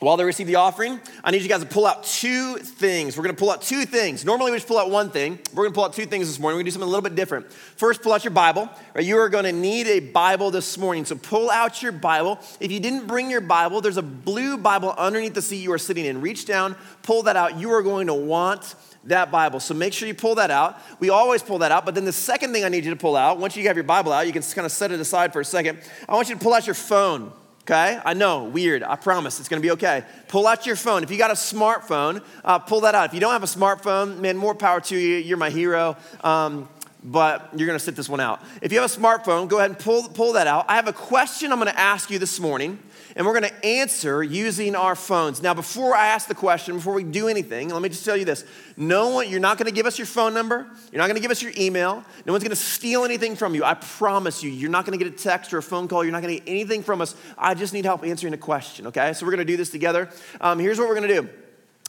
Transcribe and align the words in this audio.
while 0.00 0.16
they 0.16 0.24
receive 0.24 0.46
the 0.46 0.54
offering, 0.54 1.00
I 1.24 1.32
need 1.32 1.42
you 1.42 1.48
guys 1.48 1.60
to 1.60 1.66
pull 1.66 1.84
out 1.84 2.04
two 2.04 2.58
things. 2.58 3.16
We're 3.16 3.24
gonna 3.24 3.34
pull 3.34 3.50
out 3.50 3.62
two 3.62 3.84
things. 3.84 4.24
Normally, 4.24 4.52
we 4.52 4.58
just 4.58 4.68
pull 4.68 4.78
out 4.78 4.90
one 4.90 5.10
thing. 5.10 5.40
We're 5.52 5.64
gonna 5.64 5.74
pull 5.74 5.84
out 5.84 5.92
two 5.92 6.06
things 6.06 6.28
this 6.28 6.38
morning. 6.38 6.56
We're 6.56 6.60
gonna 6.60 6.70
do 6.70 6.70
something 6.72 6.86
a 6.86 6.90
little 6.90 7.02
bit 7.02 7.16
different. 7.16 7.52
First, 7.52 8.02
pull 8.02 8.12
out 8.12 8.22
your 8.22 8.30
Bible. 8.30 8.68
Right? 8.94 9.04
You 9.04 9.18
are 9.18 9.28
gonna 9.28 9.50
need 9.50 9.88
a 9.88 9.98
Bible 9.98 10.52
this 10.52 10.78
morning. 10.78 11.04
So 11.04 11.16
pull 11.16 11.50
out 11.50 11.82
your 11.82 11.90
Bible. 11.92 12.38
If 12.60 12.70
you 12.70 12.78
didn't 12.78 13.08
bring 13.08 13.28
your 13.28 13.40
Bible, 13.40 13.80
there's 13.80 13.96
a 13.96 14.02
blue 14.02 14.56
Bible 14.56 14.94
underneath 14.96 15.34
the 15.34 15.42
seat 15.42 15.56
you 15.56 15.72
are 15.72 15.78
sitting 15.78 16.04
in. 16.04 16.20
Reach 16.20 16.46
down, 16.46 16.76
pull 17.02 17.24
that 17.24 17.34
out. 17.34 17.58
You 17.58 17.72
are 17.72 17.82
going 17.82 18.06
to 18.06 18.14
want 18.14 18.76
that 19.04 19.32
Bible. 19.32 19.58
So 19.58 19.74
make 19.74 19.92
sure 19.92 20.06
you 20.06 20.14
pull 20.14 20.36
that 20.36 20.50
out. 20.50 20.78
We 21.00 21.10
always 21.10 21.42
pull 21.42 21.58
that 21.58 21.72
out. 21.72 21.84
But 21.84 21.94
then 21.94 22.04
the 22.04 22.12
second 22.12 22.52
thing 22.52 22.64
I 22.64 22.68
need 22.68 22.84
you 22.84 22.90
to 22.90 22.96
pull 22.96 23.16
out, 23.16 23.38
once 23.38 23.56
you 23.56 23.66
have 23.66 23.76
your 23.76 23.84
Bible 23.84 24.12
out, 24.12 24.26
you 24.26 24.32
can 24.32 24.42
kind 24.42 24.66
of 24.66 24.72
set 24.72 24.92
it 24.92 25.00
aside 25.00 25.32
for 25.32 25.40
a 25.40 25.44
second. 25.44 25.78
I 26.08 26.14
want 26.14 26.28
you 26.28 26.36
to 26.36 26.40
pull 26.40 26.54
out 26.54 26.66
your 26.66 26.74
phone 26.74 27.32
okay? 27.68 28.00
I 28.02 28.14
know, 28.14 28.44
weird. 28.44 28.82
I 28.82 28.96
promise 28.96 29.38
it's 29.40 29.48
gonna 29.48 29.60
be 29.60 29.72
okay. 29.72 30.04
Pull 30.28 30.46
out 30.46 30.64
your 30.64 30.76
phone. 30.76 31.02
If 31.02 31.10
you 31.10 31.18
got 31.18 31.30
a 31.30 31.34
smartphone, 31.34 32.24
uh, 32.44 32.58
pull 32.58 32.80
that 32.80 32.94
out. 32.94 33.06
If 33.06 33.14
you 33.14 33.20
don't 33.20 33.32
have 33.32 33.42
a 33.42 33.46
smartphone, 33.46 34.20
man, 34.20 34.36
more 34.36 34.54
power 34.54 34.80
to 34.80 34.96
you. 34.96 35.16
You're 35.16 35.36
my 35.36 35.50
hero. 35.50 35.96
Um, 36.24 36.68
but 37.04 37.50
you're 37.54 37.66
gonna 37.66 37.78
sit 37.78 37.94
this 37.94 38.08
one 38.08 38.20
out. 38.20 38.42
If 38.62 38.72
you 38.72 38.80
have 38.80 38.90
a 38.90 38.94
smartphone, 38.94 39.48
go 39.48 39.58
ahead 39.58 39.70
and 39.70 39.78
pull, 39.78 40.08
pull 40.08 40.32
that 40.32 40.46
out. 40.46 40.64
I 40.68 40.76
have 40.76 40.88
a 40.88 40.92
question 40.92 41.52
I'm 41.52 41.58
gonna 41.58 41.70
ask 41.76 42.10
you 42.10 42.18
this 42.18 42.40
morning 42.40 42.78
and 43.18 43.26
we're 43.26 43.34
gonna 43.34 43.52
answer 43.64 44.22
using 44.22 44.76
our 44.76 44.94
phones. 44.94 45.42
Now, 45.42 45.52
before 45.52 45.92
I 45.94 46.06
ask 46.06 46.28
the 46.28 46.36
question, 46.36 46.76
before 46.76 46.94
we 46.94 47.02
do 47.02 47.26
anything, 47.26 47.68
let 47.68 47.82
me 47.82 47.88
just 47.88 48.04
tell 48.04 48.16
you 48.16 48.24
this. 48.24 48.44
No 48.76 49.08
one, 49.08 49.28
you're 49.28 49.40
not 49.40 49.58
gonna 49.58 49.72
give 49.72 49.86
us 49.86 49.98
your 49.98 50.06
phone 50.06 50.32
number, 50.32 50.68
you're 50.92 51.00
not 51.00 51.08
gonna 51.08 51.18
give 51.18 51.32
us 51.32 51.42
your 51.42 51.52
email, 51.58 52.04
no 52.24 52.32
one's 52.32 52.44
gonna 52.44 52.54
steal 52.54 53.04
anything 53.04 53.34
from 53.34 53.56
you. 53.56 53.64
I 53.64 53.74
promise 53.74 54.44
you, 54.44 54.50
you're 54.50 54.70
not 54.70 54.84
gonna 54.84 54.98
get 54.98 55.08
a 55.08 55.10
text 55.10 55.52
or 55.52 55.58
a 55.58 55.62
phone 55.62 55.88
call, 55.88 56.04
you're 56.04 56.12
not 56.12 56.22
gonna 56.22 56.34
get 56.34 56.44
anything 56.46 56.84
from 56.84 57.00
us. 57.00 57.16
I 57.36 57.54
just 57.54 57.72
need 57.72 57.84
help 57.84 58.04
answering 58.04 58.34
a 58.34 58.38
question, 58.38 58.86
okay? 58.86 59.12
So 59.12 59.26
we're 59.26 59.32
gonna 59.32 59.44
do 59.44 59.56
this 59.56 59.70
together. 59.70 60.08
Um, 60.40 60.60
here's 60.60 60.78
what 60.78 60.88
we're 60.88 60.94
gonna 60.94 61.08
do. 61.08 61.28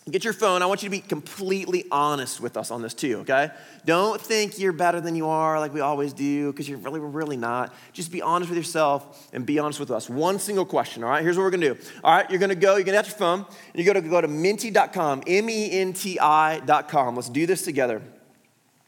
Get 0.09 0.23
your 0.23 0.33
phone. 0.33 0.63
I 0.63 0.65
want 0.65 0.81
you 0.81 0.89
to 0.89 0.91
be 0.91 1.01
completely 1.01 1.85
honest 1.91 2.41
with 2.41 2.57
us 2.57 2.71
on 2.71 2.81
this 2.81 2.95
too, 2.95 3.19
okay? 3.19 3.51
Don't 3.85 4.19
think 4.19 4.57
you're 4.57 4.71
better 4.71 4.99
than 4.99 5.15
you 5.15 5.27
are 5.27 5.59
like 5.59 5.71
we 5.71 5.81
always 5.81 6.13
do, 6.13 6.51
because 6.51 6.67
you're 6.67 6.79
really, 6.79 6.99
really 6.99 7.37
not. 7.37 7.75
Just 7.93 8.11
be 8.11 8.21
honest 8.21 8.49
with 8.49 8.57
yourself 8.57 9.29
and 9.33 9.45
be 9.45 9.59
honest 9.59 9.79
with 9.79 9.91
us. 9.91 10.09
One 10.09 10.39
single 10.39 10.65
question, 10.65 11.03
all 11.03 11.11
right? 11.11 11.21
Here's 11.21 11.37
what 11.37 11.43
we're 11.43 11.51
gonna 11.51 11.75
do. 11.75 11.77
All 12.03 12.15
right, 12.15 12.27
you're 12.29 12.39
gonna 12.39 12.55
go, 12.55 12.77
you're 12.77 12.85
gonna 12.85 12.97
have 12.97 13.07
your 13.07 13.17
phone, 13.17 13.45
and 13.73 13.83
you're 13.83 13.93
gonna 13.93 14.07
go 14.07 14.19
to 14.19 14.27
menti.com, 14.27 15.23
M 15.27 15.49
E 15.49 15.79
N 15.79 15.93
T 15.93 16.17
I.com. 16.19 17.15
Let's 17.15 17.29
do 17.29 17.45
this 17.45 17.61
together. 17.61 18.01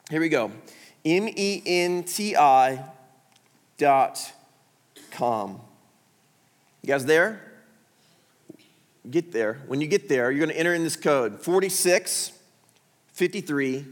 Here 0.09 0.21
we 0.21 0.29
go. 0.29 0.51
M 1.05 1.27
E 1.27 1.61
N 1.65 2.03
T 2.03 2.35
I 2.35 2.83
dot 3.77 4.33
com. 5.11 5.61
You 6.81 6.87
guys 6.87 7.05
there? 7.05 7.50
Get 9.09 9.31
there, 9.31 9.59
when 9.67 9.81
you 9.81 9.87
get 9.87 10.07
there, 10.07 10.31
you're 10.31 10.45
going 10.45 10.53
to 10.53 10.59
enter 10.59 10.73
in 10.73 10.83
this 10.83 10.95
code 10.95 11.41
46 11.41 12.31
53 13.13 13.85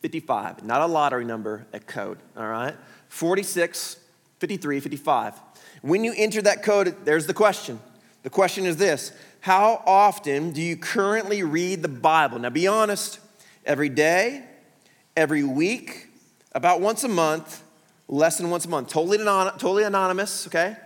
55. 0.00 0.64
Not 0.64 0.80
a 0.80 0.86
lottery 0.86 1.24
number, 1.24 1.66
a 1.72 1.80
code, 1.80 2.18
all 2.36 2.46
right? 2.46 2.74
46 3.08 3.96
53 4.38 4.80
55. 4.80 5.34
When 5.82 6.04
you 6.04 6.12
enter 6.16 6.42
that 6.42 6.62
code, 6.62 6.96
there's 7.04 7.26
the 7.26 7.34
question. 7.34 7.80
The 8.22 8.30
question 8.30 8.66
is 8.66 8.76
this 8.76 9.12
How 9.40 9.82
often 9.86 10.52
do 10.52 10.62
you 10.62 10.76
currently 10.76 11.42
read 11.42 11.82
the 11.82 11.88
Bible? 11.88 12.38
Now, 12.38 12.50
be 12.50 12.66
honest, 12.66 13.18
every 13.64 13.88
day, 13.88 14.44
every 15.16 15.44
week, 15.44 16.08
about 16.52 16.80
once 16.80 17.04
a 17.04 17.08
month, 17.08 17.62
less 18.08 18.38
than 18.38 18.50
once 18.50 18.64
a 18.64 18.68
month. 18.68 18.88
Totally, 18.88 19.20
anon- 19.20 19.52
totally 19.52 19.84
anonymous, 19.84 20.46
okay? 20.46 20.76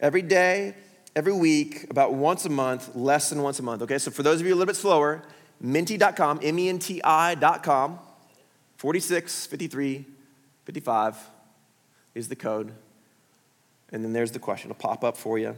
Every 0.00 0.22
day, 0.22 0.74
every 1.14 1.32
week, 1.32 1.86
about 1.90 2.14
once 2.14 2.44
a 2.44 2.50
month, 2.50 2.94
less 2.94 3.30
than 3.30 3.42
once 3.42 3.58
a 3.58 3.62
month. 3.62 3.82
Okay, 3.82 3.98
so 3.98 4.10
for 4.10 4.22
those 4.22 4.40
of 4.40 4.46
you 4.46 4.54
a 4.54 4.56
little 4.56 4.66
bit 4.66 4.76
slower, 4.76 5.22
menti.com, 5.60 6.40
M 6.42 6.58
E 6.58 6.68
N 6.68 6.78
T 6.78 7.00
I.com, 7.04 7.98
46, 8.76 9.46
53, 9.46 10.04
55 10.64 11.16
is 12.14 12.28
the 12.28 12.36
code. 12.36 12.72
And 13.92 14.02
then 14.04 14.12
there's 14.12 14.30
the 14.30 14.38
question. 14.38 14.70
It'll 14.70 14.80
pop 14.80 15.04
up 15.04 15.16
for 15.16 15.38
you. 15.38 15.56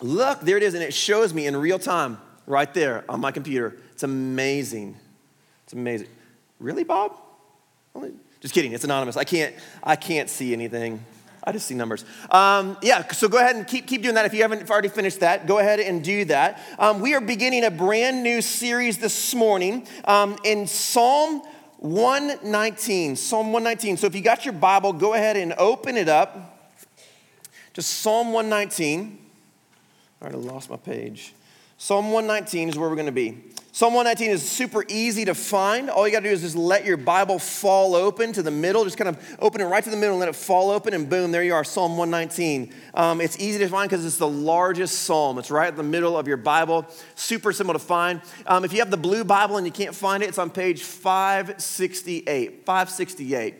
Look, 0.00 0.40
there 0.40 0.56
it 0.56 0.62
is, 0.62 0.74
and 0.74 0.82
it 0.82 0.94
shows 0.94 1.34
me 1.34 1.46
in 1.46 1.56
real 1.56 1.78
time 1.78 2.18
right 2.46 2.72
there 2.72 3.04
on 3.08 3.20
my 3.20 3.32
computer. 3.32 3.76
It's 3.92 4.02
amazing. 4.02 4.96
It's 5.64 5.72
amazing. 5.72 6.08
Really, 6.58 6.84
Bob? 6.84 7.16
Just 8.40 8.54
kidding. 8.54 8.72
It's 8.72 8.84
anonymous. 8.84 9.16
I 9.16 9.24
can't. 9.24 9.54
I 9.82 9.96
can't 9.96 10.30
see 10.30 10.52
anything. 10.52 11.04
I 11.42 11.52
just 11.52 11.66
see 11.66 11.74
numbers. 11.74 12.04
Um, 12.30 12.76
yeah, 12.82 13.06
so 13.12 13.28
go 13.28 13.38
ahead 13.38 13.56
and 13.56 13.66
keep, 13.66 13.86
keep 13.86 14.02
doing 14.02 14.14
that. 14.16 14.26
If 14.26 14.34
you 14.34 14.42
haven't 14.42 14.68
already 14.70 14.88
finished 14.88 15.20
that, 15.20 15.46
go 15.46 15.58
ahead 15.58 15.80
and 15.80 16.04
do 16.04 16.26
that. 16.26 16.60
Um, 16.78 17.00
we 17.00 17.14
are 17.14 17.20
beginning 17.20 17.64
a 17.64 17.70
brand 17.70 18.22
new 18.22 18.42
series 18.42 18.98
this 18.98 19.34
morning 19.34 19.86
um, 20.04 20.36
in 20.44 20.66
Psalm 20.66 21.42
119. 21.78 23.16
Psalm 23.16 23.52
119. 23.52 23.96
So 23.96 24.06
if 24.06 24.14
you 24.14 24.20
got 24.20 24.44
your 24.44 24.52
Bible, 24.52 24.92
go 24.92 25.14
ahead 25.14 25.38
and 25.38 25.54
open 25.54 25.96
it 25.96 26.08
up 26.08 26.70
to 27.72 27.80
Psalm 27.80 28.32
119. 28.32 29.18
All 30.20 30.28
right, 30.28 30.34
I 30.34 30.38
lost 30.38 30.68
my 30.68 30.76
page. 30.76 31.32
Psalm 31.82 32.12
119 32.12 32.68
is 32.68 32.76
where 32.76 32.90
we're 32.90 32.94
going 32.94 33.06
to 33.06 33.10
be. 33.10 33.38
Psalm 33.72 33.94
119 33.94 34.30
is 34.30 34.46
super 34.46 34.84
easy 34.88 35.24
to 35.24 35.34
find. 35.34 35.88
All 35.88 36.06
you 36.06 36.12
got 36.12 36.20
to 36.20 36.28
do 36.28 36.34
is 36.34 36.42
just 36.42 36.54
let 36.54 36.84
your 36.84 36.98
Bible 36.98 37.38
fall 37.38 37.94
open 37.94 38.34
to 38.34 38.42
the 38.42 38.50
middle. 38.50 38.84
Just 38.84 38.98
kind 38.98 39.08
of 39.08 39.36
open 39.38 39.62
it 39.62 39.64
right 39.64 39.82
to 39.82 39.88
the 39.88 39.96
middle 39.96 40.12
and 40.16 40.20
let 40.20 40.28
it 40.28 40.36
fall 40.36 40.68
open, 40.68 40.92
and 40.92 41.08
boom, 41.08 41.32
there 41.32 41.42
you 41.42 41.54
are, 41.54 41.64
Psalm 41.64 41.96
119. 41.96 42.74
Um, 42.92 43.22
it's 43.22 43.40
easy 43.40 43.60
to 43.60 43.68
find 43.68 43.88
because 43.88 44.04
it's 44.04 44.18
the 44.18 44.28
largest 44.28 45.04
psalm. 45.04 45.38
It's 45.38 45.50
right 45.50 45.70
in 45.70 45.76
the 45.76 45.82
middle 45.82 46.18
of 46.18 46.28
your 46.28 46.36
Bible. 46.36 46.86
Super 47.14 47.50
simple 47.50 47.72
to 47.72 47.78
find. 47.78 48.20
Um, 48.44 48.62
if 48.66 48.74
you 48.74 48.80
have 48.80 48.90
the 48.90 48.98
blue 48.98 49.24
Bible 49.24 49.56
and 49.56 49.66
you 49.66 49.72
can't 49.72 49.94
find 49.94 50.22
it, 50.22 50.28
it's 50.28 50.38
on 50.38 50.50
page 50.50 50.82
568. 50.82 52.66
568. 52.66 53.54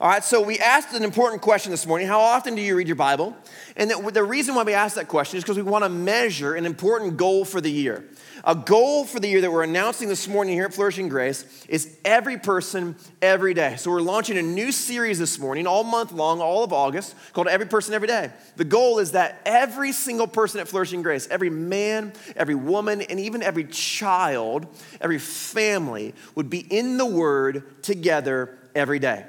All 0.00 0.08
right, 0.08 0.22
so 0.22 0.40
we 0.40 0.60
asked 0.60 0.94
an 0.94 1.02
important 1.02 1.42
question 1.42 1.72
this 1.72 1.84
morning. 1.84 2.06
How 2.06 2.20
often 2.20 2.54
do 2.54 2.62
you 2.62 2.76
read 2.76 2.86
your 2.86 2.94
Bible? 2.94 3.36
And 3.74 3.90
the, 3.90 4.22
reason 4.22 4.54
why 4.54 4.62
we 4.62 4.72
asked 4.72 4.94
that 4.94 5.08
question 5.08 5.38
is 5.38 5.42
because 5.42 5.56
we 5.56 5.64
want 5.64 5.82
to 5.82 5.88
measure 5.88 6.54
an 6.54 6.66
important 6.66 7.16
goal 7.16 7.44
for 7.44 7.60
the 7.60 7.70
year. 7.70 8.04
A 8.44 8.54
goal 8.54 9.04
for 9.04 9.18
the 9.18 9.26
year 9.26 9.40
that 9.40 9.50
we're 9.50 9.64
announcing 9.64 10.08
this 10.08 10.28
morning 10.28 10.54
here 10.54 10.66
at 10.66 10.72
Flourishing 10.72 11.08
Grace 11.08 11.66
is 11.68 11.98
every 12.04 12.38
person, 12.38 12.94
every 13.20 13.54
day. 13.54 13.74
So 13.76 13.90
we're 13.90 14.00
launching 14.00 14.38
a 14.38 14.42
new 14.42 14.70
series 14.70 15.18
this 15.18 15.36
morning, 15.36 15.66
all 15.66 15.82
month 15.82 16.12
long, 16.12 16.40
all 16.40 16.62
of 16.62 16.72
August, 16.72 17.16
called 17.32 17.48
Every 17.48 17.66
Person, 17.66 17.92
Every 17.92 18.06
Day. 18.06 18.30
The 18.54 18.64
goal 18.64 19.00
is 19.00 19.12
that 19.12 19.40
every 19.44 19.90
single 19.90 20.28
person 20.28 20.60
at 20.60 20.68
Flourishing 20.68 21.02
Grace, 21.02 21.26
every 21.28 21.50
man, 21.50 22.12
every 22.36 22.54
woman, 22.54 23.02
and 23.02 23.18
even 23.18 23.42
every 23.42 23.64
child, 23.64 24.68
every 25.00 25.18
family 25.18 26.14
would 26.36 26.48
be 26.48 26.60
in 26.60 26.98
the 26.98 27.06
Word 27.06 27.82
together 27.82 28.56
every 28.76 29.00
day. 29.00 29.26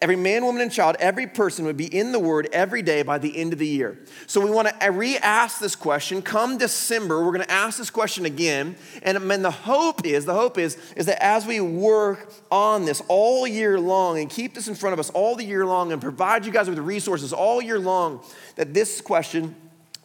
Every 0.00 0.14
man, 0.14 0.44
woman, 0.44 0.62
and 0.62 0.70
child, 0.70 0.96
every 1.00 1.26
person 1.26 1.64
would 1.64 1.76
be 1.76 1.86
in 1.86 2.12
the 2.12 2.20
Word 2.20 2.48
every 2.52 2.80
day 2.80 3.02
by 3.02 3.18
the 3.18 3.36
end 3.36 3.52
of 3.52 3.58
the 3.58 3.66
year. 3.66 3.98
So 4.28 4.40
we 4.40 4.48
want 4.48 4.68
to 4.68 4.86
uh, 4.86 4.90
re 4.92 5.16
ask 5.16 5.58
this 5.58 5.74
question. 5.74 6.22
Come 6.22 6.58
December, 6.58 7.24
we're 7.24 7.32
going 7.32 7.44
to 7.44 7.50
ask 7.50 7.76
this 7.76 7.90
question 7.90 8.24
again. 8.24 8.76
And, 9.02 9.18
and 9.18 9.44
the 9.44 9.50
hope 9.50 10.06
is, 10.06 10.26
the 10.26 10.34
hope 10.34 10.58
is, 10.58 10.78
is 10.96 11.06
that 11.06 11.22
as 11.22 11.44
we 11.44 11.60
work 11.60 12.32
on 12.52 12.84
this 12.84 13.02
all 13.08 13.48
year 13.48 13.80
long 13.80 14.20
and 14.20 14.30
keep 14.30 14.54
this 14.54 14.68
in 14.68 14.76
front 14.76 14.92
of 14.92 15.00
us 15.00 15.10
all 15.10 15.34
the 15.34 15.44
year 15.44 15.66
long 15.66 15.90
and 15.90 16.00
provide 16.00 16.46
you 16.46 16.52
guys 16.52 16.68
with 16.68 16.78
resources 16.78 17.32
all 17.32 17.60
year 17.60 17.78
long, 17.78 18.22
that 18.54 18.72
this 18.72 19.00
question 19.00 19.56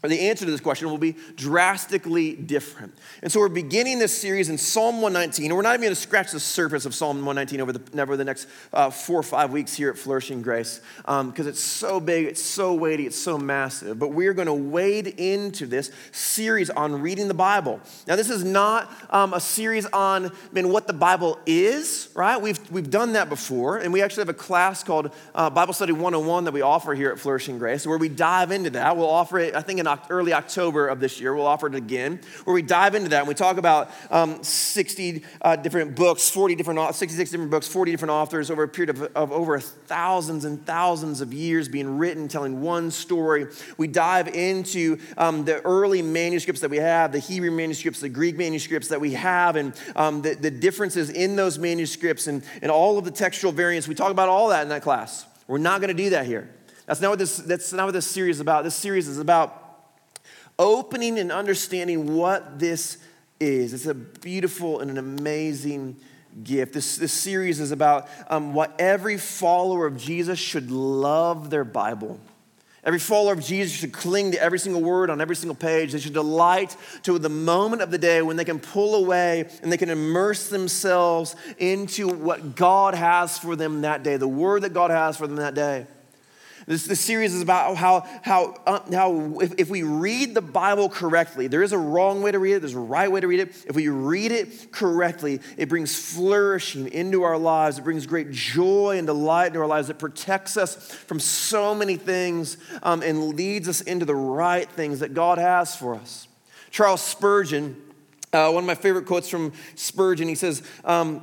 or 0.06 0.08
the 0.08 0.30
answer 0.30 0.46
to 0.46 0.52
this 0.52 0.62
question 0.62 0.88
will 0.88 1.00
be 1.00 1.16
drastically 1.36 2.36
different. 2.36 2.94
And 3.24 3.32
so 3.32 3.40
we're 3.40 3.50
beginning 3.50 3.98
this 3.98 4.16
series 4.16 4.50
in 4.50 4.58
Psalm 4.60 5.02
119, 5.02 5.46
and 5.48 5.56
we're 5.56 5.64
not 5.64 5.72
even 5.72 5.82
going 5.82 5.96
to 5.96 6.00
scratch 6.00 6.32
the 6.32 6.40
surface 6.40 6.86
of 6.86 6.94
Psalm 6.94 7.26
119 7.26 7.60
over 7.60 7.74
the, 7.74 8.02
over 8.02 8.16
the 8.16 8.24
next 8.24 8.48
uh, 8.72 8.92
four 8.92 9.20
or 9.20 9.24
five 9.24 9.52
weeks 9.52 9.74
here 9.74 9.90
at 9.90 9.98
Flourishing 9.98 10.44
Grace, 10.44 10.80
because 10.98 11.40
um, 11.40 11.48
it's 11.48 11.60
so 11.60 12.00
big, 12.00 12.28
it's 12.28 12.42
so 12.42 12.76
weighty, 12.76 13.08
it's 13.08 13.18
so 13.18 13.40
massive. 13.40 13.98
But 13.98 14.10
we're 14.10 14.34
going 14.34 14.46
to 14.46 14.54
wade 14.54 15.08
into 15.08 15.66
this 15.66 15.90
series 16.12 16.70
on 16.70 17.02
reading 17.02 17.28
the 17.28 17.34
Bible. 17.34 17.80
Now, 18.08 18.16
this 18.16 18.30
is 18.30 18.44
not 18.44 18.92
um, 19.10 19.34
a 19.34 19.40
series 19.40 19.88
on 19.88 20.28
I 20.28 20.32
mean, 20.52 20.70
what 20.70 20.86
the 20.86 20.94
Bible 20.94 21.40
is, 21.48 22.10
right? 22.14 22.40
We've, 22.40 22.60
we've 22.72 22.92
done 22.92 23.14
that 23.14 23.28
before, 23.28 23.78
and 23.78 23.92
we 23.92 24.04
actually 24.04 24.22
have 24.22 24.30
a 24.30 24.34
class 24.34 24.84
called 24.84 25.12
uh, 25.34 25.50
Bible 25.50 25.74
Study 25.74 25.94
101 25.94 26.44
that 26.44 26.54
we 26.54 26.62
offer 26.62 26.94
here 26.94 27.10
at 27.10 27.18
Flourishing 27.18 27.58
Grace, 27.58 27.88
where 27.88 27.98
we 27.98 28.08
dive 28.08 28.52
into 28.52 28.70
that. 28.72 28.96
We'll 28.96 29.10
offer 29.10 29.40
it, 29.40 29.56
I 29.56 29.62
think, 29.62 29.80
in 29.80 29.88
early 30.10 30.34
October 30.34 30.88
of 30.88 31.00
this 31.00 31.20
year. 31.20 31.34
We'll 31.34 31.46
offer 31.46 31.68
it 31.68 31.76
again, 31.76 32.20
where 32.44 32.54
we 32.54 32.62
dive 32.62 32.96
into 32.96 33.10
that 33.10 33.20
and 33.20 33.28
we 33.28 33.34
talk 33.34 33.58
about 33.58 33.92
um, 34.12 34.44
60 34.44 35.24
uh, 35.42 35.56
different 35.56 35.96
books, 35.96 36.30
40 36.30 36.56
different, 36.56 36.96
66 36.96 37.32
different 37.32 37.52
books, 37.52 37.68
40 37.68 37.92
different 37.92 38.12
authors 38.12 38.52
over 38.52 38.64
a 38.64 38.68
period 38.68 38.90
of, 38.90 39.02
of 39.16 39.32
over 39.32 39.60
thousands 39.60 40.46
and 40.46 40.66
thousands 40.66 41.22
of 41.22 41.34
years 41.34 41.68
being 41.68 41.98
written, 41.98 42.28
telling 42.28 42.62
one 42.62 42.92
story. 42.92 43.48
We 43.78 43.88
dive 43.88 44.28
into 44.28 44.98
um, 45.18 45.46
the 45.46 45.62
early 45.62 46.02
manuscripts 46.02 46.62
that 46.62 46.70
we 46.70 46.78
have, 46.78 47.12
the 47.12 47.20
Hebrew 47.20 47.52
manuscripts, 47.52 48.00
the 48.00 48.10
Greek 48.10 48.38
manuscripts 48.38 48.90
that 48.90 49.02
we 49.02 49.14
have, 49.14 49.56
and 49.56 49.74
um, 49.96 50.22
the, 50.22 50.36
the 50.36 50.52
differences 50.52 51.10
in 51.10 51.36
those 51.36 51.58
manuscripts 51.60 52.28
and, 52.28 52.44
and 52.62 52.72
all 52.72 52.98
of 52.98 53.06
the 53.06 53.12
textual 53.12 53.52
variants. 53.52 53.88
We 53.88 53.96
talk 53.96 54.12
about 54.12 54.30
all 54.30 54.50
that 54.50 54.64
in 54.64 54.70
that 54.70 54.82
class. 54.82 55.26
We're 55.48 55.58
not 55.58 55.82
going 55.82 55.96
to 55.96 56.04
do 56.04 56.12
that 56.12 56.26
here. 56.26 56.50
That's 56.86 57.02
not 57.02 57.10
what 57.10 57.20
this, 57.20 57.38
that's 57.38 57.74
not 57.74 57.86
what 57.86 57.94
this 57.94 58.08
series 58.08 58.38
is 58.38 58.42
about. 58.42 58.64
This 58.64 58.76
series 58.76 59.08
is 59.08 59.20
about 59.20 59.65
opening 60.58 61.20
and 61.20 61.32
understanding 61.32 62.16
what 62.16 62.60
this 62.60 62.98
is. 63.40 63.74
It's 63.74 63.86
a 63.86 63.94
beautiful 63.94 64.80
and 64.80 64.90
an 64.90 64.98
amazing 64.98 65.98
gift. 66.44 66.74
This, 66.74 66.98
this 66.98 67.14
series 67.14 67.60
is 67.60 67.72
about 67.72 68.10
um, 68.30 68.54
what 68.54 68.74
every 68.80 69.18
follower 69.18 69.86
of 69.86 69.98
Jesus 69.98 70.40
should 70.40 70.72
love 70.72 71.50
their 71.50 71.64
Bible. 71.64 72.20
Every 72.84 73.00
follower 73.00 73.34
of 73.34 73.44
Jesus 73.44 73.76
should 73.76 73.94
cling 73.94 74.34
to 74.34 74.42
every 74.42 74.60
single 74.60 74.82
word 74.82 75.10
on 75.10 75.20
every 75.20 75.36
single 75.36 75.56
page. 75.56 75.92
They 75.92 76.00
should 76.00 76.14
delight 76.14 76.78
to 77.04 77.18
the 77.18 77.30
moment 77.30 77.82
of 77.82 77.90
the 77.90 77.98
day 77.98 78.22
when 78.22 78.38
they 78.38 78.46
can 78.46 78.60
pull 78.60 78.94
away 78.94 79.50
and 79.64 79.72
they 79.72 79.78
can 79.78 79.90
immerse 79.90 80.50
themselves 80.50 81.36
into 81.58 82.08
what 82.08 82.56
God 82.56 82.94
has 82.94 83.40
for 83.40 83.56
them 83.56 83.82
that 83.82 84.04
day, 84.04 84.18
the 84.18 84.28
word 84.28 84.62
that 84.62 84.74
God 84.74 84.92
has 84.92 85.18
for 85.18 85.26
them 85.26 85.38
that 85.38 85.56
day. 85.56 85.88
This, 86.68 86.88
this 86.88 87.00
series 87.00 87.36
is 87.36 87.44
about 87.44 87.78
how, 87.78 88.08
how, 88.24 88.56
uh, 88.66 88.80
how 88.92 89.40
if, 89.40 89.54
if 89.60 89.70
we 89.70 89.84
read 89.84 90.34
the 90.34 90.42
Bible 90.42 90.90
correctly, 90.90 91.46
there 91.46 91.62
is 91.62 91.74
a 91.74 91.78
wrong 91.78 92.24
way 92.24 92.32
to 92.32 92.40
read 92.40 92.54
it, 92.54 92.60
there's 92.62 92.74
a 92.74 92.80
right 92.80 93.12
way 93.12 93.22
to 93.22 93.28
read 93.28 93.40
it. 93.40 93.66
If 93.68 93.76
we 93.76 93.88
read 93.88 94.32
it 94.32 94.72
correctly, 94.72 95.42
it 95.58 95.70
brings 95.70 95.96
flourishing 95.96 96.88
into 96.88 97.22
our 97.22 97.38
lives. 97.38 97.78
It 97.78 97.84
brings 97.84 98.08
great 98.08 98.32
joy 98.32 98.98
and 98.98 99.06
delight 99.06 99.48
into 99.48 99.60
our 99.60 99.68
lives. 99.68 99.92
It 99.92 100.00
protects 100.00 100.58
us 100.58 100.92
from 100.92 101.20
so 101.20 101.76
many 101.76 101.98
things 101.98 102.58
um, 102.82 103.04
and 103.04 103.36
leads 103.36 103.70
us 103.70 103.82
into 103.82 104.06
the 104.06 104.16
right 104.16 104.68
things 104.68 105.02
that 105.02 105.14
God 105.14 105.38
has 105.38 105.76
for 105.76 105.94
us. 105.94 106.28
Charles 106.72 107.02
Spurgeon, 107.02 107.80
uh, 108.34 108.50
one 108.50 108.64
of 108.64 108.68
my 108.68 108.76
favorite 108.76 109.06
quotes 109.06 109.30
from 109.30 109.54
Spurgeon, 109.76 110.28
he 110.28 110.36
says, 110.36 110.64
um, 110.84 111.22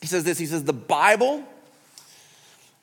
he 0.00 0.06
says 0.06 0.22
this, 0.22 0.38
he 0.38 0.46
says, 0.46 0.62
the 0.62 0.72
Bible 0.72 1.44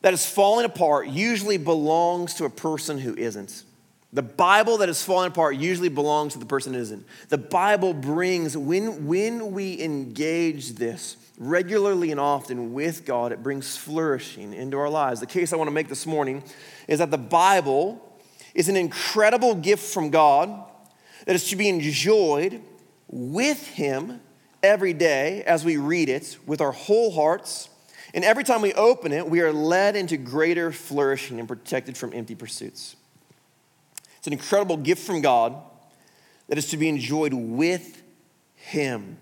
that 0.05 0.13
is 0.13 0.23
falling 0.23 0.67
apart 0.67 1.07
usually 1.07 1.57
belongs 1.57 2.35
to 2.35 2.45
a 2.45 2.49
person 2.51 2.99
who 2.99 3.15
isn't. 3.15 3.63
The 4.13 4.21
Bible 4.21 4.77
that 4.77 4.87
is 4.87 5.01
falling 5.01 5.29
apart 5.29 5.55
usually 5.55 5.89
belongs 5.89 6.33
to 6.33 6.39
the 6.39 6.45
person 6.45 6.75
who 6.75 6.79
isn't. 6.79 7.03
The 7.29 7.39
Bible 7.39 7.91
brings, 7.91 8.55
when, 8.55 9.07
when 9.07 9.51
we 9.51 9.81
engage 9.81 10.73
this 10.73 11.17
regularly 11.39 12.11
and 12.11 12.19
often 12.19 12.71
with 12.71 13.03
God, 13.03 13.31
it 13.31 13.41
brings 13.41 13.77
flourishing 13.77 14.53
into 14.53 14.77
our 14.77 14.91
lives. 14.91 15.21
The 15.21 15.25
case 15.25 15.51
I 15.51 15.55
want 15.55 15.69
to 15.69 15.73
make 15.73 15.89
this 15.89 16.05
morning 16.05 16.43
is 16.87 16.99
that 16.99 17.09
the 17.09 17.17
Bible 17.17 17.99
is 18.53 18.69
an 18.69 18.75
incredible 18.75 19.55
gift 19.55 19.91
from 19.91 20.11
God 20.11 20.69
that 21.25 21.33
is 21.33 21.49
to 21.49 21.55
be 21.55 21.67
enjoyed 21.67 22.61
with 23.07 23.69
Him 23.69 24.21
every 24.61 24.93
day 24.93 25.41
as 25.45 25.65
we 25.65 25.77
read 25.77 26.09
it 26.09 26.37
with 26.45 26.61
our 26.61 26.73
whole 26.73 27.09
hearts 27.09 27.69
and 28.15 28.23
every 28.23 28.45
time 28.45 28.61
we 28.61 28.73
open 28.73 29.11
it, 29.11 29.29
we 29.29 29.41
are 29.41 29.51
led 29.51 29.97
into 29.97 30.15
greater 30.15 30.71
flourishing 30.71 31.37
and 31.37 31.49
protected 31.49 31.97
from 31.97 32.13
empty 32.13 32.33
pursuits. 32.33 32.95
It's 34.17 34.25
an 34.25 34.31
incredible 34.31 34.77
gift 34.77 35.05
from 35.05 35.19
God 35.19 35.53
that 36.47 36.57
is 36.57 36.69
to 36.69 36.77
be 36.77 36.87
enjoyed 36.87 37.33
with 37.33 38.01
Him 38.55 39.17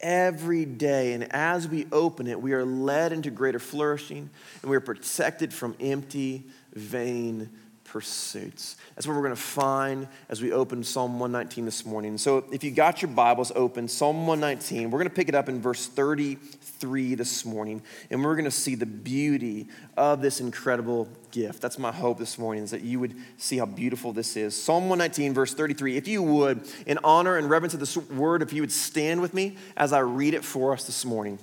every 0.00 0.64
day. 0.64 1.12
And 1.12 1.32
as 1.32 1.68
we 1.68 1.86
open 1.92 2.26
it, 2.26 2.42
we 2.42 2.52
are 2.52 2.64
led 2.64 3.12
into 3.12 3.30
greater 3.30 3.60
flourishing 3.60 4.28
and 4.60 4.70
we 4.70 4.76
are 4.76 4.80
protected 4.80 5.54
from 5.54 5.76
empty, 5.78 6.46
vain 6.74 7.48
pursuits. 7.96 8.76
That's 8.94 9.06
what 9.06 9.16
we're 9.16 9.22
going 9.22 9.34
to 9.34 9.40
find 9.40 10.06
as 10.28 10.42
we 10.42 10.52
open 10.52 10.84
Psalm 10.84 11.18
119 11.18 11.64
this 11.64 11.86
morning. 11.86 12.18
So 12.18 12.44
if 12.52 12.62
you 12.62 12.70
got 12.70 13.00
your 13.00 13.10
Bibles 13.10 13.50
open, 13.56 13.88
Psalm 13.88 14.26
119, 14.26 14.90
we're 14.90 14.98
going 14.98 15.08
to 15.08 15.14
pick 15.14 15.30
it 15.30 15.34
up 15.34 15.48
in 15.48 15.62
verse 15.62 15.86
33 15.86 17.14
this 17.14 17.46
morning, 17.46 17.80
and 18.10 18.22
we're 18.22 18.34
going 18.34 18.44
to 18.44 18.50
see 18.50 18.74
the 18.74 18.84
beauty 18.84 19.68
of 19.96 20.20
this 20.20 20.40
incredible 20.40 21.08
gift. 21.30 21.62
That's 21.62 21.78
my 21.78 21.90
hope 21.90 22.18
this 22.18 22.36
morning, 22.36 22.64
is 22.64 22.70
that 22.72 22.82
you 22.82 23.00
would 23.00 23.14
see 23.38 23.56
how 23.56 23.64
beautiful 23.64 24.12
this 24.12 24.36
is. 24.36 24.54
Psalm 24.54 24.90
119, 24.90 25.32
verse 25.32 25.54
33. 25.54 25.96
If 25.96 26.06
you 26.06 26.22
would, 26.22 26.68
in 26.84 26.98
honor 27.02 27.38
and 27.38 27.48
reverence 27.48 27.72
of 27.72 27.80
this 27.80 27.96
word, 27.96 28.42
if 28.42 28.52
you 28.52 28.60
would 28.60 28.72
stand 28.72 29.22
with 29.22 29.32
me 29.32 29.56
as 29.74 29.94
I 29.94 30.00
read 30.00 30.34
it 30.34 30.44
for 30.44 30.74
us 30.74 30.84
this 30.84 31.06
morning. 31.06 31.38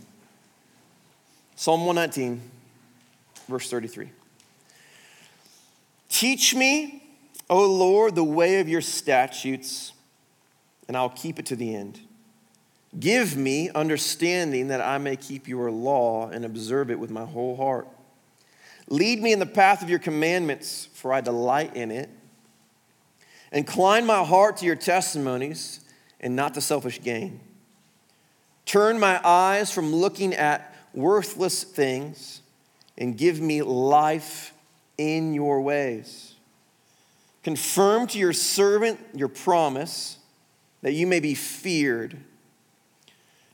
Psalm 1.56 1.88
119, 1.88 2.42
verse 3.48 3.68
33. 3.72 4.12
Teach 6.14 6.54
me, 6.54 7.02
O 7.50 7.66
Lord, 7.66 8.14
the 8.14 8.24
way 8.24 8.60
of 8.60 8.70
your 8.70 8.82
statutes, 8.82 9.94
and 10.88 10.96
I'll 10.96 11.10
keep 11.10 11.40
it 11.40 11.48
to 11.48 11.56
the 11.56 11.74
end. 11.74 12.00
Give 13.00 13.36
me 13.36 13.72
understanding 13.72 14.68
that 14.68 14.80
I 14.80 15.00
may 15.00 15.16
keep 15.16 15.48
your 15.48 15.72
law 15.72 16.30
and 16.30 16.46
observe 16.46 16.92
it 16.92 17.00
with 17.00 17.10
my 17.10 17.26
whole 17.26 17.56
heart. 17.56 17.88
Lead 18.90 19.24
me 19.24 19.34
in 19.34 19.40
the 19.40 19.48
path 19.48 19.82
of 19.82 19.90
your 19.90 19.98
commandments, 19.98 20.88
for 20.94 21.12
I 21.12 21.20
delight 21.20 21.76
in 21.76 21.90
it. 21.90 22.12
Incline 23.52 24.06
my 24.06 24.24
heart 24.24 24.58
to 24.58 24.68
your 24.68 24.76
testimonies 24.76 25.80
and 26.20 26.36
not 26.36 26.54
to 26.54 26.62
selfish 26.62 27.02
gain. 27.02 27.40
Turn 28.68 29.00
my 29.00 29.20
eyes 29.28 29.72
from 29.72 29.92
looking 29.92 30.36
at 30.36 30.76
worthless 30.94 31.64
things 31.64 32.44
and 33.00 33.18
give 33.18 33.42
me 33.42 33.64
life 33.64 34.54
in 34.98 35.34
your 35.34 35.62
ways. 35.62 36.36
Confirm 37.44 38.08
to 38.08 38.20
your 38.20 38.34
servant 38.34 39.00
your 39.14 39.28
promise 39.28 40.18
that 40.82 40.94
you 40.94 41.08
may 41.08 41.20
be 41.20 41.36
feared. 41.36 42.18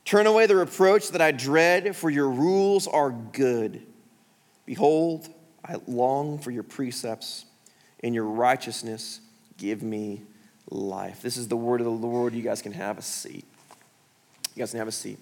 Turn 0.04 0.26
away 0.26 0.46
the 0.46 0.56
reproach 0.56 1.10
that 1.10 1.20
I 1.20 1.30
dread, 1.30 1.94
for 1.94 2.10
your 2.10 2.28
rules 2.28 2.86
are 2.88 3.10
good. 3.10 3.82
Behold, 4.66 5.28
I 5.64 5.76
long 5.86 6.38
for 6.38 6.50
your 6.50 6.62
precepts, 6.62 7.44
and 8.02 8.14
your 8.14 8.24
righteousness 8.24 9.20
give 9.56 9.82
me 9.82 10.22
life. 10.70 11.22
This 11.22 11.36
is 11.36 11.48
the 11.48 11.56
word 11.56 11.80
of 11.80 11.84
the 11.84 11.90
Lord. 11.90 12.34
You 12.34 12.42
guys 12.42 12.62
can 12.62 12.72
have 12.72 12.98
a 12.98 13.02
seat. 13.02 13.44
You 14.54 14.60
guys 14.60 14.70
can 14.70 14.78
have 14.78 14.88
a 14.88 14.92
seat. 14.92 15.18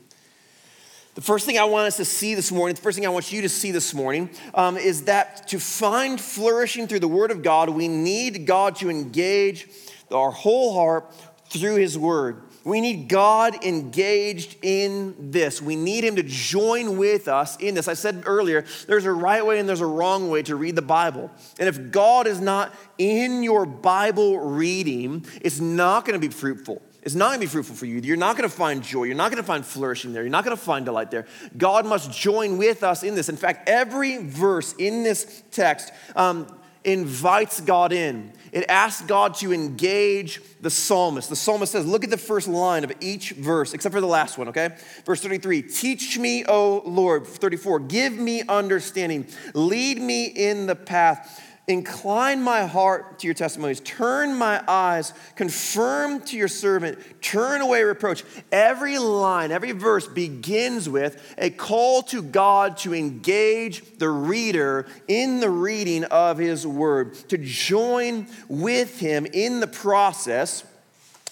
The 1.19 1.25
first 1.25 1.47
thing 1.47 1.59
I 1.59 1.65
want 1.65 1.89
us 1.89 1.97
to 1.97 2.05
see 2.05 2.37
this 2.37 2.53
morning, 2.53 2.77
the 2.77 2.81
first 2.81 2.97
thing 2.97 3.05
I 3.05 3.09
want 3.09 3.33
you 3.33 3.43
to 3.43 3.49
see 3.49 3.73
this 3.73 3.93
morning, 3.93 4.31
um, 4.55 4.77
is 4.77 5.07
that 5.07 5.49
to 5.49 5.59
find 5.59 6.21
flourishing 6.21 6.87
through 6.87 7.01
the 7.01 7.09
Word 7.09 7.33
of 7.33 7.43
God, 7.43 7.71
we 7.71 7.89
need 7.89 8.47
God 8.47 8.77
to 8.77 8.89
engage 8.89 9.67
our 10.13 10.31
whole 10.31 10.75
heart 10.75 11.13
through 11.49 11.75
His 11.75 11.99
Word. 11.99 12.45
We 12.63 12.81
need 12.81 13.09
God 13.09 13.65
engaged 13.65 14.59
in 14.63 15.33
this. 15.33 15.61
We 15.61 15.75
need 15.75 16.05
Him 16.05 16.15
to 16.15 16.23
join 16.23 16.99
with 16.99 17.27
us 17.27 17.57
in 17.57 17.75
this. 17.75 17.89
I 17.89 17.95
said 17.95 18.23
earlier, 18.25 18.65
there's 18.87 19.05
a 19.05 19.13
right 19.13 19.45
way 19.45 19.59
and 19.59 19.69
there's 19.69 19.81
a 19.81 19.87
wrong 19.87 20.31
way 20.31 20.45
to 20.45 20.55
read 20.55 20.77
the 20.77 20.83
Bible. 20.83 21.33
And 21.59 21.69
if 21.69 21.91
God 21.91 22.29
is 22.29 22.41
not 22.41 22.73
in 22.97 23.43
your 23.43 23.67
Bible 23.67 24.39
reading, 24.39 25.27
it's 25.41 25.59
not 25.59 26.05
going 26.05 26.21
to 26.21 26.25
be 26.25 26.33
fruitful 26.33 26.81
is 27.03 27.15
not 27.15 27.29
going 27.29 27.41
to 27.41 27.47
be 27.47 27.51
fruitful 27.51 27.77
for 27.77 27.87
you. 27.87 28.01
You're 28.01 28.17
not 28.17 28.37
going 28.37 28.49
to 28.49 28.55
find 28.55 28.83
joy. 28.83 29.05
You're 29.05 29.17
not 29.17 29.31
going 29.31 29.43
to 29.43 29.47
find 29.47 29.65
flourishing 29.65 30.13
there. 30.13 30.23
You're 30.23 30.31
not 30.31 30.45
going 30.45 30.57
to 30.57 30.63
find 30.63 30.85
delight 30.85 31.11
there. 31.11 31.27
God 31.57 31.87
must 31.87 32.11
join 32.11 32.59
with 32.59 32.83
us 32.83 33.03
in 33.03 33.15
this. 33.15 33.29
In 33.29 33.37
fact, 33.37 33.69
every 33.69 34.19
verse 34.19 34.75
in 34.79 35.05
this 35.05 35.43
text 35.51 35.93
um, 36.17 36.47
invites 36.85 37.61
God 37.61 37.93
in. 37.93 38.33
It 38.51 38.65
asks 38.69 39.03
God 39.03 39.35
to 39.37 39.53
engage 39.53 40.41
the 40.61 40.71
psalmist. 40.71 41.29
The 41.29 41.37
psalmist 41.37 41.73
says, 41.73 41.87
look 41.87 42.03
at 42.03 42.11
the 42.11 42.17
first 42.17 42.49
line 42.49 42.83
of 42.83 42.93
each 43.01 43.33
verse, 43.33 43.75
except 43.75 43.95
for 43.95 44.01
the 44.01 44.07
last 44.07 44.39
one, 44.39 44.49
okay? 44.49 44.77
Verse 45.05 45.21
33 45.21 45.63
Teach 45.63 46.19
me, 46.19 46.45
O 46.47 46.83
Lord. 46.85 47.27
34 47.27 47.81
Give 47.81 48.15
me 48.15 48.43
understanding. 48.49 49.27
Lead 49.55 50.01
me 50.01 50.27
in 50.27 50.67
the 50.67 50.75
path 50.75 51.45
Incline 51.69 52.43
my 52.43 52.65
heart 52.65 53.19
to 53.19 53.27
your 53.27 53.35
testimonies. 53.35 53.81
Turn 53.81 54.35
my 54.35 54.65
eyes. 54.67 55.13
Confirm 55.37 56.23
to 56.23 56.37
your 56.39 56.49
servant. 56.49 56.99
Turn 57.21 57.61
away 57.61 57.83
reproach. 57.83 58.25
Every 58.51 58.99
line, 58.99 59.53
every 59.53 59.73
verse 59.73 60.09
begins 60.09 60.89
with 60.89 61.35
a 61.37 61.51
call 61.51 62.03
to 62.05 62.23
God 62.23 62.79
to 62.79 62.95
engage 62.95 63.99
the 63.99 64.09
reader 64.09 64.87
in 65.09 65.41
the 65.41 65.51
reading 65.51 66.05
of 66.05 66.39
his 66.39 66.67
word, 66.67 67.13
to 67.29 67.37
join 67.37 68.27
with 68.49 68.99
him 68.99 69.27
in 69.27 69.61
the 69.61 69.67
process 69.67 70.65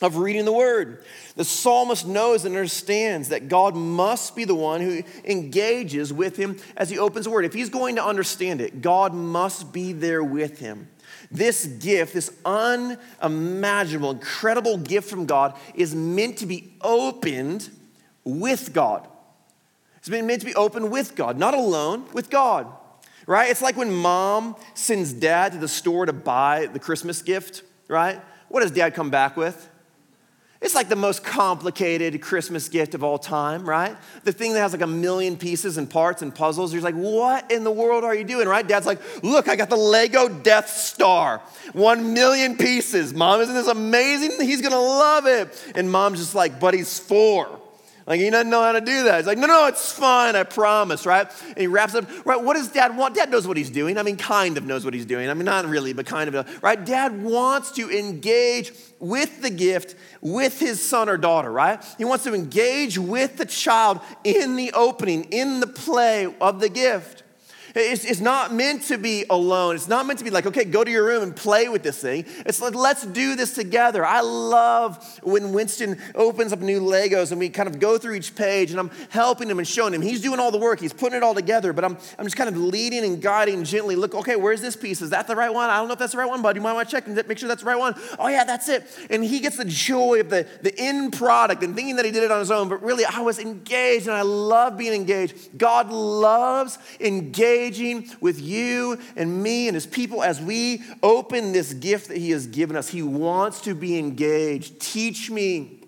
of 0.02 0.16
reading 0.16 0.44
the 0.44 0.52
word. 0.52 1.04
The 1.36 1.44
psalmist 1.44 2.06
knows 2.06 2.44
and 2.44 2.54
understands 2.54 3.28
that 3.30 3.48
God 3.48 3.74
must 3.74 4.36
be 4.36 4.44
the 4.44 4.54
one 4.54 4.80
who 4.80 5.02
engages 5.24 6.12
with 6.12 6.36
him 6.36 6.58
as 6.76 6.90
he 6.90 6.98
opens 6.98 7.24
the 7.24 7.30
word. 7.30 7.44
If 7.44 7.54
he's 7.54 7.70
going 7.70 7.96
to 7.96 8.04
understand 8.04 8.60
it, 8.60 8.82
God 8.82 9.14
must 9.14 9.72
be 9.72 9.92
there 9.92 10.22
with 10.22 10.58
him. 10.58 10.88
This 11.30 11.66
gift, 11.66 12.14
this 12.14 12.30
unimaginable, 12.44 14.10
incredible 14.12 14.78
gift 14.78 15.08
from 15.08 15.26
God, 15.26 15.58
is 15.74 15.94
meant 15.94 16.38
to 16.38 16.46
be 16.46 16.72
opened 16.80 17.68
with 18.24 18.72
God. 18.72 19.06
It's 19.98 20.08
been 20.08 20.26
meant 20.26 20.40
to 20.40 20.46
be 20.46 20.54
opened 20.54 20.90
with 20.90 21.16
God, 21.16 21.38
not 21.38 21.54
alone, 21.54 22.06
with 22.12 22.30
God. 22.30 22.66
Right? 23.26 23.50
It's 23.50 23.62
like 23.62 23.76
when 23.76 23.92
mom 23.92 24.54
sends 24.74 25.12
dad 25.12 25.52
to 25.52 25.58
the 25.58 25.66
store 25.66 26.06
to 26.06 26.12
buy 26.12 26.66
the 26.66 26.78
Christmas 26.78 27.22
gift, 27.22 27.64
right? 27.88 28.20
What 28.48 28.60
does 28.60 28.70
dad 28.70 28.94
come 28.94 29.10
back 29.10 29.36
with? 29.36 29.68
It's 30.66 30.74
like 30.74 30.88
the 30.88 30.96
most 30.96 31.22
complicated 31.22 32.20
Christmas 32.20 32.68
gift 32.68 32.96
of 32.96 33.04
all 33.04 33.20
time, 33.20 33.68
right? 33.68 33.96
The 34.24 34.32
thing 34.32 34.52
that 34.54 34.58
has 34.58 34.72
like 34.72 34.82
a 34.82 34.86
million 34.88 35.36
pieces 35.36 35.78
and 35.78 35.88
parts 35.88 36.22
and 36.22 36.34
puzzles. 36.34 36.74
You're 36.74 36.82
like, 36.82 36.96
what 36.96 37.52
in 37.52 37.62
the 37.62 37.70
world 37.70 38.02
are 38.02 38.16
you 38.16 38.24
doing, 38.24 38.48
right? 38.48 38.66
Dad's 38.66 38.84
like, 38.84 39.00
look, 39.22 39.48
I 39.48 39.54
got 39.54 39.70
the 39.70 39.76
Lego 39.76 40.28
Death 40.28 40.68
Star, 40.68 41.40
one 41.72 42.14
million 42.14 42.56
pieces. 42.56 43.14
Mom, 43.14 43.40
isn't 43.42 43.54
this 43.54 43.68
amazing? 43.68 44.44
He's 44.44 44.60
gonna 44.60 44.74
love 44.74 45.26
it. 45.26 45.72
And 45.76 45.88
mom's 45.88 46.18
just 46.18 46.34
like, 46.34 46.58
but 46.58 46.74
he's 46.74 46.98
four. 46.98 47.60
Like 48.06 48.20
he 48.20 48.30
doesn't 48.30 48.50
know 48.50 48.62
how 48.62 48.72
to 48.72 48.80
do 48.80 49.04
that. 49.04 49.16
He's 49.18 49.26
like, 49.26 49.38
no, 49.38 49.48
no, 49.48 49.66
it's 49.66 49.90
fine, 49.90 50.36
I 50.36 50.44
promise, 50.44 51.04
right? 51.04 51.26
And 51.48 51.58
he 51.58 51.66
wraps 51.66 51.94
up, 51.96 52.04
right? 52.24 52.40
What 52.40 52.54
does 52.54 52.68
dad 52.68 52.96
want? 52.96 53.16
Dad 53.16 53.30
knows 53.30 53.48
what 53.48 53.56
he's 53.56 53.70
doing. 53.70 53.98
I 53.98 54.04
mean, 54.04 54.16
kind 54.16 54.56
of 54.56 54.64
knows 54.64 54.84
what 54.84 54.94
he's 54.94 55.06
doing. 55.06 55.28
I 55.28 55.34
mean, 55.34 55.44
not 55.44 55.66
really, 55.66 55.92
but 55.92 56.06
kind 56.06 56.32
of, 56.32 56.62
right? 56.62 56.82
Dad 56.84 57.20
wants 57.20 57.72
to 57.72 57.90
engage 57.90 58.72
with 59.00 59.42
the 59.42 59.50
gift 59.50 59.96
with 60.20 60.60
his 60.60 60.86
son 60.86 61.08
or 61.08 61.16
daughter, 61.16 61.50
right? 61.50 61.84
He 61.98 62.04
wants 62.04 62.22
to 62.24 62.34
engage 62.34 62.96
with 62.96 63.38
the 63.38 63.44
child 63.44 64.00
in 64.22 64.54
the 64.54 64.72
opening, 64.72 65.24
in 65.24 65.58
the 65.58 65.66
play 65.66 66.32
of 66.40 66.60
the 66.60 66.68
gift. 66.68 67.24
It's, 67.78 68.06
it's 68.06 68.20
not 68.20 68.54
meant 68.54 68.84
to 68.84 68.96
be 68.96 69.26
alone. 69.28 69.74
It's 69.74 69.86
not 69.86 70.06
meant 70.06 70.18
to 70.20 70.24
be 70.24 70.30
like, 70.30 70.46
okay, 70.46 70.64
go 70.64 70.82
to 70.82 70.90
your 70.90 71.04
room 71.04 71.22
and 71.22 71.36
play 71.36 71.68
with 71.68 71.82
this 71.82 72.00
thing. 72.00 72.24
It's 72.46 72.62
like, 72.62 72.74
let's 72.74 73.04
do 73.04 73.36
this 73.36 73.52
together. 73.52 74.02
I 74.02 74.22
love 74.22 75.20
when 75.22 75.52
Winston 75.52 76.00
opens 76.14 76.54
up 76.54 76.60
new 76.60 76.80
Legos 76.80 77.32
and 77.32 77.38
we 77.38 77.50
kind 77.50 77.68
of 77.68 77.78
go 77.78 77.98
through 77.98 78.14
each 78.14 78.34
page 78.34 78.70
and 78.70 78.80
I'm 78.80 78.90
helping 79.10 79.50
him 79.50 79.58
and 79.58 79.68
showing 79.68 79.92
him. 79.92 80.00
He's 80.00 80.22
doing 80.22 80.40
all 80.40 80.50
the 80.50 80.58
work, 80.58 80.80
he's 80.80 80.94
putting 80.94 81.18
it 81.18 81.22
all 81.22 81.34
together, 81.34 81.74
but 81.74 81.84
I'm, 81.84 81.98
I'm 82.18 82.24
just 82.24 82.36
kind 82.36 82.48
of 82.48 82.56
leading 82.56 83.04
and 83.04 83.20
guiding 83.20 83.62
gently. 83.62 83.94
Look, 83.94 84.14
okay, 84.14 84.36
where's 84.36 84.62
this 84.62 84.74
piece? 84.74 85.02
Is 85.02 85.10
that 85.10 85.26
the 85.26 85.36
right 85.36 85.52
one? 85.52 85.68
I 85.68 85.76
don't 85.76 85.88
know 85.88 85.92
if 85.92 85.98
that's 85.98 86.12
the 86.12 86.18
right 86.18 86.28
one, 86.28 86.40
but 86.40 86.56
you 86.56 86.62
might 86.62 86.72
want 86.72 86.88
to 86.88 86.96
check 86.96 87.06
and 87.06 87.28
make 87.28 87.36
sure 87.36 87.46
that's 87.46 87.60
the 87.60 87.68
right 87.68 87.78
one. 87.78 87.94
Oh, 88.18 88.28
yeah, 88.28 88.44
that's 88.44 88.70
it. 88.70 88.84
And 89.10 89.22
he 89.22 89.38
gets 89.38 89.58
the 89.58 89.66
joy 89.66 90.20
of 90.20 90.30
the, 90.30 90.46
the 90.62 90.74
end 90.78 91.12
product 91.12 91.62
and 91.62 91.76
thinking 91.76 91.96
that 91.96 92.06
he 92.06 92.10
did 92.10 92.22
it 92.22 92.30
on 92.30 92.38
his 92.38 92.50
own, 92.50 92.70
but 92.70 92.82
really, 92.82 93.04
I 93.04 93.20
was 93.20 93.38
engaged 93.38 94.06
and 94.06 94.16
I 94.16 94.22
love 94.22 94.78
being 94.78 94.94
engaged. 94.94 95.58
God 95.58 95.90
loves 95.90 96.78
engaged 97.00 97.65
engaging 97.66 98.16
with 98.20 98.40
you 98.40 98.98
and 99.16 99.42
me 99.42 99.68
and 99.68 99.74
his 99.74 99.86
people 99.86 100.22
as 100.22 100.40
we 100.40 100.82
open 101.02 101.52
this 101.52 101.72
gift 101.72 102.08
that 102.08 102.16
he 102.16 102.30
has 102.30 102.46
given 102.46 102.76
us. 102.76 102.88
He 102.88 103.02
wants 103.02 103.60
to 103.62 103.74
be 103.74 103.98
engaged. 103.98 104.80
Teach 104.80 105.30
me, 105.30 105.80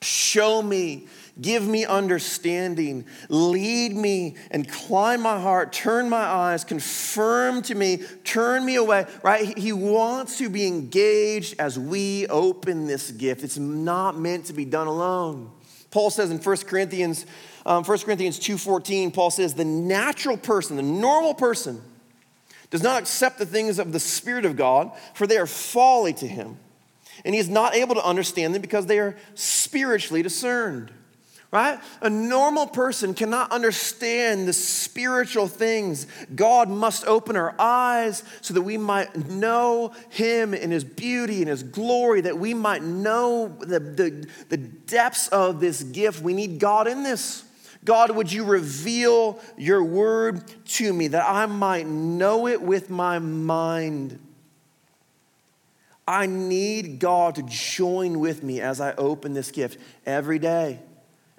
show 0.00 0.62
me, 0.62 1.06
give 1.40 1.66
me 1.66 1.84
understanding, 1.84 3.04
lead 3.28 3.94
me, 3.94 4.36
and 4.50 4.68
climb 4.70 5.22
my 5.22 5.38
heart, 5.40 5.72
turn 5.72 6.08
my 6.08 6.16
eyes, 6.16 6.64
confirm 6.64 7.62
to 7.62 7.74
me, 7.74 8.02
turn 8.24 8.64
me 8.64 8.76
away, 8.76 9.06
right? 9.22 9.56
He 9.56 9.72
wants 9.72 10.38
to 10.38 10.48
be 10.48 10.66
engaged 10.66 11.56
as 11.60 11.78
we 11.78 12.26
open 12.28 12.86
this 12.86 13.10
gift. 13.10 13.44
It's 13.44 13.58
not 13.58 14.18
meant 14.18 14.46
to 14.46 14.52
be 14.52 14.64
done 14.64 14.86
alone. 14.86 15.52
Paul 15.90 16.10
says 16.10 16.30
in 16.30 16.38
1 16.38 16.56
Corinthians 16.58 17.24
um, 17.68 17.84
1 17.84 17.98
Corinthians 17.98 18.40
2.14, 18.40 19.12
Paul 19.12 19.30
says, 19.30 19.52
the 19.52 19.62
natural 19.62 20.38
person, 20.38 20.76
the 20.76 20.82
normal 20.82 21.34
person, 21.34 21.82
does 22.70 22.82
not 22.82 22.98
accept 22.98 23.38
the 23.38 23.44
things 23.44 23.78
of 23.78 23.92
the 23.92 24.00
Spirit 24.00 24.46
of 24.46 24.56
God, 24.56 24.90
for 25.12 25.26
they 25.26 25.36
are 25.36 25.46
folly 25.46 26.14
to 26.14 26.26
him. 26.26 26.56
And 27.26 27.34
he 27.34 27.40
is 27.40 27.50
not 27.50 27.74
able 27.74 27.94
to 27.96 28.04
understand 28.04 28.54
them 28.54 28.62
because 28.62 28.86
they 28.86 28.98
are 28.98 29.16
spiritually 29.34 30.22
discerned. 30.22 30.90
Right? 31.50 31.78
A 32.00 32.08
normal 32.08 32.66
person 32.66 33.12
cannot 33.12 33.52
understand 33.52 34.48
the 34.48 34.52
spiritual 34.54 35.46
things. 35.46 36.06
God 36.34 36.70
must 36.70 37.06
open 37.06 37.36
our 37.36 37.54
eyes 37.58 38.22
so 38.40 38.54
that 38.54 38.62
we 38.62 38.76
might 38.76 39.28
know 39.30 39.92
Him 40.10 40.52
in 40.52 40.70
His 40.70 40.84
beauty 40.84 41.40
and 41.40 41.48
His 41.48 41.62
glory, 41.62 42.20
that 42.22 42.38
we 42.38 42.52
might 42.52 42.82
know 42.82 43.48
the, 43.48 43.80
the, 43.80 44.28
the 44.50 44.58
depths 44.58 45.28
of 45.28 45.58
this 45.58 45.82
gift. 45.82 46.20
We 46.22 46.34
need 46.34 46.58
God 46.58 46.86
in 46.86 47.02
this. 47.02 47.47
God, 47.84 48.10
would 48.10 48.32
you 48.32 48.44
reveal 48.44 49.40
your 49.56 49.82
word 49.82 50.42
to 50.66 50.92
me 50.92 51.08
that 51.08 51.24
I 51.28 51.46
might 51.46 51.86
know 51.86 52.46
it 52.46 52.60
with 52.60 52.90
my 52.90 53.18
mind? 53.18 54.18
I 56.06 56.26
need 56.26 56.98
God 56.98 57.34
to 57.36 57.42
join 57.42 58.18
with 58.18 58.42
me 58.42 58.60
as 58.60 58.80
I 58.80 58.94
open 58.94 59.34
this 59.34 59.50
gift 59.50 59.78
every 60.06 60.38
day. 60.38 60.80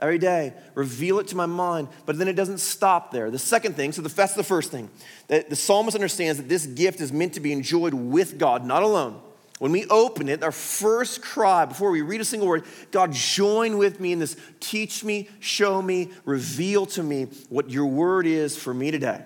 Every 0.01 0.17
day, 0.17 0.53
reveal 0.75 1.19
it 1.19 1.27
to 1.27 1.35
my 1.35 1.45
mind, 1.45 1.89
but 2.05 2.17
then 2.17 2.29
it 2.29 2.33
doesn't 2.37 2.59
stop 2.59 3.11
there. 3.11 3.29
The 3.29 3.37
second 3.37 3.75
thing, 3.75 3.91
so 3.91 4.01
that's 4.01 4.33
the 4.33 4.43
first 4.43 4.71
thing, 4.71 4.89
that 5.27 5.49
the 5.49 5.57
psalmist 5.57 5.93
understands 5.93 6.39
that 6.39 6.47
this 6.47 6.65
gift 6.65 7.01
is 7.01 7.11
meant 7.11 7.33
to 7.33 7.41
be 7.41 7.51
enjoyed 7.51 7.93
with 7.93 8.37
God, 8.37 8.65
not 8.65 8.81
alone. 8.81 9.19
When 9.59 9.73
we 9.73 9.85
open 9.87 10.29
it, 10.29 10.41
our 10.41 10.53
first 10.53 11.21
cry 11.21 11.65
before 11.65 11.91
we 11.91 12.01
read 12.01 12.21
a 12.21 12.25
single 12.25 12.47
word, 12.47 12.63
God, 12.91 13.11
join 13.11 13.77
with 13.77 13.99
me 13.99 14.13
in 14.13 14.19
this. 14.19 14.37
Teach 14.61 15.03
me, 15.03 15.29
show 15.39 15.81
me, 15.81 16.11
reveal 16.23 16.85
to 16.87 17.03
me 17.03 17.25
what 17.49 17.69
your 17.69 17.85
word 17.85 18.25
is 18.25 18.57
for 18.57 18.73
me 18.73 18.89
today. 18.89 19.21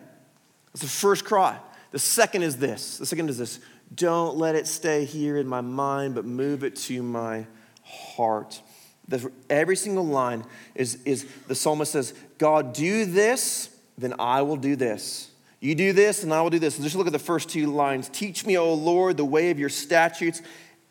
That's 0.73 0.81
the 0.81 0.87
first 0.87 1.23
cry. 1.23 1.57
The 1.91 1.99
second 1.99 2.41
is 2.41 2.57
this. 2.57 2.97
The 2.97 3.05
second 3.05 3.29
is 3.29 3.37
this. 3.37 3.59
Don't 3.93 4.35
let 4.35 4.55
it 4.55 4.65
stay 4.65 5.05
here 5.05 5.37
in 5.37 5.47
my 5.47 5.61
mind, 5.61 6.15
but 6.15 6.25
move 6.25 6.63
it 6.63 6.75
to 6.77 7.03
my 7.03 7.45
heart. 7.83 8.59
The, 9.07 9.31
every 9.51 9.75
single 9.75 10.05
line 10.05 10.45
is, 10.73 10.95
is 11.05 11.27
the 11.47 11.53
psalmist 11.53 11.91
says, 11.91 12.15
God, 12.39 12.73
do 12.73 13.05
this, 13.05 13.69
then 13.99 14.15
I 14.17 14.41
will 14.41 14.57
do 14.57 14.75
this. 14.75 15.29
You 15.63 15.75
do 15.75 15.93
this, 15.93 16.23
and 16.23 16.33
I 16.33 16.41
will 16.41 16.49
do 16.49 16.59
this. 16.59 16.75
And 16.75 16.83
just 16.83 16.97
look 16.97 17.07
at 17.07 17.13
the 17.13 17.19
first 17.19 17.47
two 17.47 17.67
lines. 17.67 18.09
Teach 18.09 18.45
me, 18.45 18.57
O 18.57 18.73
Lord, 18.73 19.15
the 19.15 19.23
way 19.23 19.49
of 19.49 19.57
your 19.57 19.69
statutes, 19.69 20.41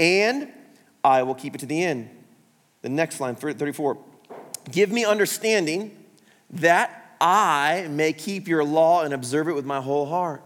and 0.00 0.50
I 1.04 1.24
will 1.24 1.34
keep 1.34 1.54
it 1.54 1.58
to 1.58 1.66
the 1.66 1.84
end. 1.84 2.08
The 2.80 2.88
next 2.88 3.20
line, 3.20 3.34
34. 3.34 3.98
Give 4.70 4.90
me 4.90 5.04
understanding 5.04 5.94
that 6.52 7.16
I 7.20 7.86
may 7.90 8.14
keep 8.14 8.48
your 8.48 8.64
law 8.64 9.02
and 9.02 9.12
observe 9.12 9.46
it 9.46 9.52
with 9.52 9.66
my 9.66 9.82
whole 9.82 10.06
heart. 10.06 10.42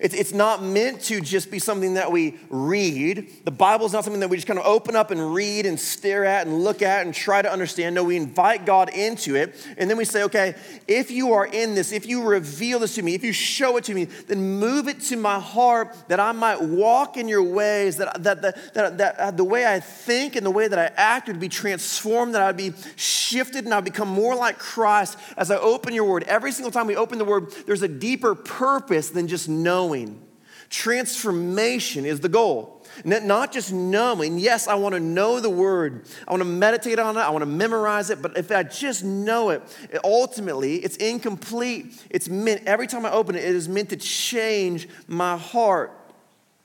It's, 0.00 0.14
it's 0.14 0.32
not 0.32 0.62
meant 0.62 1.00
to 1.02 1.20
just 1.20 1.50
be 1.50 1.58
something 1.58 1.94
that 1.94 2.12
we 2.12 2.36
read. 2.50 3.28
The 3.44 3.50
Bible 3.50 3.84
is 3.86 3.92
not 3.92 4.04
something 4.04 4.20
that 4.20 4.30
we 4.30 4.36
just 4.36 4.46
kind 4.46 4.58
of 4.58 4.64
open 4.64 4.94
up 4.94 5.10
and 5.10 5.34
read 5.34 5.66
and 5.66 5.78
stare 5.78 6.24
at 6.24 6.46
and 6.46 6.62
look 6.62 6.82
at 6.82 7.04
and 7.04 7.12
try 7.12 7.42
to 7.42 7.50
understand. 7.50 7.96
No, 7.96 8.04
we 8.04 8.16
invite 8.16 8.64
God 8.64 8.90
into 8.90 9.34
it. 9.34 9.56
And 9.76 9.90
then 9.90 9.96
we 9.96 10.04
say, 10.04 10.22
okay, 10.24 10.54
if 10.86 11.10
you 11.10 11.32
are 11.32 11.46
in 11.46 11.74
this, 11.74 11.90
if 11.90 12.06
you 12.06 12.22
reveal 12.22 12.78
this 12.78 12.94
to 12.94 13.02
me, 13.02 13.14
if 13.14 13.24
you 13.24 13.32
show 13.32 13.76
it 13.76 13.84
to 13.84 13.94
me, 13.94 14.04
then 14.04 14.60
move 14.60 14.86
it 14.86 15.00
to 15.02 15.16
my 15.16 15.40
heart 15.40 15.96
that 16.06 16.20
I 16.20 16.30
might 16.30 16.62
walk 16.62 17.16
in 17.16 17.26
your 17.26 17.42
ways, 17.42 17.96
that, 17.96 18.22
that, 18.22 18.42
that, 18.42 18.74
that, 18.74 18.98
that 18.98 19.16
uh, 19.18 19.30
the 19.32 19.44
way 19.44 19.66
I 19.66 19.80
think 19.80 20.36
and 20.36 20.46
the 20.46 20.50
way 20.50 20.68
that 20.68 20.78
I 20.78 20.92
act 20.96 21.26
would 21.26 21.40
be 21.40 21.48
transformed, 21.48 22.36
that 22.36 22.42
I'd 22.42 22.56
be 22.56 22.72
shifted 22.94 23.64
and 23.64 23.74
I'd 23.74 23.84
become 23.84 24.08
more 24.08 24.36
like 24.36 24.58
Christ 24.58 25.18
as 25.36 25.50
I 25.50 25.56
open 25.56 25.92
your 25.92 26.04
word. 26.04 26.22
Every 26.24 26.52
single 26.52 26.70
time 26.70 26.86
we 26.86 26.94
open 26.94 27.18
the 27.18 27.24
word, 27.24 27.52
there's 27.66 27.82
a 27.82 27.88
deeper 27.88 28.36
purpose 28.36 29.10
than 29.10 29.26
just 29.26 29.48
knowing 29.48 29.87
knowing. 29.88 30.22
Transformation 30.70 32.04
is 32.04 32.20
the 32.20 32.28
goal. 32.28 32.84
Not 33.04 33.52
just 33.52 33.72
knowing, 33.72 34.38
yes, 34.38 34.68
I 34.68 34.74
want 34.74 34.94
to 34.94 35.00
know 35.00 35.40
the 35.40 35.48
word, 35.48 36.06
I 36.26 36.32
want 36.32 36.42
to 36.42 36.48
meditate 36.48 36.98
on 36.98 37.16
it, 37.16 37.20
I 37.20 37.30
want 37.30 37.42
to 37.42 37.46
memorize 37.46 38.10
it, 38.10 38.20
but 38.20 38.36
if 38.36 38.50
I 38.50 38.64
just 38.64 39.04
know 39.04 39.50
it, 39.50 39.62
it 39.90 40.00
ultimately 40.04 40.76
it's 40.76 40.96
incomplete. 40.96 42.04
It's 42.10 42.28
meant, 42.28 42.64
every 42.66 42.86
time 42.86 43.06
I 43.06 43.12
open 43.12 43.36
it, 43.36 43.44
it 43.44 43.54
is 43.54 43.68
meant 43.68 43.90
to 43.90 43.96
change 43.96 44.88
my 45.06 45.36
heart. 45.36 45.92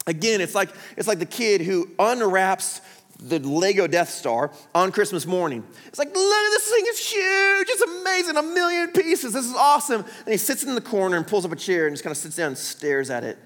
Again, 0.08 0.42
it's 0.42 0.56
like, 0.56 0.70
it's 0.98 1.08
like 1.08 1.20
the 1.20 1.26
kid 1.26 1.62
who 1.62 1.88
unwraps 2.00 2.82
the 3.24 3.40
Lego 3.40 3.88
Death 3.88 4.10
Star 4.10 4.52
on 4.76 4.92
Christmas 4.92 5.26
morning. 5.26 5.64
It's 5.88 5.98
like, 5.98 6.10
look 6.10 6.18
at 6.18 6.50
this 6.52 6.70
thing, 6.70 6.84
it's 6.88 7.12
huge, 7.12 7.68
it's 7.70 7.82
amazing, 7.82 8.38
a 8.38 8.44
million 8.44 8.90
pieces, 8.90 9.34
this 9.34 9.46
is 9.46 9.56
awesome. 9.56 10.02
And 10.02 10.28
he 10.28 10.38
sits 10.38 10.64
in 10.64 10.76
the 10.76 10.82
corner 10.82 11.16
and 11.18 11.26
pulls 11.26 11.46
up 11.46 11.52
a 11.52 11.56
chair 11.56 11.88
and 11.88 11.96
just 11.96 12.04
kind 12.04 12.12
of 12.12 12.18
sits 12.18 12.36
down 12.36 12.48
and 12.48 12.58
stares 12.58 13.10
at 13.10 13.24
it. 13.24 13.38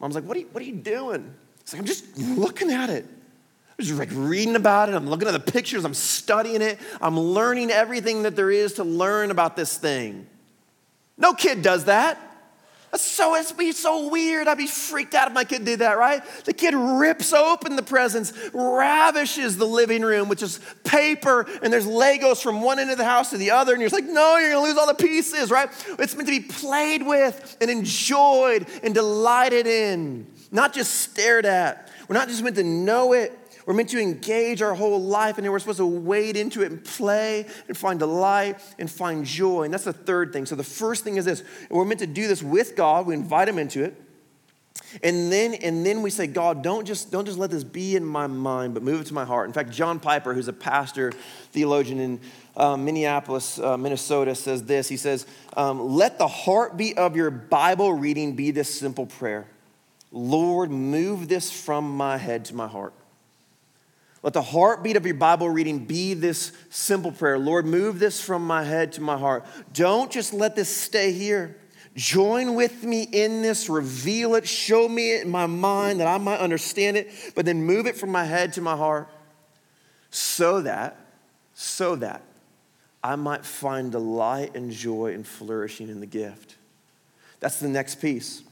Mom's 0.00 0.14
like, 0.14 0.24
what 0.24 0.36
are 0.36 0.40
you, 0.40 0.48
what 0.52 0.62
are 0.62 0.66
you 0.66 0.74
doing? 0.74 1.34
He's 1.62 1.74
like, 1.74 1.80
I'm 1.80 1.86
just 1.86 2.18
looking 2.18 2.70
at 2.70 2.90
it. 2.90 3.04
I'm 3.04 3.84
just 3.84 3.98
like 3.98 4.10
reading 4.12 4.56
about 4.56 4.88
it, 4.88 4.94
I'm 4.94 5.08
looking 5.08 5.28
at 5.28 5.32
the 5.32 5.52
pictures, 5.52 5.84
I'm 5.84 5.94
studying 5.94 6.62
it, 6.62 6.78
I'm 7.00 7.18
learning 7.18 7.70
everything 7.70 8.22
that 8.22 8.34
there 8.34 8.50
is 8.50 8.74
to 8.74 8.84
learn 8.84 9.30
about 9.30 9.56
this 9.56 9.76
thing. 9.76 10.26
No 11.18 11.34
kid 11.34 11.62
does 11.62 11.84
that. 11.84 12.18
So, 12.94 13.34
it'd 13.36 13.56
be 13.56 13.72
so 13.72 14.08
weird. 14.08 14.48
I'd 14.48 14.58
be 14.58 14.66
freaked 14.66 15.14
out 15.14 15.26
if 15.28 15.32
my 15.32 15.44
kid 15.44 15.64
did 15.64 15.78
that, 15.78 15.96
right? 15.96 16.22
The 16.44 16.52
kid 16.52 16.74
rips 16.74 17.32
open 17.32 17.74
the 17.74 17.82
presents, 17.82 18.34
ravishes 18.52 19.56
the 19.56 19.66
living 19.66 20.02
room, 20.02 20.28
which 20.28 20.42
is 20.42 20.60
paper, 20.84 21.46
and 21.62 21.72
there's 21.72 21.86
Legos 21.86 22.42
from 22.42 22.60
one 22.60 22.78
end 22.78 22.90
of 22.90 22.98
the 22.98 23.04
house 23.04 23.30
to 23.30 23.38
the 23.38 23.50
other, 23.50 23.72
and 23.72 23.80
you're 23.80 23.88
like, 23.88 24.04
no, 24.04 24.36
you're 24.36 24.50
gonna 24.50 24.66
lose 24.66 24.76
all 24.76 24.86
the 24.86 24.94
pieces, 24.94 25.50
right? 25.50 25.70
It's 25.98 26.14
meant 26.14 26.28
to 26.28 26.38
be 26.38 26.46
played 26.46 27.06
with 27.06 27.56
and 27.62 27.70
enjoyed 27.70 28.66
and 28.82 28.94
delighted 28.94 29.66
in, 29.66 30.26
not 30.50 30.74
just 30.74 30.92
stared 30.94 31.46
at. 31.46 31.90
We're 32.08 32.16
not 32.16 32.28
just 32.28 32.42
meant 32.42 32.56
to 32.56 32.64
know 32.64 33.14
it, 33.14 33.38
we're 33.66 33.74
meant 33.74 33.90
to 33.90 34.00
engage 34.00 34.60
our 34.62 34.74
whole 34.74 35.00
life, 35.00 35.38
and 35.38 35.50
we're 35.50 35.58
supposed 35.58 35.78
to 35.78 35.86
wade 35.86 36.36
into 36.36 36.62
it 36.62 36.70
and 36.72 36.84
play 36.84 37.46
and 37.68 37.76
find 37.76 37.98
delight 37.98 38.58
and 38.78 38.90
find 38.90 39.24
joy. 39.24 39.62
And 39.62 39.72
that's 39.72 39.84
the 39.84 39.92
third 39.92 40.32
thing. 40.32 40.46
So 40.46 40.56
the 40.56 40.64
first 40.64 41.04
thing 41.04 41.16
is 41.16 41.24
this 41.24 41.42
we're 41.70 41.84
meant 41.84 42.00
to 42.00 42.06
do 42.06 42.26
this 42.26 42.42
with 42.42 42.76
God, 42.76 43.06
we 43.06 43.14
invite 43.14 43.48
Him 43.48 43.58
into 43.58 43.84
it. 43.84 44.00
And 45.02 45.32
then, 45.32 45.54
and 45.54 45.86
then 45.86 46.02
we 46.02 46.10
say, 46.10 46.26
God, 46.26 46.62
don't 46.62 46.86
just, 46.86 47.10
don't 47.10 47.24
just 47.24 47.38
let 47.38 47.50
this 47.50 47.64
be 47.64 47.96
in 47.96 48.04
my 48.04 48.26
mind, 48.26 48.74
but 48.74 48.82
move 48.82 49.00
it 49.00 49.06
to 49.06 49.14
my 49.14 49.24
heart. 49.24 49.46
In 49.46 49.52
fact, 49.52 49.70
John 49.70 49.98
Piper, 49.98 50.34
who's 50.34 50.48
a 50.48 50.52
pastor, 50.52 51.12
theologian 51.52 51.98
in 51.98 52.20
um, 52.56 52.84
Minneapolis, 52.84 53.58
uh, 53.58 53.76
Minnesota, 53.76 54.34
says 54.34 54.64
this. 54.64 54.88
He 54.88 54.96
says, 54.96 55.26
um, 55.56 55.80
Let 55.94 56.18
the 56.18 56.28
heartbeat 56.28 56.98
of 56.98 57.16
your 57.16 57.30
Bible 57.30 57.92
reading 57.94 58.34
be 58.34 58.50
this 58.50 58.72
simple 58.72 59.06
prayer 59.06 59.46
Lord, 60.10 60.70
move 60.70 61.28
this 61.28 61.50
from 61.50 61.96
my 61.96 62.18
head 62.18 62.44
to 62.46 62.54
my 62.54 62.68
heart. 62.68 62.92
Let 64.22 64.34
the 64.34 64.42
heartbeat 64.42 64.96
of 64.96 65.04
your 65.04 65.16
Bible 65.16 65.50
reading 65.50 65.84
be 65.84 66.14
this 66.14 66.52
simple 66.70 67.10
prayer 67.10 67.38
Lord, 67.38 67.66
move 67.66 67.98
this 67.98 68.20
from 68.20 68.46
my 68.46 68.62
head 68.62 68.92
to 68.92 69.00
my 69.00 69.18
heart. 69.18 69.44
Don't 69.72 70.10
just 70.10 70.32
let 70.32 70.54
this 70.54 70.74
stay 70.74 71.12
here. 71.12 71.56
Join 71.94 72.54
with 72.54 72.84
me 72.84 73.02
in 73.02 73.42
this, 73.42 73.68
reveal 73.68 74.34
it, 74.34 74.48
show 74.48 74.88
me 74.88 75.14
it 75.14 75.24
in 75.24 75.30
my 75.30 75.46
mind 75.46 76.00
that 76.00 76.06
I 76.06 76.16
might 76.16 76.38
understand 76.38 76.96
it, 76.96 77.10
but 77.34 77.44
then 77.44 77.64
move 77.64 77.86
it 77.86 77.98
from 77.98 78.10
my 78.10 78.24
head 78.24 78.54
to 78.54 78.62
my 78.62 78.76
heart 78.76 79.08
so 80.10 80.62
that, 80.62 80.96
so 81.52 81.96
that 81.96 82.22
I 83.04 83.16
might 83.16 83.44
find 83.44 83.92
delight 83.92 84.54
and 84.54 84.70
joy 84.70 85.12
and 85.12 85.26
flourishing 85.26 85.88
in 85.88 86.00
the 86.00 86.06
gift. 86.06 86.56
That's 87.40 87.58
the 87.58 87.68
next 87.68 87.96
piece. 87.96 88.42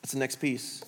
That's 0.00 0.12
the 0.12 0.20
next 0.20 0.36
piece. 0.36 0.84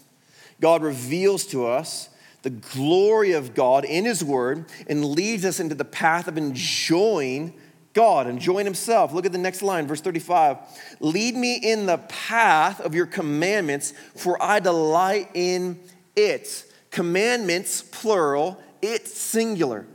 God 0.61 0.83
reveals 0.83 1.47
to 1.47 1.67
us 1.67 2.11
the 2.43 2.51
glory 2.51 3.33
of 3.33 3.55
God 3.55 3.85
in 3.85 4.05
His 4.05 4.23
Word 4.23 4.67
and 4.89 5.05
leads 5.05 5.45
us 5.45 5.61
into 5.61 5.75
the 5.75 5.85
path 5.85 6.29
of 6.29 6.37
enjoying 6.37 7.55
God, 7.93 8.27
enjoying 8.27 8.67
Himself. 8.67 9.13
Look 9.13 9.27
at 9.27 9.33
the 9.33 9.39
next 9.39 9.63
line, 9.63 9.87
verse 9.87 10.01
35. 10.01 10.59
Lead 11.01 11.37
me 11.37 11.57
in 11.57 11.87
the 11.87 11.99
path 11.99 12.81
of 12.81 12.95
your 12.95 13.07
commandments, 13.07 13.93
for 14.17 14.43
I 14.43 14.61
delight 14.61 15.31
in 15.35 15.79
it. 16.17 16.65
Commandments, 16.91 17.83
plural, 17.83 18.63
it, 18.81 19.07
singular. 19.09 19.87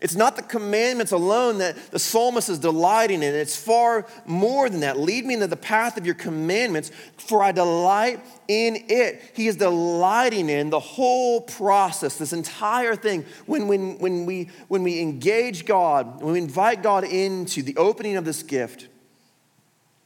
It's 0.00 0.16
not 0.16 0.34
the 0.34 0.42
commandments 0.42 1.12
alone 1.12 1.58
that 1.58 1.76
the 1.90 1.98
psalmist 1.98 2.48
is 2.48 2.58
delighting 2.58 3.22
in. 3.22 3.34
It's 3.34 3.56
far 3.56 4.06
more 4.24 4.70
than 4.70 4.80
that. 4.80 4.98
Lead 4.98 5.26
me 5.26 5.34
into 5.34 5.46
the 5.46 5.56
path 5.56 5.98
of 5.98 6.06
your 6.06 6.14
commandments, 6.14 6.90
for 7.18 7.42
I 7.42 7.52
delight 7.52 8.20
in 8.48 8.86
it. 8.88 9.20
He 9.34 9.46
is 9.46 9.56
delighting 9.56 10.48
in 10.48 10.70
the 10.70 10.80
whole 10.80 11.42
process, 11.42 12.16
this 12.16 12.32
entire 12.32 12.96
thing. 12.96 13.26
When, 13.44 13.68
when, 13.68 13.98
when, 13.98 14.24
we, 14.24 14.48
when 14.68 14.82
we 14.82 15.00
engage 15.00 15.66
God, 15.66 16.22
when 16.22 16.32
we 16.32 16.38
invite 16.38 16.82
God 16.82 17.04
into 17.04 17.62
the 17.62 17.76
opening 17.76 18.16
of 18.16 18.24
this 18.24 18.42
gift, 18.42 18.88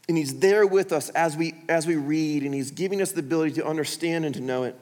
and 0.09 0.19
He's 0.19 0.41
there 0.41 0.67
with 0.67 0.93
us 0.93 1.09
as 1.11 1.37
we, 1.37 1.55
as 1.69 1.87
we 1.87 1.95
read, 1.95 2.43
and 2.43 2.53
He's 2.53 2.73
giving 2.73 3.01
us 3.01 3.13
the 3.13 3.21
ability 3.21 3.53
to 3.55 3.67
understand 3.67 4.25
and 4.25 4.35
to 4.35 4.41
know 4.41 4.65
it. 4.65 4.77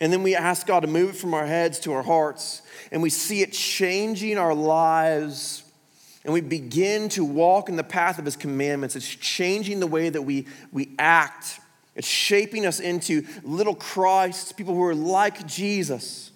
And 0.00 0.12
then 0.12 0.22
we 0.22 0.34
ask 0.34 0.66
God 0.66 0.80
to 0.80 0.86
move 0.86 1.10
it 1.10 1.16
from 1.16 1.34
our 1.34 1.46
heads 1.46 1.78
to 1.80 1.92
our 1.92 2.02
hearts, 2.02 2.62
and 2.90 3.02
we 3.02 3.10
see 3.10 3.42
it 3.42 3.52
changing 3.52 4.38
our 4.38 4.54
lives. 4.54 5.64
And 6.24 6.34
we 6.34 6.42
begin 6.42 7.08
to 7.10 7.24
walk 7.24 7.70
in 7.70 7.76
the 7.76 7.84
path 7.84 8.18
of 8.18 8.26
His 8.26 8.36
commandments. 8.36 8.94
It's 8.94 9.08
changing 9.08 9.80
the 9.80 9.86
way 9.86 10.10
that 10.10 10.20
we, 10.20 10.46
we 10.70 10.90
act. 10.98 11.60
It's 11.94 12.06
shaping 12.06 12.66
us 12.66 12.78
into 12.78 13.26
little 13.42 13.74
Christs, 13.74 14.52
people 14.52 14.74
who 14.74 14.82
are 14.84 14.94
like 14.94 15.46
Jesus. 15.46 16.30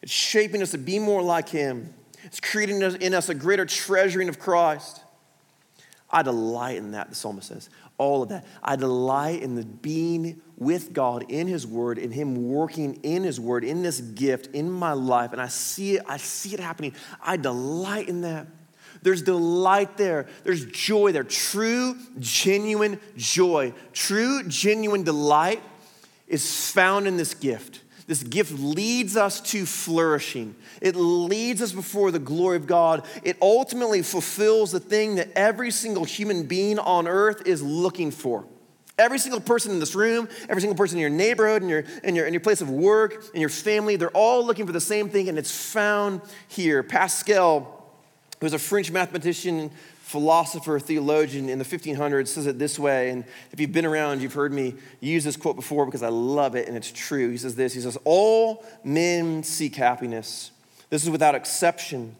It's 0.00 0.12
shaping 0.12 0.62
us 0.62 0.70
to 0.70 0.78
be 0.78 1.00
more 1.00 1.22
like 1.22 1.48
Him. 1.48 1.92
It's 2.24 2.38
creating 2.38 2.82
in 2.82 3.14
us 3.14 3.28
a 3.28 3.34
greater 3.34 3.66
treasuring 3.66 4.28
of 4.28 4.38
Christ. 4.38 5.02
I 6.08 6.22
delight 6.22 6.76
in 6.76 6.92
that, 6.92 7.08
the 7.08 7.14
psalmist 7.16 7.48
says. 7.48 7.68
All 7.98 8.22
of 8.22 8.28
that. 8.30 8.46
I 8.62 8.76
delight 8.76 9.42
in 9.42 9.56
the 9.56 9.64
being 9.64 10.40
with 10.60 10.92
God 10.92 11.24
in 11.28 11.48
His 11.48 11.66
Word, 11.66 11.98
in 11.98 12.12
Him 12.12 12.50
working 12.50 13.00
in 13.02 13.24
His 13.24 13.40
Word, 13.40 13.64
in 13.64 13.82
this 13.82 14.00
gift 14.00 14.54
in 14.54 14.70
my 14.70 14.92
life. 14.92 15.32
And 15.32 15.40
I 15.40 15.48
see 15.48 15.96
it, 15.96 16.02
I 16.06 16.18
see 16.18 16.54
it 16.54 16.60
happening. 16.60 16.94
I 17.20 17.36
delight 17.36 18.08
in 18.08 18.20
that. 18.20 18.46
There's 19.02 19.22
delight 19.22 19.96
there. 19.96 20.26
There's 20.44 20.66
joy 20.66 21.12
there. 21.12 21.24
True, 21.24 21.96
genuine 22.18 23.00
joy. 23.16 23.72
True, 23.92 24.42
genuine 24.44 25.02
delight 25.02 25.62
is 26.28 26.70
found 26.70 27.08
in 27.08 27.16
this 27.16 27.34
gift. 27.34 27.80
This 28.06 28.22
gift 28.22 28.52
leads 28.52 29.16
us 29.16 29.40
to 29.52 29.64
flourishing. 29.64 30.56
It 30.82 30.96
leads 30.96 31.62
us 31.62 31.72
before 31.72 32.10
the 32.10 32.18
glory 32.18 32.56
of 32.56 32.66
God. 32.66 33.06
It 33.22 33.38
ultimately 33.40 34.02
fulfills 34.02 34.72
the 34.72 34.80
thing 34.80 35.14
that 35.14 35.30
every 35.36 35.70
single 35.70 36.04
human 36.04 36.42
being 36.42 36.78
on 36.78 37.06
earth 37.06 37.46
is 37.46 37.62
looking 37.62 38.10
for. 38.10 38.44
Every 39.00 39.18
single 39.18 39.40
person 39.40 39.72
in 39.72 39.80
this 39.80 39.94
room, 39.94 40.28
every 40.48 40.60
single 40.60 40.76
person 40.76 40.98
in 40.98 41.00
your 41.00 41.10
neighborhood, 41.10 41.62
in 41.62 41.68
your, 41.70 41.84
in 42.04 42.14
your, 42.14 42.26
in 42.26 42.34
your 42.34 42.40
place 42.40 42.60
of 42.60 42.68
work, 42.68 43.24
in 43.32 43.40
your 43.40 43.48
family, 43.48 43.96
they're 43.96 44.10
all 44.10 44.44
looking 44.44 44.66
for 44.66 44.72
the 44.72 44.80
same 44.80 45.08
thing, 45.08 45.30
and 45.30 45.38
it's 45.38 45.72
found 45.72 46.20
here. 46.48 46.82
Pascal, 46.82 47.82
who 48.38 48.46
was 48.46 48.52
a 48.52 48.58
French 48.58 48.90
mathematician 48.90 49.70
philosopher, 50.10 50.78
theologian 50.80 51.48
in 51.48 51.58
the 51.58 51.64
1500s 51.64 52.28
says 52.28 52.46
it 52.46 52.58
this 52.58 52.78
way. 52.78 53.10
And 53.10 53.24
if 53.52 53.60
you've 53.60 53.72
been 53.72 53.86
around, 53.86 54.20
you've 54.20 54.34
heard 54.34 54.52
me 54.52 54.74
use 54.98 55.22
this 55.22 55.36
quote 55.36 55.56
before 55.56 55.86
because 55.86 56.02
I 56.02 56.08
love 56.08 56.56
it 56.56 56.66
and 56.66 56.76
it's 56.76 56.90
true. 56.90 57.30
He 57.30 57.36
says 57.36 57.54
this 57.54 57.72
He 57.72 57.80
says, 57.80 57.96
All 58.04 58.64
men 58.84 59.44
seek 59.44 59.76
happiness. 59.76 60.50
This 60.90 61.04
is 61.04 61.10
without 61.10 61.34
exception. 61.34 62.16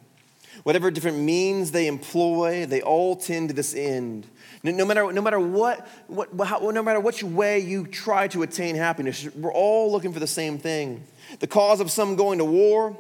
Whatever 0.63 0.91
different 0.91 1.19
means 1.19 1.73
they 1.73 1.89
employ, 1.89 2.65
they 2.65 2.81
all 2.81 3.17
tend 3.17 3.49
to 3.49 3.55
this 3.55 3.75
end. 3.75 4.27
No, 4.63 4.85
matter, 4.85 5.11
no 5.13 5.23
matter 5.23 5.41
what, 5.41 5.87
what 6.09 6.47
how, 6.47 6.59
no 6.59 6.83
matter 6.83 7.01
which 7.01 7.23
way 7.23 7.61
you 7.61 7.87
try 7.87 8.29
to 8.29 8.43
attain 8.43 8.77
happiness, 8.77 9.27
we're 9.35 9.53
all 9.53 9.91
looking 9.91 10.13
for 10.13 10.21
the 10.21 10.27
same 10.27 10.59
thing. 10.59 11.03
The 11.39 11.47
cause 11.47 11.81
of 11.81 11.91
some 11.91 12.15
going 12.17 12.39
to 12.39 12.45
war 12.45 12.97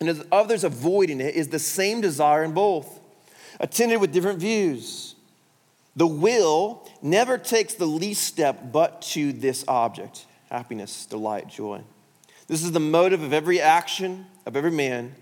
and 0.00 0.24
others 0.32 0.64
avoiding 0.64 1.20
it 1.20 1.34
is 1.34 1.48
the 1.48 1.58
same 1.58 2.00
desire 2.00 2.42
in 2.42 2.52
both 2.52 2.98
attended 3.60 4.00
with 4.00 4.12
different 4.12 4.40
views. 4.40 5.14
The 5.94 6.06
will 6.06 6.88
never 7.02 7.38
takes 7.38 7.74
the 7.74 7.86
least 7.86 8.24
step 8.24 8.72
but 8.72 9.02
to 9.02 9.32
this 9.32 9.64
object 9.68 10.26
happiness, 10.50 11.06
delight, 11.06 11.46
joy. 11.46 11.80
This 12.48 12.64
is 12.64 12.72
the 12.72 12.80
motive 12.80 13.22
of 13.22 13.32
every 13.32 13.60
action 13.60 14.26
of 14.44 14.56
every 14.56 14.72
man, 14.72 15.14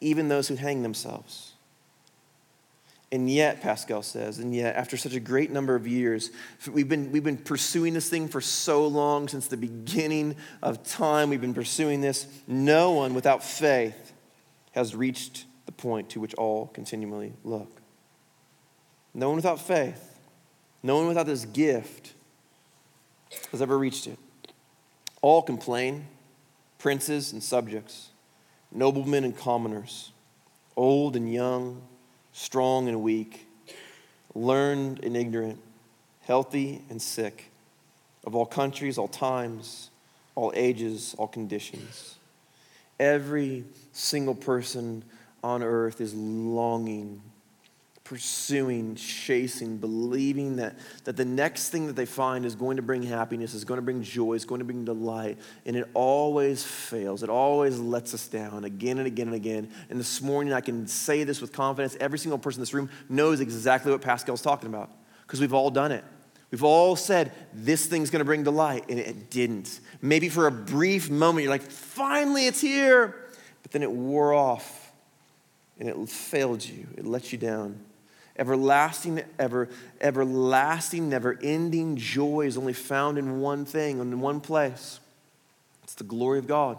even 0.00 0.28
those 0.28 0.46
who 0.46 0.54
hang 0.54 0.82
themselves. 0.82 1.49
And 3.12 3.28
yet, 3.28 3.60
Pascal 3.60 4.02
says, 4.02 4.38
and 4.38 4.54
yet, 4.54 4.76
after 4.76 4.96
such 4.96 5.14
a 5.14 5.20
great 5.20 5.50
number 5.50 5.74
of 5.74 5.86
years, 5.86 6.30
we've 6.70 6.88
been, 6.88 7.10
we've 7.10 7.24
been 7.24 7.36
pursuing 7.36 7.92
this 7.92 8.08
thing 8.08 8.28
for 8.28 8.40
so 8.40 8.86
long, 8.86 9.26
since 9.26 9.48
the 9.48 9.56
beginning 9.56 10.36
of 10.62 10.84
time, 10.84 11.28
we've 11.28 11.40
been 11.40 11.54
pursuing 11.54 12.00
this. 12.00 12.28
No 12.46 12.92
one 12.92 13.14
without 13.14 13.42
faith 13.42 14.12
has 14.72 14.94
reached 14.94 15.46
the 15.66 15.72
point 15.72 16.10
to 16.10 16.20
which 16.20 16.34
all 16.34 16.68
continually 16.68 17.32
look. 17.42 17.80
No 19.12 19.28
one 19.28 19.36
without 19.36 19.60
faith, 19.60 20.20
no 20.82 20.96
one 20.96 21.08
without 21.08 21.26
this 21.26 21.44
gift 21.44 22.12
has 23.50 23.60
ever 23.60 23.76
reached 23.76 24.06
it. 24.06 24.18
All 25.20 25.42
complain, 25.42 26.06
princes 26.78 27.32
and 27.32 27.42
subjects, 27.42 28.10
noblemen 28.70 29.24
and 29.24 29.36
commoners, 29.36 30.12
old 30.76 31.16
and 31.16 31.32
young, 31.32 31.82
strong 32.40 32.88
and 32.88 33.02
weak, 33.02 33.46
learned 34.34 35.04
and 35.04 35.14
ignorant, 35.14 35.58
healthy 36.22 36.80
and 36.88 37.00
sick, 37.00 37.50
of 38.24 38.34
all 38.34 38.46
countries, 38.46 38.96
all 38.96 39.08
times, 39.08 39.90
all 40.34 40.50
ages, 40.56 41.14
all 41.18 41.28
conditions. 41.28 42.16
Every 42.98 43.64
single 43.92 44.34
person 44.34 45.04
on 45.44 45.62
earth 45.62 46.00
is 46.00 46.14
longing, 46.14 47.20
pursuing, 48.10 48.96
chasing, 48.96 49.76
believing 49.76 50.56
that, 50.56 50.76
that 51.04 51.16
the 51.16 51.24
next 51.24 51.68
thing 51.68 51.86
that 51.86 51.94
they 51.94 52.04
find 52.04 52.44
is 52.44 52.56
going 52.56 52.74
to 52.74 52.82
bring 52.82 53.04
happiness, 53.04 53.54
is 53.54 53.64
going 53.64 53.78
to 53.78 53.82
bring 53.82 54.02
joy, 54.02 54.32
is 54.32 54.44
going 54.44 54.58
to 54.58 54.64
bring 54.64 54.84
delight. 54.84 55.38
And 55.64 55.76
it 55.76 55.88
always 55.94 56.64
fails. 56.64 57.22
It 57.22 57.30
always 57.30 57.78
lets 57.78 58.12
us 58.12 58.26
down 58.26 58.64
again 58.64 58.98
and 58.98 59.06
again 59.06 59.28
and 59.28 59.36
again. 59.36 59.70
And 59.88 60.00
this 60.00 60.20
morning, 60.20 60.52
I 60.52 60.60
can 60.60 60.88
say 60.88 61.22
this 61.22 61.40
with 61.40 61.52
confidence. 61.52 61.96
Every 62.00 62.18
single 62.18 62.36
person 62.36 62.58
in 62.58 62.62
this 62.62 62.74
room 62.74 62.90
knows 63.08 63.38
exactly 63.38 63.92
what 63.92 64.00
Pascal's 64.00 64.42
talking 64.42 64.68
about 64.68 64.90
because 65.22 65.40
we've 65.40 65.54
all 65.54 65.70
done 65.70 65.92
it. 65.92 66.02
We've 66.50 66.64
all 66.64 66.96
said, 66.96 67.30
this 67.54 67.86
thing's 67.86 68.10
gonna 68.10 68.24
bring 68.24 68.42
delight, 68.42 68.86
and 68.88 68.98
it 68.98 69.30
didn't. 69.30 69.78
Maybe 70.02 70.28
for 70.28 70.48
a 70.48 70.50
brief 70.50 71.10
moment, 71.10 71.44
you're 71.44 71.52
like, 71.52 71.70
finally, 71.70 72.48
it's 72.48 72.60
here. 72.60 73.14
But 73.62 73.70
then 73.70 73.84
it 73.84 73.92
wore 73.92 74.34
off 74.34 74.92
and 75.78 75.88
it 75.88 76.08
failed 76.08 76.64
you, 76.64 76.88
it 76.96 77.06
let 77.06 77.30
you 77.30 77.38
down. 77.38 77.84
Everlasting, 78.40 79.22
ever, 79.38 79.68
everlasting, 80.00 81.10
never 81.10 81.38
ending 81.42 81.96
joy 81.96 82.46
is 82.46 82.56
only 82.56 82.72
found 82.72 83.18
in 83.18 83.40
one 83.40 83.66
thing, 83.66 84.00
in 84.00 84.18
one 84.18 84.40
place. 84.40 84.98
It's 85.84 85.94
the 85.94 86.04
glory 86.04 86.38
of 86.38 86.46
God. 86.46 86.78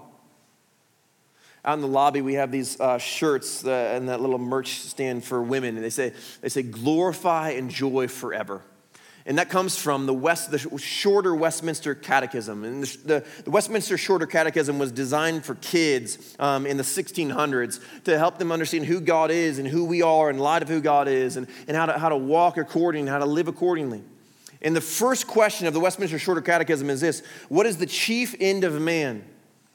Out 1.64 1.76
in 1.76 1.82
the 1.82 1.88
lobby, 1.88 2.22
we 2.22 2.34
have 2.34 2.52
these 2.52 2.80
uh, 2.80 2.98
shirts 2.98 3.64
uh, 3.64 3.92
and 3.94 4.10
that 4.10 4.20
little 4.20 4.40
merch 4.40 4.80
stand 4.80 5.24
for 5.24 5.40
women, 5.40 5.76
and 5.76 5.86
they 5.86 5.92
say, 5.92 6.14
they 6.42 6.50
say, 6.50 6.64
glorify 6.64 7.52
and 7.52 7.70
joy 7.70 8.08
forever. 8.08 8.64
And 9.26 9.38
that 9.38 9.50
comes 9.50 9.78
from 9.78 10.08
the, 10.08 10.14
West, 10.14 10.50
the 10.50 10.58
shorter 10.80 11.36
Westminster 11.36 11.94
Catechism. 11.94 12.64
And 12.64 12.84
the, 12.84 12.98
the, 13.06 13.26
the 13.44 13.52
Westminster 13.52 13.98
Shorter 13.98 14.26
Catechism 14.26 14.80
was 14.80 14.92
designed 14.92 15.46
for 15.46 15.56
kids 15.56 16.36
um, 16.40 16.66
in 16.66 16.78
the 16.78 16.84
1600s 16.84 17.80
to 18.06 18.18
help 18.18 18.40
them 18.40 18.52
understand 18.52 18.86
who 18.86 19.00
God 19.00 19.30
is 19.30 19.60
and 19.60 19.68
who 19.68 19.86
we 19.86 20.02
are 20.02 20.30
in 20.30 20.40
light 20.40 20.64
of 20.64 20.70
who 20.70 20.82
God 20.82 21.08
is 21.08 21.38
and, 21.38 21.48
and 21.68 21.78
how, 21.78 21.86
to, 21.86 22.00
how 22.00 22.10
to 22.10 22.18
walk 22.18 22.58
according, 22.58 23.08
how 23.08 23.20
to 23.20 23.26
live 23.26 23.48
accordingly. 23.48 24.02
And 24.62 24.76
the 24.76 24.82
first 24.82 25.28
question 25.28 25.68
of 25.68 25.74
the 25.74 25.80
Westminster 25.80 26.20
Shorter 26.20 26.42
Catechism 26.42 26.90
is 26.90 27.02
this 27.02 27.24
What 27.50 27.66
is 27.66 27.78
the 27.78 27.86
chief 27.86 28.36
end 28.40 28.64
of 28.64 28.80
man? 28.80 29.24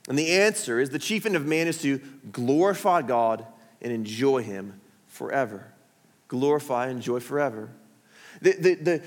And 0.09 0.19
the 0.19 0.33
answer 0.33 0.81
is 0.81 0.91
the 0.91 0.99
chief 0.99 1.27
end 1.27 1.35
of 1.37 1.47
man 1.47 1.67
is 1.67 1.83
to 1.83 2.01
glorify 2.31 3.03
God 3.03 3.45
and 3.83 3.93
enjoy 3.93 4.43
Him 4.43 4.81
forever. 5.07 5.73
Glorify 6.29 6.87
and 6.87 6.97
enjoy 6.97 7.21
forever. 7.21 7.71
The, 8.41 8.53
the, 8.53 8.75
the, 8.75 9.03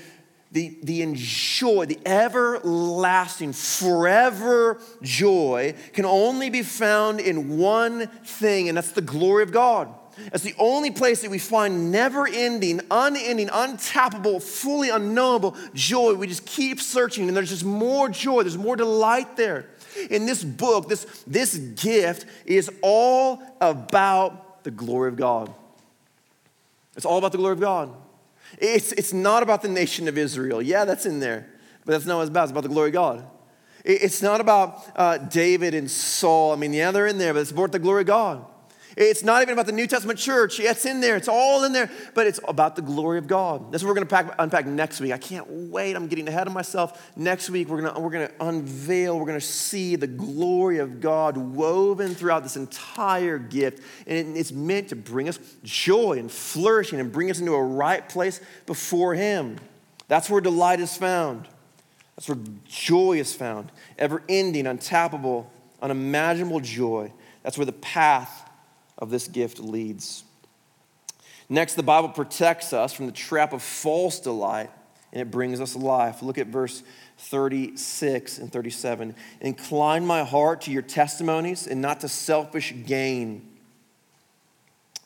the, 0.52 0.76
the 0.82 1.02
enjoy, 1.02 1.86
the 1.86 1.98
everlasting, 2.04 3.52
forever 3.52 4.80
joy 5.00 5.74
can 5.92 6.04
only 6.04 6.50
be 6.50 6.62
found 6.62 7.20
in 7.20 7.56
one 7.56 8.08
thing, 8.24 8.68
and 8.68 8.76
that's 8.76 8.92
the 8.92 9.00
glory 9.00 9.44
of 9.44 9.52
God. 9.52 9.94
It's 10.32 10.42
the 10.42 10.54
only 10.58 10.90
place 10.90 11.22
that 11.22 11.30
we 11.30 11.38
find 11.38 11.92
never 11.92 12.26
ending, 12.26 12.80
unending, 12.90 13.48
untappable, 13.48 14.42
fully 14.42 14.90
unknowable 14.90 15.56
joy. 15.72 16.14
We 16.14 16.26
just 16.26 16.44
keep 16.46 16.80
searching, 16.80 17.28
and 17.28 17.36
there's 17.36 17.50
just 17.50 17.64
more 17.64 18.08
joy, 18.08 18.42
there's 18.42 18.58
more 18.58 18.76
delight 18.76 19.36
there. 19.36 19.66
In 20.10 20.26
this 20.26 20.42
book, 20.42 20.88
this, 20.88 21.04
this 21.26 21.56
gift 21.56 22.26
is 22.44 22.70
all 22.82 23.40
about 23.60 24.64
the 24.64 24.70
glory 24.70 25.08
of 25.08 25.16
God. 25.16 25.52
It's 26.96 27.06
all 27.06 27.18
about 27.18 27.32
the 27.32 27.38
glory 27.38 27.52
of 27.52 27.60
God. 27.60 27.94
It's, 28.58 28.92
it's 28.92 29.12
not 29.12 29.42
about 29.42 29.62
the 29.62 29.68
nation 29.68 30.08
of 30.08 30.18
Israel. 30.18 30.60
Yeah, 30.60 30.84
that's 30.84 31.06
in 31.06 31.20
there, 31.20 31.48
but 31.84 31.92
that's 31.92 32.06
not 32.06 32.16
what 32.16 32.22
it's 32.22 32.30
about. 32.30 32.44
It's 32.44 32.52
about 32.52 32.62
the 32.62 32.68
glory 32.68 32.88
of 32.88 32.94
God. 32.94 33.26
It's 33.84 34.20
not 34.20 34.40
about 34.40 34.84
uh, 34.94 35.18
David 35.18 35.74
and 35.74 35.90
Saul. 35.90 36.52
I 36.52 36.56
mean, 36.56 36.72
yeah, 36.74 36.90
they're 36.90 37.06
in 37.06 37.18
there, 37.18 37.32
but 37.32 37.40
it's 37.40 37.50
about 37.50 37.72
the 37.72 37.78
glory 37.78 38.02
of 38.02 38.08
God. 38.08 38.44
It's 39.02 39.24
not 39.24 39.40
even 39.40 39.54
about 39.54 39.64
the 39.64 39.72
New 39.72 39.86
Testament 39.86 40.18
church. 40.18 40.60
It's 40.60 40.84
in 40.84 41.00
there. 41.00 41.16
It's 41.16 41.26
all 41.26 41.64
in 41.64 41.72
there, 41.72 41.90
but 42.12 42.26
it's 42.26 42.38
about 42.46 42.76
the 42.76 42.82
glory 42.82 43.16
of 43.16 43.26
God. 43.26 43.72
That's 43.72 43.82
what 43.82 43.88
we're 43.88 44.04
going 44.04 44.06
to 44.08 44.42
unpack 44.42 44.66
next 44.66 45.00
week. 45.00 45.10
I 45.12 45.16
can't 45.16 45.46
wait. 45.48 45.96
I'm 45.96 46.06
getting 46.06 46.28
ahead 46.28 46.46
of 46.46 46.52
myself. 46.52 47.10
Next 47.16 47.48
week, 47.48 47.70
we're 47.70 47.80
going 47.80 47.94
to, 47.94 47.98
we're 47.98 48.10
going 48.10 48.28
to 48.28 48.34
unveil, 48.46 49.18
we're 49.18 49.24
going 49.24 49.40
to 49.40 49.46
see 49.46 49.96
the 49.96 50.06
glory 50.06 50.80
of 50.80 51.00
God 51.00 51.38
woven 51.38 52.14
throughout 52.14 52.42
this 52.42 52.58
entire 52.58 53.38
gift. 53.38 53.82
And 54.06 54.36
it's 54.36 54.52
meant 54.52 54.90
to 54.90 54.96
bring 54.96 55.30
us 55.30 55.38
joy 55.64 56.18
and 56.18 56.30
flourishing 56.30 57.00
and 57.00 57.10
bring 57.10 57.30
us 57.30 57.40
into 57.40 57.54
a 57.54 57.64
right 57.64 58.06
place 58.06 58.38
before 58.66 59.14
Him. 59.14 59.56
That's 60.08 60.28
where 60.28 60.42
delight 60.42 60.78
is 60.78 60.94
found. 60.94 61.48
That's 62.16 62.28
where 62.28 62.38
joy 62.66 63.14
is 63.14 63.34
found. 63.34 63.72
Ever 63.96 64.22
ending, 64.28 64.66
untappable, 64.66 65.46
unimaginable 65.80 66.60
joy. 66.60 67.14
That's 67.42 67.56
where 67.56 67.64
the 67.64 67.72
path 67.72 68.48
of 69.00 69.10
this 69.10 69.28
gift 69.28 69.58
leads. 69.58 70.24
Next, 71.48 71.74
the 71.74 71.82
Bible 71.82 72.10
protects 72.10 72.72
us 72.72 72.92
from 72.92 73.06
the 73.06 73.12
trap 73.12 73.52
of 73.52 73.62
false 73.62 74.20
delight 74.20 74.70
and 75.12 75.20
it 75.20 75.30
brings 75.30 75.60
us 75.60 75.74
life. 75.74 76.22
Look 76.22 76.38
at 76.38 76.46
verse 76.46 76.82
36 77.18 78.38
and 78.38 78.52
37. 78.52 79.14
Incline 79.40 80.06
my 80.06 80.22
heart 80.22 80.62
to 80.62 80.70
your 80.70 80.82
testimonies 80.82 81.66
and 81.66 81.82
not 81.82 82.00
to 82.00 82.08
selfish 82.08 82.72
gain. 82.86 83.48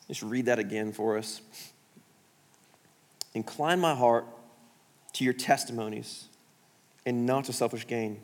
Just 0.07 0.21
read 0.21 0.45
that 0.45 0.59
again 0.59 0.91
for 0.91 1.17
us. 1.17 1.41
Incline 3.33 3.79
my 3.79 3.95
heart 3.95 4.25
to 5.13 5.23
your 5.23 5.33
testimonies 5.33 6.27
and 7.05 7.25
not 7.25 7.45
to 7.45 7.53
selfish 7.53 7.87
gain. 7.87 8.19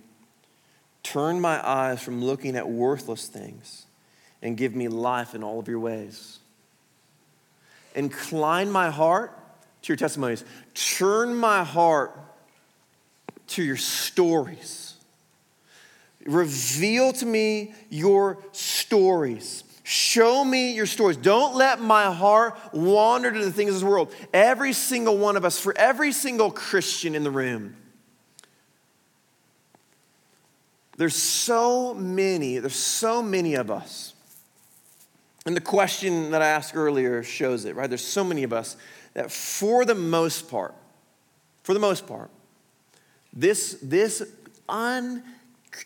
Turn 1.02 1.42
my 1.42 1.68
eyes 1.68 2.02
from 2.02 2.24
looking 2.24 2.56
at 2.56 2.70
worthless 2.70 3.28
things 3.28 3.88
and 4.42 4.58
give 4.58 4.76
me 4.76 4.88
life 4.88 5.36
in 5.36 5.44
all 5.44 5.60
of 5.60 5.68
your 5.68 5.80
ways. 5.80 6.40
Incline 7.96 8.72
my 8.72 8.90
heart 8.90 9.38
to 9.84 9.94
your 9.94 9.98
testimonies. 9.98 10.44
Turn 10.74 11.36
my 11.36 11.64
heart 11.64 12.18
to 13.48 13.64
your 13.64 13.78
stories. 13.78 14.94
Reveal 16.26 17.14
to 17.14 17.26
me 17.26 17.74
your 17.90 18.38
stories. 18.52 19.64
Show 19.84 20.46
me 20.46 20.74
your 20.74 20.86
stories. 20.86 21.18
Don't 21.18 21.56
let 21.56 21.82
my 21.82 22.14
heart 22.14 22.58
wander 22.72 23.32
to 23.32 23.44
the 23.44 23.52
things 23.52 23.70
of 23.72 23.76
this 23.76 23.84
world. 23.84 24.14
Every 24.34 24.74
single 24.74 25.18
one 25.18 25.36
of 25.36 25.44
us, 25.44 25.60
for 25.60 25.78
every 25.78 26.12
single 26.12 26.52
Christian 26.52 27.16
in 27.16 27.24
the 27.24 27.32
room, 27.32 27.76
there's 30.98 31.16
so 31.16 31.94
many, 31.96 32.60
there's 32.60 32.76
so 32.76 33.24
many 33.24 33.56
of 33.56 33.72
us 33.72 34.14
and 35.46 35.56
the 35.56 35.62
question 35.62 36.32
that 36.32 36.42
I 36.42 36.48
asked 36.48 36.76
earlier 36.76 37.24
shows 37.24 37.66
it, 37.66 37.76
right? 37.76 37.90
There's 37.90 38.06
so 38.06 38.24
many 38.24 38.44
of 38.44 38.54
us 38.54 38.78
that, 39.14 39.32
for 39.32 39.86
the 39.86 39.96
most 39.96 40.50
part, 40.50 40.76
for 41.64 41.74
the 41.74 41.80
most 41.80 42.06
part, 42.06 42.30
this, 43.34 43.78
this, 43.82 44.24
un, 44.70 45.24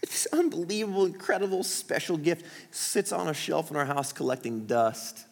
this 0.01 0.27
unbelievable, 0.33 1.05
incredible, 1.05 1.63
special 1.63 2.17
gift 2.17 2.45
sits 2.71 3.11
on 3.11 3.27
a 3.27 3.33
shelf 3.33 3.71
in 3.71 3.77
our 3.77 3.85
house 3.85 4.11
collecting 4.11 4.65
dust 4.65 5.25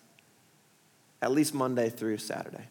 at 1.22 1.32
least 1.32 1.54
Monday 1.54 1.90
through 1.90 2.18
Saturday. 2.18 2.66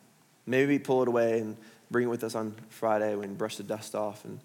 Maybe 0.47 0.75
we 0.75 0.79
pull 0.79 1.03
it 1.03 1.09
away 1.09 1.41
and 1.41 1.57
bring 1.91 2.07
it 2.07 2.11
with 2.11 2.23
us 2.23 2.35
on 2.35 2.55
Friday 2.69 3.15
when 3.15 3.31
we 3.31 3.35
brush 3.35 3.57
the 3.57 3.63
dust 3.63 3.95
off 3.95 4.25
and 4.25 4.39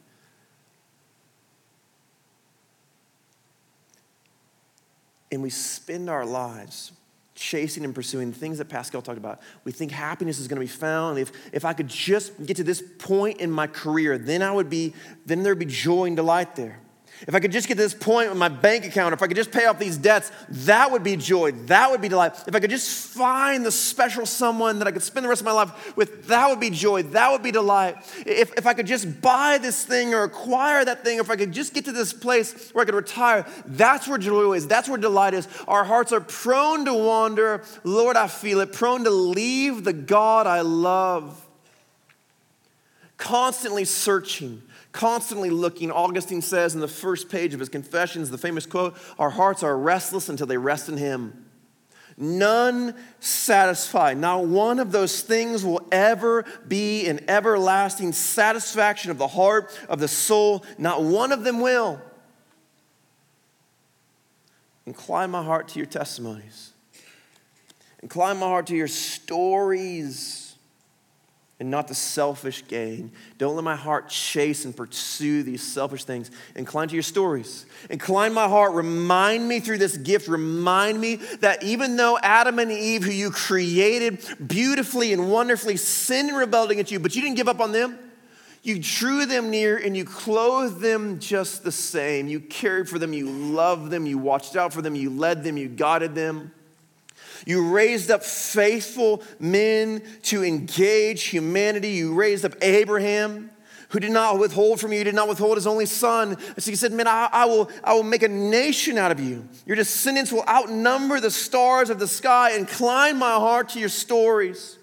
and 5.31 5.41
we 5.41 5.49
spend 5.49 6.09
our 6.09 6.25
lives 6.25 6.91
chasing 7.35 7.85
and 7.85 7.93
pursuing 7.93 8.33
things 8.33 8.57
that 8.57 8.65
Pascal 8.65 9.01
talked 9.01 9.17
about. 9.17 9.41
We 9.63 9.71
think 9.71 9.91
happiness 9.91 10.39
is 10.39 10.47
going 10.47 10.57
to 10.57 10.61
be 10.61 10.67
found. 10.67 11.19
If, 11.19 11.31
if 11.53 11.65
I 11.65 11.73
could 11.73 11.87
just 11.87 12.45
get 12.45 12.57
to 12.57 12.63
this 12.63 12.83
point 12.97 13.39
in 13.39 13.51
my 13.51 13.67
career, 13.67 14.17
then 14.17 14.41
I 14.41 14.51
would 14.51 14.69
be, 14.69 14.93
then 15.25 15.43
there'd 15.43 15.59
be 15.59 15.65
joy 15.65 16.05
and 16.05 16.15
delight 16.15 16.55
there. 16.55 16.79
If 17.25 17.33
I 17.33 17.39
could 17.39 17.51
just 17.51 17.67
get 17.67 17.75
to 17.75 17.81
this 17.81 17.95
point 17.95 18.29
with 18.29 18.37
my 18.37 18.49
bank 18.49 18.85
account, 18.85 19.13
if 19.13 19.23
I 19.23 19.27
could 19.27 19.37
just 19.37 19.51
pay 19.51 19.65
off 19.65 19.79
these 19.79 19.97
debts, 19.97 20.31
that 20.49 20.91
would 20.91 21.03
be 21.03 21.15
joy. 21.15 21.51
That 21.51 21.89
would 21.89 21.99
be 21.99 22.09
delight. 22.09 22.33
If 22.47 22.53
I 22.53 22.59
could 22.59 22.69
just 22.69 23.07
find 23.07 23.65
the 23.65 23.71
special 23.71 24.27
someone 24.27 24.77
that 24.79 24.87
I 24.87 24.91
could 24.91 25.01
spend 25.01 25.23
the 25.23 25.29
rest 25.29 25.41
of 25.41 25.45
my 25.45 25.51
life 25.51 25.97
with, 25.97 26.27
that 26.27 26.47
would 26.49 26.59
be 26.59 26.69
joy. 26.69 27.01
That 27.03 27.31
would 27.31 27.41
be 27.41 27.51
delight. 27.51 27.95
If, 28.25 28.53
if 28.55 28.67
I 28.67 28.75
could 28.75 28.85
just 28.85 29.19
buy 29.19 29.57
this 29.57 29.83
thing 29.83 30.13
or 30.13 30.23
acquire 30.23 30.85
that 30.85 31.03
thing, 31.03 31.17
if 31.17 31.31
I 31.31 31.35
could 31.35 31.53
just 31.53 31.73
get 31.73 31.85
to 31.85 31.91
this 31.91 32.13
place 32.13 32.69
where 32.71 32.83
I 32.83 32.85
could 32.85 32.95
retire, 32.95 33.47
that's 33.65 34.07
where 34.07 34.19
joy 34.19 34.53
is. 34.53 34.67
That's 34.67 34.87
where 34.87 34.99
delight 34.99 35.33
is. 35.33 35.47
Our 35.67 35.83
hearts 35.83 36.11
are 36.11 36.21
prone 36.21 36.85
to 36.85 36.93
wander. 36.93 37.63
Lord, 37.83 38.15
I 38.15 38.27
feel 38.27 38.59
it. 38.59 38.73
Prone 38.73 39.03
to 39.05 39.09
leave 39.09 39.83
the 39.83 39.93
God 39.93 40.45
I 40.45 40.61
love. 40.61 41.43
Constantly 43.17 43.85
searching 43.85 44.61
constantly 44.91 45.49
looking. 45.49 45.91
Augustine 45.91 46.41
says 46.41 46.73
in 46.73 46.81
the 46.81 46.87
first 46.87 47.29
page 47.29 47.53
of 47.53 47.59
his 47.59 47.69
Confessions, 47.69 48.29
the 48.29 48.37
famous 48.37 48.65
quote, 48.65 48.97
Our 49.19 49.29
hearts 49.29 49.63
are 49.63 49.77
restless 49.77 50.29
until 50.29 50.47
they 50.47 50.57
rest 50.57 50.89
in 50.89 50.97
Him. 50.97 51.45
None 52.17 52.95
satisfied. 53.19 54.17
Not 54.17 54.45
one 54.45 54.79
of 54.79 54.91
those 54.91 55.21
things 55.21 55.63
will 55.63 55.87
ever 55.91 56.45
be 56.67 57.07
an 57.07 57.29
everlasting 57.29 58.11
satisfaction 58.11 59.11
of 59.11 59.19
the 59.19 59.27
heart, 59.27 59.77
of 59.87 59.99
the 59.99 60.07
soul. 60.07 60.65
Not 60.79 61.03
one 61.03 61.31
of 61.31 61.43
them 61.43 61.61
will. 61.61 62.01
Incline 64.87 65.29
my 65.29 65.43
heart 65.43 65.67
to 65.69 65.79
your 65.79 65.85
testimonies. 65.85 66.71
Incline 68.01 68.37
my 68.37 68.47
heart 68.47 68.67
to 68.67 68.75
your 68.75 68.87
stories 68.87 70.36
and 71.59 71.71
not 71.71 71.87
the 71.87 71.95
selfish 71.95 72.67
gain. 72.67 73.11
Don't 73.39 73.55
let 73.55 73.63
my 73.63 73.75
heart 73.75 74.09
chase 74.09 74.65
and 74.65 74.75
pursue 74.75 75.41
these 75.41 75.63
selfish 75.63 76.03
things. 76.03 76.29
Incline 76.55 76.87
to 76.89 76.93
your 76.93 77.03
stories. 77.03 77.65
Incline 77.89 78.33
my 78.33 78.47
heart. 78.47 78.73
Remind 78.73 79.47
me 79.47 79.59
through 79.59 79.79
this 79.79 79.97
gift, 79.97 80.27
remind 80.27 81.01
me 81.01 81.15
that 81.39 81.63
even 81.63 81.95
though 81.95 82.19
Adam 82.21 82.59
and 82.59 82.71
Eve, 82.71 83.03
who 83.03 83.11
you 83.11 83.31
created 83.31 84.23
beautifully 84.45 85.13
and 85.13 85.31
wonderfully, 85.31 85.77
sinned 85.77 86.29
and 86.29 86.37
rebelled 86.37 86.69
against 86.69 86.91
you, 86.91 86.99
but 86.99 87.15
you 87.15 87.21
didn't 87.23 87.37
give 87.37 87.47
up 87.47 87.59
on 87.59 87.71
them. 87.71 87.97
You 88.61 88.79
drew 88.79 89.25
them 89.25 89.49
near 89.49 89.77
and 89.77 89.95
you 89.95 90.03
clothed 90.05 90.81
them 90.81 91.19
just 91.19 91.63
the 91.63 91.71
same. 91.71 92.27
You 92.27 92.39
cared 92.39 92.89
for 92.89 92.99
them, 92.99 93.13
you 93.13 93.29
loved 93.29 93.89
them, 93.91 94.05
you 94.05 94.17
watched 94.17 94.55
out 94.55 94.73
for 94.73 94.81
them, 94.81 94.93
you 94.93 95.09
led 95.09 95.43
them, 95.43 95.57
you 95.57 95.69
guided 95.69 96.13
them. 96.13 96.51
You 97.45 97.69
raised 97.69 98.11
up 98.11 98.23
faithful 98.23 99.23
men 99.39 100.01
to 100.23 100.43
engage 100.43 101.25
humanity. 101.25 101.89
You 101.89 102.13
raised 102.13 102.45
up 102.45 102.55
Abraham, 102.61 103.51
who 103.89 103.99
did 103.99 104.11
not 104.11 104.39
withhold 104.39 104.79
from 104.79 104.93
you, 104.93 105.03
did 105.03 105.15
not 105.15 105.27
withhold 105.27 105.57
his 105.57 105.67
only 105.67 105.85
son. 105.85 106.37
So 106.57 106.71
he 106.71 106.75
said, 106.75 106.91
Man, 106.91 107.07
I, 107.07 107.29
I, 107.31 107.45
will, 107.45 107.69
I 107.83 107.93
will 107.93 108.03
make 108.03 108.23
a 108.23 108.27
nation 108.27 108.97
out 108.97 109.11
of 109.11 109.19
you. 109.19 109.47
Your 109.65 109.75
descendants 109.75 110.31
will 110.31 110.45
outnumber 110.47 111.19
the 111.19 111.31
stars 111.31 111.89
of 111.89 111.99
the 111.99 112.07
sky. 112.07 112.51
Incline 112.51 113.17
my 113.17 113.35
heart 113.35 113.69
to 113.69 113.79
your 113.79 113.89
stories. 113.89 114.76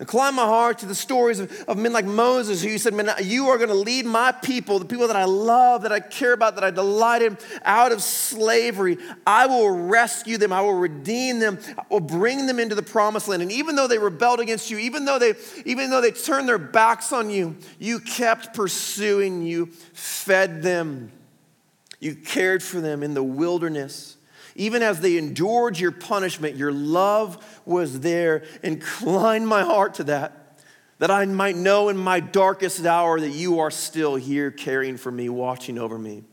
Incline 0.00 0.34
my 0.34 0.46
heart 0.46 0.78
to 0.78 0.86
the 0.86 0.94
stories 0.94 1.40
of, 1.40 1.52
of 1.68 1.76
men 1.76 1.92
like 1.92 2.06
Moses, 2.06 2.62
who 2.62 2.70
you 2.70 2.78
said, 2.78 2.94
Man, 2.94 3.10
you 3.22 3.48
are 3.48 3.58
going 3.58 3.68
to 3.68 3.74
lead 3.74 4.06
my 4.06 4.32
people, 4.32 4.78
the 4.78 4.86
people 4.86 5.06
that 5.08 5.16
I 5.16 5.24
love, 5.24 5.82
that 5.82 5.92
I 5.92 6.00
care 6.00 6.32
about, 6.32 6.54
that 6.54 6.64
I 6.64 6.70
delight 6.70 7.20
in, 7.20 7.36
out 7.64 7.92
of 7.92 8.02
slavery. 8.02 8.96
I 9.26 9.44
will 9.44 9.70
rescue 9.70 10.38
them. 10.38 10.54
I 10.54 10.62
will 10.62 10.72
redeem 10.72 11.38
them. 11.38 11.58
I 11.76 11.82
will 11.90 12.00
bring 12.00 12.46
them 12.46 12.58
into 12.58 12.74
the 12.74 12.82
promised 12.82 13.28
land. 13.28 13.42
And 13.42 13.52
even 13.52 13.76
though 13.76 13.86
they 13.86 13.98
rebelled 13.98 14.40
against 14.40 14.70
you, 14.70 14.78
even 14.78 15.04
though 15.04 15.18
they, 15.18 15.34
even 15.66 15.90
though 15.90 16.00
they 16.00 16.12
turned 16.12 16.48
their 16.48 16.56
backs 16.56 17.12
on 17.12 17.28
you, 17.28 17.58
you 17.78 18.00
kept 18.00 18.54
pursuing, 18.54 19.42
you 19.42 19.66
fed 19.92 20.62
them, 20.62 21.12
you 21.98 22.14
cared 22.14 22.62
for 22.62 22.80
them 22.80 23.02
in 23.02 23.12
the 23.12 23.22
wilderness. 23.22 24.16
Even 24.60 24.82
as 24.82 25.00
they 25.00 25.16
endured 25.16 25.78
your 25.78 25.90
punishment, 25.90 26.54
your 26.54 26.70
love 26.70 27.62
was 27.64 28.00
there. 28.00 28.44
Incline 28.62 29.46
my 29.46 29.62
heart 29.62 29.94
to 29.94 30.04
that, 30.04 30.60
that 30.98 31.10
I 31.10 31.24
might 31.24 31.56
know 31.56 31.88
in 31.88 31.96
my 31.96 32.20
darkest 32.20 32.84
hour 32.84 33.18
that 33.18 33.30
you 33.30 33.60
are 33.60 33.70
still 33.70 34.16
here 34.16 34.50
caring 34.50 34.98
for 34.98 35.10
me, 35.10 35.30
watching 35.30 35.78
over 35.78 35.98
me, 35.98 36.24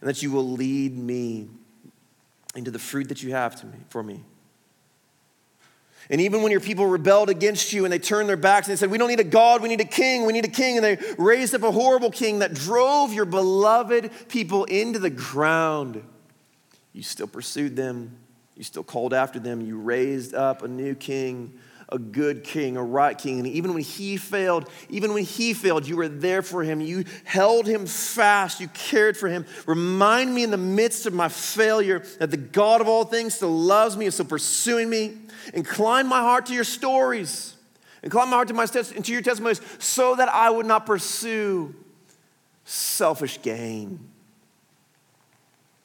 and 0.00 0.08
that 0.08 0.22
you 0.22 0.30
will 0.30 0.50
lead 0.50 0.96
me 0.96 1.48
into 2.54 2.70
the 2.70 2.78
fruit 2.78 3.10
that 3.10 3.22
you 3.22 3.32
have 3.32 3.54
to 3.60 3.66
me, 3.66 3.76
for 3.90 4.02
me. 4.02 4.22
And 6.08 6.22
even 6.22 6.40
when 6.40 6.52
your 6.52 6.62
people 6.62 6.86
rebelled 6.86 7.28
against 7.28 7.74
you 7.74 7.84
and 7.84 7.92
they 7.92 7.98
turned 7.98 8.30
their 8.30 8.38
backs 8.38 8.66
and 8.66 8.72
they 8.72 8.80
said, 8.80 8.90
We 8.90 8.96
don't 8.96 9.08
need 9.08 9.20
a 9.20 9.24
God, 9.24 9.60
we 9.60 9.68
need 9.68 9.82
a 9.82 9.84
king, 9.84 10.24
we 10.24 10.32
need 10.32 10.46
a 10.46 10.48
king. 10.48 10.78
And 10.78 10.84
they 10.86 10.98
raised 11.18 11.54
up 11.54 11.64
a 11.64 11.70
horrible 11.70 12.10
king 12.10 12.38
that 12.38 12.54
drove 12.54 13.12
your 13.12 13.26
beloved 13.26 14.10
people 14.30 14.64
into 14.64 14.98
the 14.98 15.10
ground. 15.10 16.02
You 16.92 17.02
still 17.02 17.26
pursued 17.26 17.76
them, 17.76 18.16
you 18.56 18.64
still 18.64 18.82
called 18.82 19.14
after 19.14 19.38
them, 19.38 19.60
you 19.60 19.78
raised 19.78 20.34
up 20.34 20.62
a 20.62 20.68
new 20.68 20.94
king, 20.94 21.58
a 21.90 21.98
good 21.98 22.44
king, 22.44 22.76
a 22.76 22.82
right 22.82 23.16
king. 23.16 23.38
And 23.38 23.46
even 23.46 23.72
when 23.72 23.82
he 23.82 24.16
failed, 24.16 24.68
even 24.88 25.14
when 25.14 25.24
he 25.24 25.54
failed, 25.54 25.86
you 25.86 25.96
were 25.96 26.08
there 26.08 26.42
for 26.42 26.62
him. 26.62 26.80
You 26.80 27.04
held 27.24 27.66
him 27.66 27.86
fast, 27.86 28.60
you 28.60 28.68
cared 28.68 29.16
for 29.16 29.28
him. 29.28 29.46
Remind 29.66 30.34
me 30.34 30.42
in 30.42 30.50
the 30.50 30.56
midst 30.56 31.06
of 31.06 31.14
my 31.14 31.28
failure 31.28 32.00
that 32.18 32.30
the 32.30 32.36
God 32.36 32.80
of 32.80 32.88
all 32.88 33.04
things 33.04 33.34
still 33.34 33.56
loves 33.56 33.96
me, 33.96 34.04
and 34.06 34.12
still 34.12 34.26
pursuing 34.26 34.90
me. 34.90 35.16
Incline 35.54 36.06
my 36.06 36.20
heart 36.20 36.46
to 36.46 36.54
your 36.54 36.64
stories. 36.64 37.54
Incline 38.02 38.28
my 38.28 38.36
heart 38.36 38.48
to, 38.48 38.54
my, 38.54 38.66
to 38.66 39.12
your 39.12 39.22
testimonies 39.22 39.60
so 39.78 40.14
that 40.14 40.28
I 40.28 40.50
would 40.50 40.66
not 40.66 40.84
pursue 40.84 41.74
selfish 42.64 43.40
gain 43.40 44.10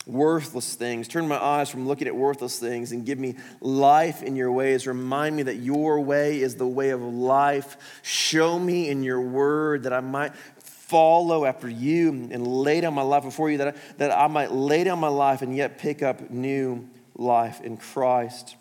worthless 0.05 0.75
things. 0.75 1.07
Turn 1.07 1.27
my 1.27 1.41
eyes 1.41 1.69
from 1.69 1.87
looking 1.87 2.07
at 2.07 2.15
worthless 2.15 2.59
things 2.59 2.91
and 2.91 3.05
give 3.05 3.19
me 3.19 3.35
life 3.61 4.21
in 4.21 4.35
your 4.35 4.51
ways. 4.51 4.85
Remind 4.85 5.35
me 5.35 5.43
that 5.43 5.57
your 5.57 6.01
way 6.01 6.41
is 6.41 6.55
the 6.55 6.67
way 6.67 6.89
of 6.89 7.01
life. 7.01 7.77
Show 8.01 8.59
me 8.59 8.89
in 8.89 9.03
your 9.03 9.21
word 9.21 9.83
that 9.83 9.93
I 9.93 10.01
might 10.01 10.35
follow 10.59 11.45
after 11.45 11.69
you 11.69 12.29
and 12.31 12.45
lay 12.45 12.81
down 12.81 12.93
my 12.93 13.01
life 13.01 13.23
before 13.23 13.49
you, 13.49 13.57
that 13.59 13.69
I, 13.69 13.73
that 13.97 14.11
I 14.11 14.27
might 14.27 14.51
lay 14.51 14.83
down 14.83 14.99
my 14.99 15.07
life 15.07 15.41
and 15.41 15.55
yet 15.55 15.77
pick 15.77 16.03
up 16.03 16.29
new 16.29 16.87
life 17.15 17.61
in 17.61 17.77
Christ. 17.77 18.55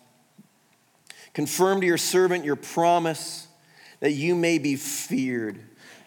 Confirm 1.33 1.81
to 1.81 1.87
your 1.87 1.97
servant 1.97 2.45
your 2.45 2.55
promise 2.55 3.47
that 3.99 4.11
you 4.11 4.35
may 4.35 4.57
be 4.57 4.75
feared. 4.75 5.59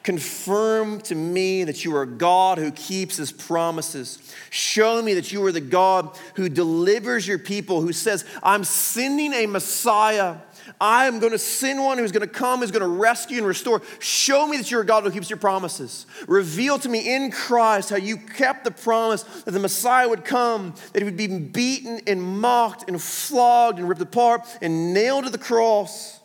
Confirm 0.07 1.01
to 1.01 1.17
me 1.17 1.65
that 1.65 1.85
you 1.85 1.97
are 1.97 2.07
God 2.07 2.59
who 2.59 2.71
keeps 2.71 3.17
his 3.17 3.33
promises. 3.33 4.21
Show 4.51 5.03
me 5.03 5.15
that 5.15 5.33
you 5.33 5.45
are 5.45 5.51
the 5.51 5.61
God 5.61 6.17
who 6.37 6.49
delivers 6.49 7.27
your 7.27 7.41
people, 7.41 7.81
who 7.81 7.93
says, 7.93 8.25
I'm 8.41 8.63
sending 8.63 9.33
a 9.33 9.47
Messiah. 9.47 10.37
I 10.81 11.07
am 11.07 11.19
going 11.19 11.33
to 11.33 11.41
send 11.41 11.83
one 11.83 11.99
who's 11.99 12.13
going 12.13 12.21
to 12.21 12.33
come, 12.33 12.61
who's 12.61 12.71
going 12.71 12.83
to 12.83 12.87
rescue 12.87 13.39
and 13.39 13.47
restore. 13.49 13.83
Show 13.99 14.47
me 14.47 14.59
that 14.59 14.71
you're 14.71 14.83
a 14.83 14.87
God 14.87 15.03
who 15.03 15.11
keeps 15.11 15.29
your 15.29 15.41
promises. 15.41 16.07
Reveal 16.29 16.79
to 16.79 16.89
me 16.89 17.13
in 17.13 17.33
Christ 17.33 17.91
how 17.91 17.97
you 17.97 18.17
kept 18.17 18.63
the 18.63 18.71
promise 18.71 19.25
that 19.25 19.51
the 19.51 19.59
Messiah 19.59 20.09
would 20.09 20.25
come, 20.25 20.77
that 20.93 21.01
he 21.01 21.05
would 21.05 21.17
be 21.17 21.27
beaten 21.27 22.01
and 22.07 22.23
mocked 22.23 22.89
and 22.89 23.03
flogged 23.03 23.81
and 23.81 23.89
ripped 23.89 24.03
apart 24.03 24.47
and 24.63 24.95
nailed 24.95 25.25
to 25.25 25.31
the 25.31 25.37
cross 25.39 26.21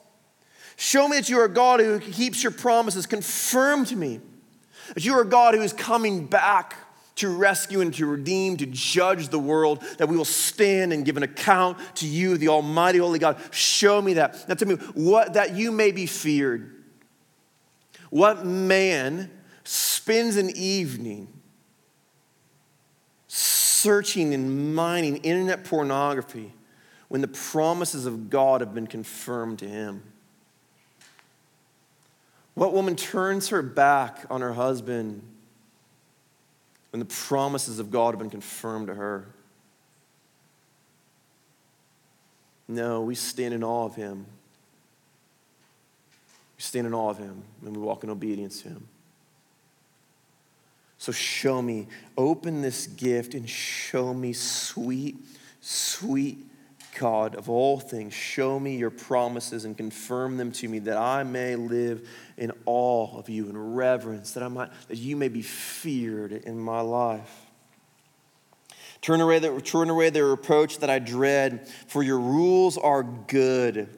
Show 0.82 1.08
me 1.08 1.18
that 1.18 1.30
you 1.30 1.40
are 1.40 1.48
God 1.48 1.80
who 1.80 2.00
keeps 2.00 2.42
your 2.42 2.52
promises. 2.52 3.06
Confirm 3.06 3.86
to 3.86 3.96
me 3.96 4.20
that 4.96 5.06
you 5.06 5.14
are 5.14 5.24
God 5.24 5.54
who 5.54 5.62
is 5.62 5.74
coming 5.74 6.26
back 6.26 6.76
to 7.18 7.30
rescue 7.30 7.82
and 7.82 7.94
to 7.94 8.08
redeem, 8.08 8.58
to 8.58 8.66
judge 8.66 9.28
the 9.28 9.38
world, 9.38 9.84
that 10.00 10.10
we 10.10 10.18
will 10.18 10.26
stand 10.26 10.92
and 10.92 11.06
give 11.06 11.18
an 11.18 11.24
account 11.24 11.78
to 11.98 12.08
you, 12.08 12.36
the 12.36 12.48
Almighty 12.48 12.98
Holy 12.98 13.20
God. 13.20 13.40
Show 13.52 14.02
me 14.02 14.16
that. 14.16 14.50
Now, 14.50 14.56
tell 14.56 14.68
me 14.70 14.74
what 14.96 15.34
that 15.36 15.56
you 15.56 15.72
may 15.72 15.92
be 15.92 16.08
feared. 16.08 16.84
What 18.10 18.44
man 18.44 19.30
spends 19.64 20.36
an 20.36 20.50
evening 20.50 21.28
searching 23.28 24.34
and 24.34 24.74
mining 24.74 25.18
internet 25.18 25.64
pornography 25.64 26.56
when 27.08 27.22
the 27.22 27.28
promises 27.28 28.08
of 28.08 28.32
God 28.32 28.62
have 28.62 28.74
been 28.74 28.88
confirmed 28.88 29.60
to 29.60 29.70
him? 29.70 30.11
What 32.54 32.74
woman 32.74 32.96
turns 32.96 33.50
her 33.50 33.62
back 33.62 34.26
on 34.30 34.42
her 34.42 34.54
husband 34.54 35.22
when 36.92 37.00
the 37.00 37.06
promises 37.06 37.80
of 37.80 37.92
God 37.92 38.14
have 38.14 38.20
been 38.20 38.30
confirmed 38.30 38.88
to 38.88 38.96
her? 38.96 39.28
No, 42.68 43.02
we 43.02 43.16
stand 43.16 43.54
in 43.54 43.64
awe 43.64 43.86
of 43.86 43.96
him. 43.96 44.26
We 46.58 46.62
stand 46.62 46.88
in 46.88 46.94
awe 46.94 47.10
of 47.10 47.18
him 47.18 47.44
and 47.66 47.76
we 47.76 47.82
walk 47.82 48.04
in 48.04 48.10
obedience 48.10 48.62
to 48.62 48.70
him. 48.70 48.88
So 50.98 51.12
show 51.12 51.62
me, 51.62 51.88
open 52.18 52.62
this 52.62 52.86
gift 52.86 53.34
and 53.34 53.50
show 53.50 54.14
me 54.14 54.34
sweet, 54.34 55.18
sweet 55.60 56.38
God 57.00 57.36
of 57.36 57.50
all 57.50 57.80
things, 57.80 58.14
show 58.14 58.60
me 58.60 58.76
your 58.76 58.90
promises 58.90 59.66
and 59.66 59.78
confirm 59.78 60.38
them 60.38 60.52
to 60.54 60.68
me 60.68 60.80
that 60.80 60.98
I 60.98 61.24
may 61.24 61.56
live 61.56 62.08
in 62.38 62.52
awe 62.66 63.18
of 63.18 63.30
you 63.30 63.48
and 63.48 63.76
reverence, 63.76 64.34
that 64.34 64.44
I 64.44 64.48
might 64.48 64.70
that 64.88 64.98
you 64.98 65.16
may 65.16 65.30
be 65.30 65.42
feared 65.42 66.32
in 66.32 66.60
my 66.60 66.82
life. 66.82 67.48
Turn 69.02 69.20
away 69.20 69.40
the, 69.40 69.60
turn 69.62 69.90
away 69.90 70.12
the 70.12 70.24
reproach 70.24 70.78
that 70.80 70.90
I 70.90 71.00
dread, 71.00 71.68
for 71.88 72.04
your 72.04 72.20
rules 72.20 72.78
are 72.78 73.02
good. 73.02 73.90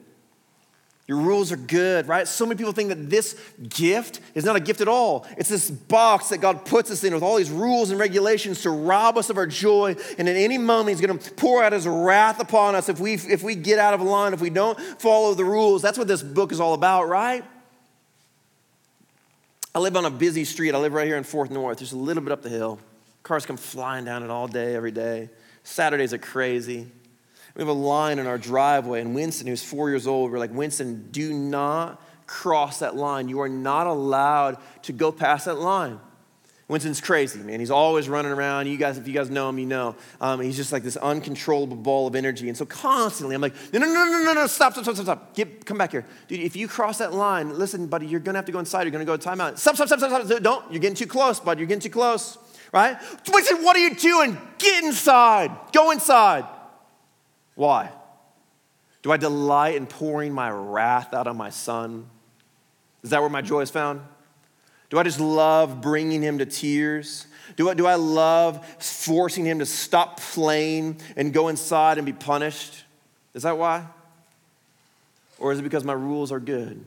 Your 1.06 1.18
rules 1.18 1.52
are 1.52 1.56
good, 1.56 2.08
right? 2.08 2.26
So 2.26 2.46
many 2.46 2.56
people 2.56 2.72
think 2.72 2.88
that 2.88 3.10
this 3.10 3.38
gift 3.68 4.20
is 4.34 4.44
not 4.44 4.56
a 4.56 4.60
gift 4.60 4.80
at 4.80 4.88
all. 4.88 5.26
It's 5.36 5.50
this 5.50 5.70
box 5.70 6.30
that 6.30 6.38
God 6.38 6.64
puts 6.64 6.90
us 6.90 7.04
in 7.04 7.12
with 7.12 7.22
all 7.22 7.36
these 7.36 7.50
rules 7.50 7.90
and 7.90 8.00
regulations 8.00 8.62
to 8.62 8.70
rob 8.70 9.18
us 9.18 9.28
of 9.28 9.36
our 9.36 9.46
joy. 9.46 9.96
And 10.16 10.28
at 10.30 10.36
any 10.36 10.56
moment, 10.56 10.96
He's 10.96 11.06
going 11.06 11.18
to 11.18 11.30
pour 11.32 11.62
out 11.62 11.74
His 11.74 11.86
wrath 11.86 12.40
upon 12.40 12.74
us 12.74 12.88
if 12.88 13.00
we, 13.00 13.14
if 13.14 13.42
we 13.42 13.54
get 13.54 13.78
out 13.78 13.92
of 13.92 14.00
line, 14.00 14.32
if 14.32 14.40
we 14.40 14.48
don't 14.48 14.80
follow 14.80 15.34
the 15.34 15.44
rules. 15.44 15.82
That's 15.82 15.98
what 15.98 16.08
this 16.08 16.22
book 16.22 16.52
is 16.52 16.60
all 16.60 16.72
about, 16.72 17.06
right? 17.06 17.44
I 19.74 19.80
live 19.80 19.96
on 19.96 20.06
a 20.06 20.10
busy 20.10 20.44
street. 20.44 20.74
I 20.74 20.78
live 20.78 20.94
right 20.94 21.06
here 21.06 21.18
in 21.18 21.24
Fourth 21.24 21.50
North, 21.50 21.80
just 21.80 21.92
a 21.92 21.96
little 21.96 22.22
bit 22.22 22.32
up 22.32 22.40
the 22.40 22.48
hill. 22.48 22.78
Cars 23.24 23.44
come 23.44 23.58
flying 23.58 24.06
down 24.06 24.22
it 24.22 24.30
all 24.30 24.48
day, 24.48 24.74
every 24.74 24.92
day. 24.92 25.28
Saturdays 25.64 26.14
are 26.14 26.18
crazy. 26.18 26.86
We 27.54 27.60
have 27.60 27.68
a 27.68 27.72
line 27.72 28.18
in 28.18 28.26
our 28.26 28.38
driveway, 28.38 29.00
and 29.00 29.14
Winston, 29.14 29.46
who's 29.46 29.62
four 29.62 29.88
years 29.88 30.06
old, 30.06 30.32
we're 30.32 30.38
like, 30.38 30.52
Winston, 30.52 31.08
do 31.12 31.32
not 31.32 32.02
cross 32.26 32.80
that 32.80 32.96
line. 32.96 33.28
You 33.28 33.40
are 33.42 33.48
not 33.48 33.86
allowed 33.86 34.58
to 34.82 34.92
go 34.92 35.12
past 35.12 35.44
that 35.44 35.58
line. 35.58 36.00
Winston's 36.66 37.00
crazy, 37.00 37.40
man. 37.40 37.60
He's 37.60 37.70
always 37.70 38.08
running 38.08 38.32
around. 38.32 38.68
You 38.68 38.78
guys, 38.78 38.96
if 38.96 39.06
you 39.06 39.12
guys 39.12 39.28
know 39.28 39.50
him, 39.50 39.58
you 39.58 39.66
know. 39.66 39.94
Um, 40.18 40.40
he's 40.40 40.56
just 40.56 40.72
like 40.72 40.82
this 40.82 40.96
uncontrollable 40.96 41.76
ball 41.76 42.06
of 42.06 42.16
energy. 42.16 42.48
And 42.48 42.56
so 42.56 42.64
constantly, 42.64 43.34
I'm 43.34 43.42
like, 43.42 43.54
no, 43.72 43.80
no, 43.80 43.86
no, 43.86 44.04
no, 44.04 44.24
no, 44.24 44.32
no, 44.32 44.46
stop, 44.46 44.72
stop, 44.72 44.84
stop, 44.84 44.94
stop, 44.94 45.04
stop. 45.04 45.34
Get, 45.34 45.66
come 45.66 45.76
back 45.76 45.90
here. 45.90 46.06
Dude, 46.26 46.40
if 46.40 46.56
you 46.56 46.66
cross 46.66 46.98
that 46.98 47.12
line, 47.12 47.58
listen, 47.58 47.86
buddy, 47.86 48.06
you're 48.06 48.18
going 48.18 48.32
to 48.32 48.38
have 48.38 48.46
to 48.46 48.52
go 48.52 48.60
inside. 48.60 48.84
You're 48.84 48.92
going 48.92 49.04
to 49.04 49.12
go 49.12 49.16
to 49.16 49.28
timeout. 49.28 49.58
Stop, 49.58 49.74
stop, 49.74 49.88
stop, 49.88 49.98
stop, 49.98 50.24
stop. 50.24 50.42
Don't. 50.42 50.72
You're 50.72 50.80
getting 50.80 50.96
too 50.96 51.06
close, 51.06 51.38
bud. 51.38 51.58
You're 51.58 51.68
getting 51.68 51.82
too 51.82 51.90
close, 51.90 52.38
right? 52.72 52.96
Winston, 53.30 53.62
what 53.62 53.76
are 53.76 53.80
you 53.80 53.94
doing? 53.94 54.38
Get 54.56 54.84
inside. 54.84 55.50
Go 55.72 55.90
inside. 55.90 56.46
Why? 57.54 57.90
Do 59.02 59.12
I 59.12 59.16
delight 59.16 59.76
in 59.76 59.86
pouring 59.86 60.32
my 60.32 60.50
wrath 60.50 61.12
out 61.12 61.26
on 61.26 61.36
my 61.36 61.50
son? 61.50 62.08
Is 63.02 63.10
that 63.10 63.20
where 63.20 63.30
my 63.30 63.42
joy 63.42 63.60
is 63.60 63.70
found? 63.70 64.00
Do 64.90 64.98
I 64.98 65.02
just 65.02 65.20
love 65.20 65.80
bringing 65.80 66.22
him 66.22 66.38
to 66.38 66.46
tears? 66.46 67.26
Do 67.56 67.68
I, 67.68 67.74
do 67.74 67.86
I 67.86 67.96
love 67.96 68.64
forcing 68.82 69.44
him 69.44 69.58
to 69.58 69.66
stop 69.66 70.20
playing 70.20 71.00
and 71.16 71.32
go 71.32 71.48
inside 71.48 71.98
and 71.98 72.06
be 72.06 72.12
punished? 72.12 72.84
Is 73.34 73.42
that 73.42 73.58
why? 73.58 73.86
Or 75.38 75.52
is 75.52 75.58
it 75.58 75.62
because 75.62 75.84
my 75.84 75.92
rules 75.92 76.32
are 76.32 76.40
good? 76.40 76.84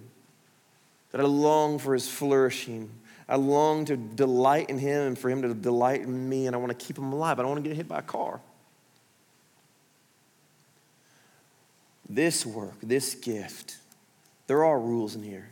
That 1.11 1.21
I 1.21 1.25
long 1.25 1.79
for 1.79 1.93
his 1.93 2.07
flourishing. 2.07 2.89
I 3.29 3.35
long 3.35 3.85
to 3.85 3.97
delight 3.97 4.69
in 4.69 4.77
him 4.77 5.07
and 5.07 5.19
for 5.19 5.29
him 5.29 5.41
to 5.41 5.53
delight 5.53 6.01
in 6.01 6.29
me, 6.29 6.47
and 6.47 6.55
I 6.55 6.59
want 6.59 6.77
to 6.77 6.85
keep 6.85 6.97
him 6.97 7.11
alive. 7.11 7.39
I 7.39 7.43
don't 7.43 7.51
want 7.51 7.63
to 7.63 7.69
get 7.69 7.75
hit 7.75 7.87
by 7.87 7.99
a 7.99 8.03
car. 8.03 8.39
This 12.09 12.45
work, 12.45 12.75
this 12.81 13.15
gift, 13.15 13.77
There 14.47 14.63
are 14.63 14.79
rules 14.79 15.15
in 15.15 15.23
here. 15.23 15.49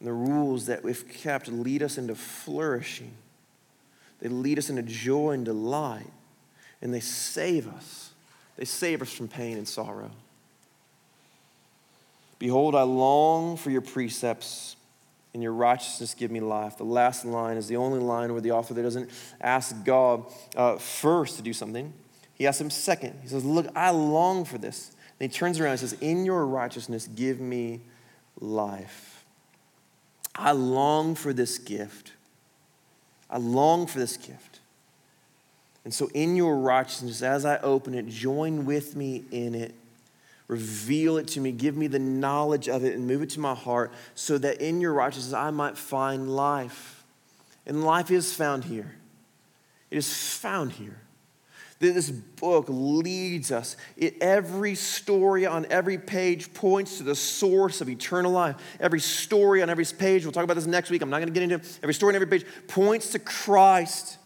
And 0.00 0.08
the 0.08 0.12
rules 0.12 0.66
that, 0.66 0.84
we've 0.84 1.08
kept, 1.08 1.48
lead 1.48 1.82
us 1.82 1.96
into 1.96 2.14
flourishing. 2.14 3.12
They 4.20 4.28
lead 4.28 4.58
us 4.58 4.68
into 4.68 4.82
joy 4.82 5.32
and 5.32 5.44
delight. 5.44 6.10
And 6.82 6.92
they 6.92 7.00
save 7.00 7.66
us. 7.68 8.10
They 8.56 8.64
save 8.64 9.02
us 9.02 9.12
from 9.12 9.28
pain 9.28 9.56
and 9.56 9.66
sorrow. 9.66 10.10
Behold, 12.38 12.74
I 12.74 12.82
long 12.82 13.56
for 13.56 13.70
your 13.70 13.80
precepts, 13.80 14.76
and 15.34 15.42
your 15.42 15.52
righteousness 15.52 16.14
give 16.14 16.30
me 16.30 16.40
life. 16.40 16.76
The 16.76 16.84
last 16.84 17.24
line 17.24 17.56
is 17.56 17.68
the 17.68 17.76
only 17.76 17.98
line 17.98 18.32
where 18.32 18.40
the 18.40 18.52
author 18.52 18.74
there 18.74 18.84
doesn't 18.84 19.10
ask 19.40 19.84
God 19.84 20.24
uh, 20.56 20.76
first 20.76 21.36
to 21.36 21.42
do 21.42 21.52
something. 21.52 21.92
He 22.34 22.46
asks 22.46 22.60
him 22.60 22.70
second. 22.70 23.18
He 23.22 23.28
says, 23.28 23.44
Look, 23.44 23.66
I 23.74 23.90
long 23.90 24.44
for 24.44 24.58
this. 24.58 24.92
And 25.20 25.30
he 25.30 25.36
turns 25.36 25.58
around 25.58 25.72
and 25.72 25.80
says, 25.80 25.94
In 26.00 26.24
your 26.24 26.46
righteousness, 26.46 27.08
give 27.14 27.40
me 27.40 27.80
life. 28.40 29.24
I 30.34 30.52
long 30.52 31.14
for 31.14 31.32
this 31.32 31.58
gift. 31.58 32.12
I 33.28 33.38
long 33.38 33.86
for 33.86 33.98
this 33.98 34.16
gift. 34.16 34.60
And 35.84 35.92
so, 35.92 36.08
in 36.14 36.36
your 36.36 36.56
righteousness, 36.56 37.22
as 37.22 37.44
I 37.44 37.58
open 37.58 37.94
it, 37.94 38.06
join 38.08 38.64
with 38.64 38.94
me 38.94 39.24
in 39.30 39.54
it. 39.54 39.74
Reveal 40.46 41.18
it 41.18 41.28
to 41.28 41.40
me. 41.40 41.52
Give 41.52 41.76
me 41.76 41.88
the 41.88 41.98
knowledge 41.98 42.68
of 42.68 42.84
it 42.84 42.94
and 42.94 43.06
move 43.06 43.22
it 43.22 43.30
to 43.30 43.40
my 43.40 43.54
heart 43.54 43.92
so 44.14 44.38
that 44.38 44.60
in 44.60 44.80
your 44.80 44.94
righteousness 44.94 45.34
I 45.34 45.50
might 45.50 45.76
find 45.76 46.34
life. 46.34 47.04
And 47.66 47.84
life 47.84 48.10
is 48.10 48.32
found 48.32 48.64
here. 48.64 48.94
It 49.90 49.98
is 49.98 50.12
found 50.12 50.72
here. 50.72 51.00
This 51.80 52.10
book 52.10 52.66
leads 52.68 53.52
us. 53.52 53.76
It, 53.96 54.16
every 54.20 54.74
story 54.74 55.46
on 55.46 55.64
every 55.70 55.96
page 55.96 56.52
points 56.52 56.98
to 56.98 57.04
the 57.04 57.14
source 57.14 57.80
of 57.80 57.88
eternal 57.88 58.32
life. 58.32 58.56
Every 58.80 58.98
story 58.98 59.62
on 59.62 59.70
every 59.70 59.84
page, 59.84 60.24
we'll 60.24 60.32
talk 60.32 60.42
about 60.42 60.54
this 60.54 60.66
next 60.66 60.90
week. 60.90 61.02
I'm 61.02 61.10
not 61.10 61.18
going 61.18 61.28
to 61.28 61.34
get 61.34 61.44
into 61.44 61.56
it. 61.56 61.78
Every 61.82 61.94
story 61.94 62.10
on 62.10 62.14
every 62.16 62.26
page 62.26 62.46
points 62.66 63.12
to 63.12 63.20
Christ. 63.20 64.18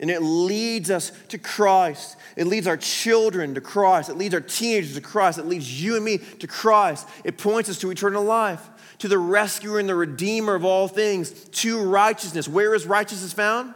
And 0.00 0.10
it 0.10 0.22
leads 0.22 0.90
us 0.90 1.12
to 1.28 1.38
Christ. 1.38 2.16
It 2.34 2.48
leads 2.48 2.66
our 2.66 2.78
children 2.78 3.54
to 3.54 3.60
Christ. 3.60 4.08
It 4.08 4.16
leads 4.16 4.34
our 4.34 4.40
teenagers 4.40 4.94
to 4.94 5.00
Christ. 5.00 5.38
It 5.38 5.46
leads 5.46 5.80
you 5.80 5.94
and 5.94 6.04
me 6.04 6.18
to 6.18 6.48
Christ. 6.48 7.06
It 7.22 7.38
points 7.38 7.68
us 7.68 7.78
to 7.80 7.90
eternal 7.90 8.24
life, 8.24 8.66
to 8.98 9.08
the 9.08 9.18
rescuer 9.18 9.78
and 9.78 9.88
the 9.88 9.94
redeemer 9.94 10.56
of 10.56 10.64
all 10.64 10.88
things, 10.88 11.30
to 11.30 11.80
righteousness. 11.84 12.48
Where 12.48 12.74
is 12.74 12.86
righteousness 12.86 13.32
found? 13.32 13.74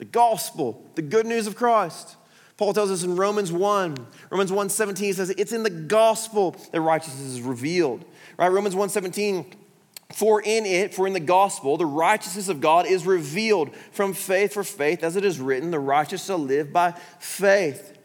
The 0.00 0.06
gospel, 0.06 0.82
the 0.94 1.02
good 1.02 1.26
news 1.26 1.46
of 1.46 1.54
Christ. 1.54 2.16
Paul 2.56 2.72
tells 2.72 2.90
us 2.90 3.02
in 3.02 3.16
Romans 3.16 3.52
1, 3.52 4.06
Romans 4.30 4.50
1 4.50 4.70
17 4.70 5.12
says 5.12 5.28
it's 5.28 5.52
in 5.52 5.62
the 5.62 5.68
gospel 5.68 6.56
that 6.72 6.80
righteousness 6.80 7.34
is 7.34 7.42
revealed. 7.42 8.06
Right? 8.38 8.48
Romans 8.48 8.74
1 8.74 8.88
17, 8.88 9.54
for 10.14 10.40
in 10.40 10.64
it, 10.64 10.94
for 10.94 11.06
in 11.06 11.12
the 11.12 11.20
gospel, 11.20 11.76
the 11.76 11.84
righteousness 11.84 12.48
of 12.48 12.62
God 12.62 12.86
is 12.86 13.04
revealed 13.04 13.76
from 13.92 14.14
faith 14.14 14.54
for 14.54 14.64
faith, 14.64 15.04
as 15.04 15.16
it 15.16 15.24
is 15.24 15.38
written, 15.38 15.70
the 15.70 15.78
righteous 15.78 16.24
shall 16.24 16.38
live 16.38 16.72
by 16.72 16.92
faith. 17.18 17.98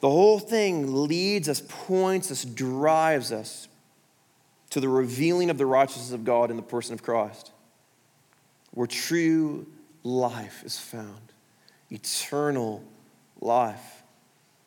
The 0.00 0.10
whole 0.10 0.38
thing 0.38 1.06
leads 1.06 1.48
us, 1.48 1.62
points 1.66 2.30
us, 2.30 2.44
drives 2.44 3.32
us 3.32 3.68
to 4.68 4.80
the 4.80 4.88
revealing 4.90 5.48
of 5.48 5.56
the 5.56 5.64
righteousness 5.64 6.12
of 6.12 6.26
God 6.26 6.50
in 6.50 6.56
the 6.56 6.62
person 6.62 6.92
of 6.92 7.02
Christ, 7.02 7.52
where 8.72 8.86
true 8.86 9.66
life 10.04 10.62
is 10.64 10.78
found 10.78 11.32
eternal 11.90 12.82
life, 13.40 14.02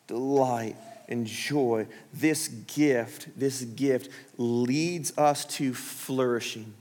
delight, 0.07 0.75
and 1.07 1.25
joy. 1.25 1.87
This 2.13 2.47
gift, 2.47 3.27
this 3.37 3.61
gift 3.61 4.09
leads 4.37 5.17
us 5.17 5.45
to 5.45 5.73
flourishing. 5.73 6.73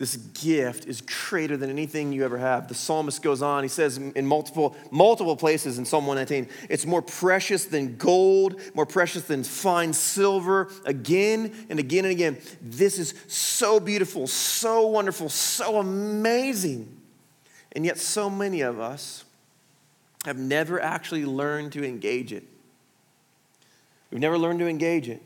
This 0.00 0.16
gift 0.16 0.86
is 0.86 1.02
greater 1.02 1.58
than 1.58 1.68
anything 1.68 2.10
you 2.10 2.24
ever 2.24 2.38
have. 2.38 2.68
The 2.68 2.74
psalmist 2.74 3.22
goes 3.22 3.42
on, 3.42 3.62
he 3.62 3.68
says 3.68 3.98
in 3.98 4.26
multiple, 4.26 4.74
multiple 4.90 5.36
places 5.36 5.76
in 5.78 5.84
Psalm 5.84 6.06
119, 6.06 6.50
it's 6.70 6.86
more 6.86 7.02
precious 7.02 7.66
than 7.66 7.98
gold, 7.98 8.58
more 8.72 8.86
precious 8.86 9.24
than 9.24 9.44
fine 9.44 9.92
silver, 9.92 10.70
again 10.86 11.66
and 11.68 11.78
again 11.78 12.06
and 12.06 12.12
again. 12.12 12.38
This 12.62 12.98
is 12.98 13.12
so 13.26 13.78
beautiful, 13.78 14.26
so 14.26 14.86
wonderful, 14.86 15.28
so 15.28 15.76
amazing. 15.76 16.96
And 17.72 17.84
yet, 17.84 17.98
so 17.98 18.30
many 18.30 18.62
of 18.62 18.80
us 18.80 19.26
have 20.24 20.38
never 20.38 20.80
actually 20.80 21.26
learned 21.26 21.72
to 21.72 21.84
engage 21.84 22.32
it. 22.32 22.44
We've 24.10 24.18
never 24.18 24.38
learned 24.38 24.60
to 24.60 24.66
engage 24.66 25.10
it. 25.10 25.20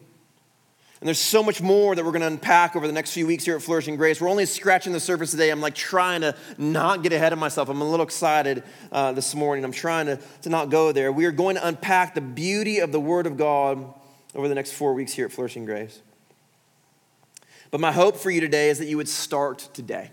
And 1.04 1.08
there's 1.08 1.18
so 1.18 1.42
much 1.42 1.60
more 1.60 1.94
that 1.94 2.02
we're 2.02 2.12
going 2.12 2.22
to 2.22 2.28
unpack 2.28 2.74
over 2.74 2.86
the 2.86 2.92
next 2.94 3.12
few 3.12 3.26
weeks 3.26 3.44
here 3.44 3.54
at 3.56 3.60
Flourishing 3.60 3.96
Grace. 3.96 4.22
We're 4.22 4.30
only 4.30 4.46
scratching 4.46 4.94
the 4.94 5.00
surface 5.00 5.32
today. 5.32 5.50
I'm 5.50 5.60
like 5.60 5.74
trying 5.74 6.22
to 6.22 6.34
not 6.56 7.02
get 7.02 7.12
ahead 7.12 7.34
of 7.34 7.38
myself. 7.38 7.68
I'm 7.68 7.82
a 7.82 7.84
little 7.84 8.06
excited 8.06 8.62
uh, 8.90 9.12
this 9.12 9.34
morning. 9.34 9.66
I'm 9.66 9.70
trying 9.70 10.06
to, 10.06 10.18
to 10.40 10.48
not 10.48 10.70
go 10.70 10.92
there. 10.92 11.12
We 11.12 11.26
are 11.26 11.30
going 11.30 11.56
to 11.56 11.68
unpack 11.68 12.14
the 12.14 12.22
beauty 12.22 12.78
of 12.78 12.90
the 12.90 13.00
Word 13.00 13.26
of 13.26 13.36
God 13.36 13.84
over 14.34 14.48
the 14.48 14.54
next 14.54 14.72
four 14.72 14.94
weeks 14.94 15.12
here 15.12 15.26
at 15.26 15.32
Flourishing 15.32 15.66
Grace. 15.66 16.00
But 17.70 17.82
my 17.82 17.92
hope 17.92 18.16
for 18.16 18.30
you 18.30 18.40
today 18.40 18.70
is 18.70 18.78
that 18.78 18.86
you 18.86 18.96
would 18.96 19.06
start 19.06 19.68
today. 19.74 20.10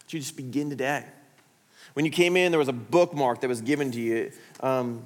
That 0.00 0.12
you 0.12 0.18
just 0.18 0.36
begin 0.36 0.70
today. 0.70 1.04
When 1.92 2.04
you 2.04 2.10
came 2.10 2.36
in, 2.36 2.50
there 2.50 2.58
was 2.58 2.66
a 2.66 2.72
bookmark 2.72 3.42
that 3.42 3.48
was 3.48 3.60
given 3.60 3.92
to 3.92 4.00
you. 4.00 4.32
Um, 4.58 5.04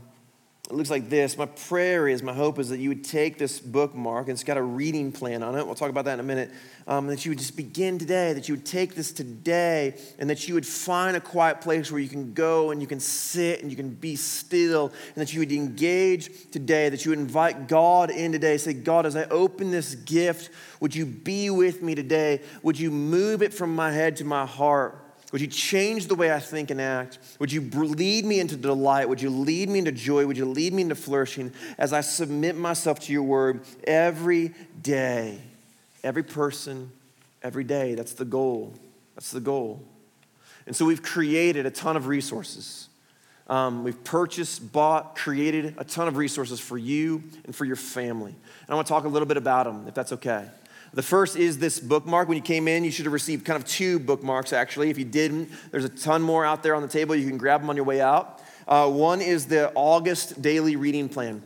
it 0.68 0.74
looks 0.74 0.90
like 0.90 1.08
this. 1.08 1.38
My 1.38 1.46
prayer 1.46 2.08
is, 2.08 2.24
my 2.24 2.32
hope 2.32 2.58
is 2.58 2.70
that 2.70 2.78
you 2.78 2.88
would 2.88 3.04
take 3.04 3.38
this 3.38 3.60
bookmark, 3.60 4.26
and 4.26 4.34
it's 4.34 4.42
got 4.42 4.56
a 4.56 4.62
reading 4.62 5.12
plan 5.12 5.44
on 5.44 5.56
it. 5.56 5.64
We'll 5.64 5.76
talk 5.76 5.90
about 5.90 6.06
that 6.06 6.14
in 6.14 6.20
a 6.20 6.24
minute. 6.24 6.50
Um, 6.88 7.06
that 7.06 7.24
you 7.24 7.30
would 7.30 7.38
just 7.38 7.56
begin 7.56 7.98
today, 7.98 8.32
that 8.32 8.48
you 8.48 8.56
would 8.56 8.66
take 8.66 8.96
this 8.96 9.12
today, 9.12 9.94
and 10.18 10.28
that 10.28 10.48
you 10.48 10.54
would 10.54 10.66
find 10.66 11.16
a 11.16 11.20
quiet 11.20 11.60
place 11.60 11.92
where 11.92 12.00
you 12.00 12.08
can 12.08 12.32
go 12.32 12.72
and 12.72 12.80
you 12.80 12.88
can 12.88 12.98
sit 12.98 13.62
and 13.62 13.70
you 13.70 13.76
can 13.76 13.90
be 13.90 14.16
still, 14.16 14.92
and 15.14 15.16
that 15.16 15.32
you 15.32 15.38
would 15.38 15.52
engage 15.52 16.50
today, 16.50 16.88
that 16.88 17.04
you 17.04 17.10
would 17.10 17.20
invite 17.20 17.68
God 17.68 18.10
in 18.10 18.32
today. 18.32 18.56
Say, 18.56 18.72
God, 18.72 19.06
as 19.06 19.14
I 19.14 19.24
open 19.24 19.70
this 19.70 19.94
gift, 19.94 20.50
would 20.80 20.96
you 20.96 21.06
be 21.06 21.48
with 21.48 21.80
me 21.80 21.94
today? 21.94 22.40
Would 22.64 22.78
you 22.78 22.90
move 22.90 23.40
it 23.40 23.54
from 23.54 23.74
my 23.74 23.92
head 23.92 24.16
to 24.16 24.24
my 24.24 24.46
heart? 24.46 25.05
Would 25.32 25.40
you 25.40 25.46
change 25.48 26.06
the 26.06 26.14
way 26.14 26.32
I 26.32 26.38
think 26.38 26.70
and 26.70 26.80
act? 26.80 27.18
Would 27.40 27.50
you 27.50 27.60
lead 27.60 28.24
me 28.24 28.38
into 28.38 28.56
delight? 28.56 29.08
Would 29.08 29.20
you 29.20 29.30
lead 29.30 29.68
me 29.68 29.80
into 29.80 29.92
joy? 29.92 30.24
Would 30.26 30.36
you 30.36 30.44
lead 30.44 30.72
me 30.72 30.82
into 30.82 30.94
flourishing 30.94 31.52
as 31.78 31.92
I 31.92 32.00
submit 32.00 32.56
myself 32.56 33.00
to 33.00 33.12
your 33.12 33.24
word 33.24 33.62
every 33.84 34.52
day? 34.80 35.40
Every 36.04 36.22
person, 36.22 36.92
every 37.42 37.64
day. 37.64 37.94
That's 37.94 38.14
the 38.14 38.24
goal. 38.24 38.74
That's 39.16 39.32
the 39.32 39.40
goal. 39.40 39.82
And 40.66 40.76
so 40.76 40.84
we've 40.84 41.02
created 41.02 41.66
a 41.66 41.70
ton 41.70 41.96
of 41.96 42.06
resources. 42.06 42.88
Um, 43.48 43.84
we've 43.84 44.02
purchased, 44.02 44.72
bought, 44.72 45.16
created 45.16 45.74
a 45.78 45.84
ton 45.84 46.08
of 46.08 46.16
resources 46.16 46.58
for 46.58 46.76
you 46.76 47.22
and 47.44 47.54
for 47.54 47.64
your 47.64 47.76
family. 47.76 48.32
And 48.32 48.70
I 48.70 48.74
want 48.74 48.86
to 48.86 48.92
talk 48.92 49.04
a 49.04 49.08
little 49.08 49.26
bit 49.26 49.36
about 49.36 49.66
them, 49.66 49.86
if 49.86 49.94
that's 49.94 50.12
okay. 50.12 50.48
The 50.96 51.02
first 51.02 51.36
is 51.36 51.58
this 51.58 51.78
bookmark. 51.78 52.26
When 52.26 52.38
you 52.38 52.42
came 52.42 52.66
in, 52.66 52.82
you 52.82 52.90
should 52.90 53.04
have 53.04 53.12
received 53.12 53.44
kind 53.44 53.62
of 53.62 53.68
two 53.68 53.98
bookmarks, 53.98 54.54
actually. 54.54 54.88
If 54.88 54.96
you 54.96 55.04
didn't, 55.04 55.50
there's 55.70 55.84
a 55.84 55.90
ton 55.90 56.22
more 56.22 56.42
out 56.42 56.62
there 56.62 56.74
on 56.74 56.80
the 56.80 56.88
table. 56.88 57.14
You 57.14 57.28
can 57.28 57.36
grab 57.36 57.60
them 57.60 57.68
on 57.68 57.76
your 57.76 57.84
way 57.84 58.00
out. 58.00 58.42
Uh, 58.66 58.90
one 58.90 59.20
is 59.20 59.44
the 59.44 59.70
August 59.74 60.40
daily 60.40 60.74
reading 60.74 61.10
plan. 61.10 61.42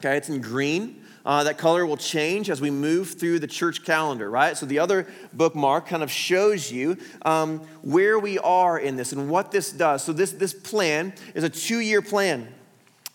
Okay, 0.00 0.16
it's 0.16 0.28
in 0.28 0.40
green. 0.40 1.04
Uh, 1.24 1.44
that 1.44 1.56
color 1.56 1.86
will 1.86 1.96
change 1.96 2.50
as 2.50 2.60
we 2.60 2.68
move 2.68 3.12
through 3.12 3.38
the 3.38 3.46
church 3.46 3.84
calendar, 3.84 4.28
right? 4.28 4.56
So 4.56 4.66
the 4.66 4.80
other 4.80 5.06
bookmark 5.32 5.86
kind 5.86 6.02
of 6.02 6.10
shows 6.10 6.72
you 6.72 6.98
um, 7.22 7.60
where 7.82 8.18
we 8.18 8.40
are 8.40 8.76
in 8.76 8.96
this 8.96 9.12
and 9.12 9.30
what 9.30 9.52
this 9.52 9.70
does. 9.70 10.02
So 10.02 10.12
this, 10.12 10.32
this 10.32 10.52
plan 10.52 11.14
is 11.36 11.44
a 11.44 11.48
two 11.48 11.78
year 11.78 12.02
plan 12.02 12.52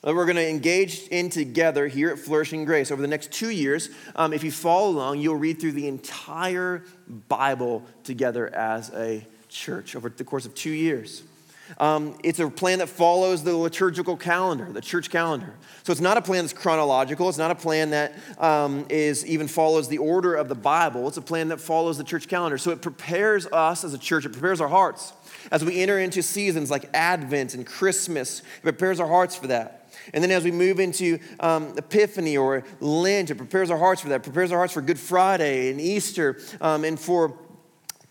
that 0.02 0.16
we're 0.16 0.26
going 0.26 0.38
to 0.38 0.50
engage 0.50 1.08
in 1.08 1.30
together 1.30 1.88
here 1.88 2.10
at 2.10 2.20
Flourishing 2.20 2.66
Grace 2.66 2.92
over 2.92 3.02
the 3.02 3.08
next 3.08 3.32
two 3.32 3.50
years. 3.50 3.90
Um, 4.16 4.34
if 4.34 4.44
you 4.44 4.52
follow 4.52 4.90
along, 4.90 5.20
you'll 5.20 5.36
read 5.36 5.60
through 5.60 5.74
the 5.74 5.88
entire 5.88 6.84
Bible 7.28 7.84
together 8.04 8.54
as 8.56 8.92
a 8.94 9.26
church 9.50 9.96
over 9.96 10.10
the 10.10 10.24
course 10.24 10.46
of 10.46 10.56
two 10.56 10.72
years. 10.72 11.24
Um, 11.78 12.18
it's 12.24 12.40
a 12.40 12.50
plan 12.50 12.80
that 12.80 12.90
follows 12.90 13.44
the 13.44 13.56
liturgical 13.56 14.18
calendar, 14.18 14.72
the 14.72 14.82
church 14.82 15.10
calendar. 15.10 15.54
So 15.84 15.92
it's 15.92 16.02
not 16.02 16.18
a 16.18 16.22
plan 16.22 16.44
that's 16.44 16.54
chronological. 16.54 17.30
It's 17.30 17.38
not 17.38 17.52
a 17.52 17.56
plan 17.56 17.92
that 17.92 18.16
um, 18.40 18.86
is 18.90 19.26
even 19.26 19.48
follows 19.48 19.88
the 19.88 20.00
order 20.00 20.34
of 20.34 20.50
the 20.50 20.56
Bible. 20.56 21.08
It's 21.08 21.18
a 21.18 21.22
plan 21.22 21.50
that 21.50 21.62
follows 21.62 21.98
the 21.98 22.04
church 22.04 22.28
calendar. 22.28 22.58
So 22.58 22.72
it 22.72 22.82
prepares 22.82 23.46
us 23.48 23.84
as 23.84 23.94
a 23.94 24.00
church. 24.00 24.26
It 24.26 24.32
prepares 24.32 24.62
our 24.62 24.68
hearts 24.68 25.14
as 25.52 25.64
we 25.64 25.80
enter 25.82 26.00
into 26.00 26.24
seasons 26.24 26.72
like 26.72 26.90
Advent 26.94 27.54
and 27.54 27.66
Christmas. 27.66 28.40
It 28.40 28.64
prepares 28.64 29.00
our 29.00 29.08
hearts 29.08 29.36
for 29.36 29.48
that. 29.48 29.79
And 30.14 30.24
then 30.24 30.32
as 30.32 30.44
we 30.44 30.52
move 30.52 30.80
into 30.80 31.20
um, 31.40 31.74
Epiphany 31.78 32.38
or 32.38 32.64
Lent, 32.80 33.30
it 33.30 33.36
prepares 33.36 33.70
our 33.70 33.78
hearts 33.78 34.02
for 34.02 34.10
that, 34.10 34.16
it 34.16 34.24
prepares 34.24 34.52
our 34.52 34.58
hearts 34.58 34.74
for 34.74 34.82
Good 34.82 35.00
Friday 35.00 35.70
and 35.70 35.80
Easter 35.80 36.40
um, 36.62 36.84
and 36.84 37.00
for 37.00 37.38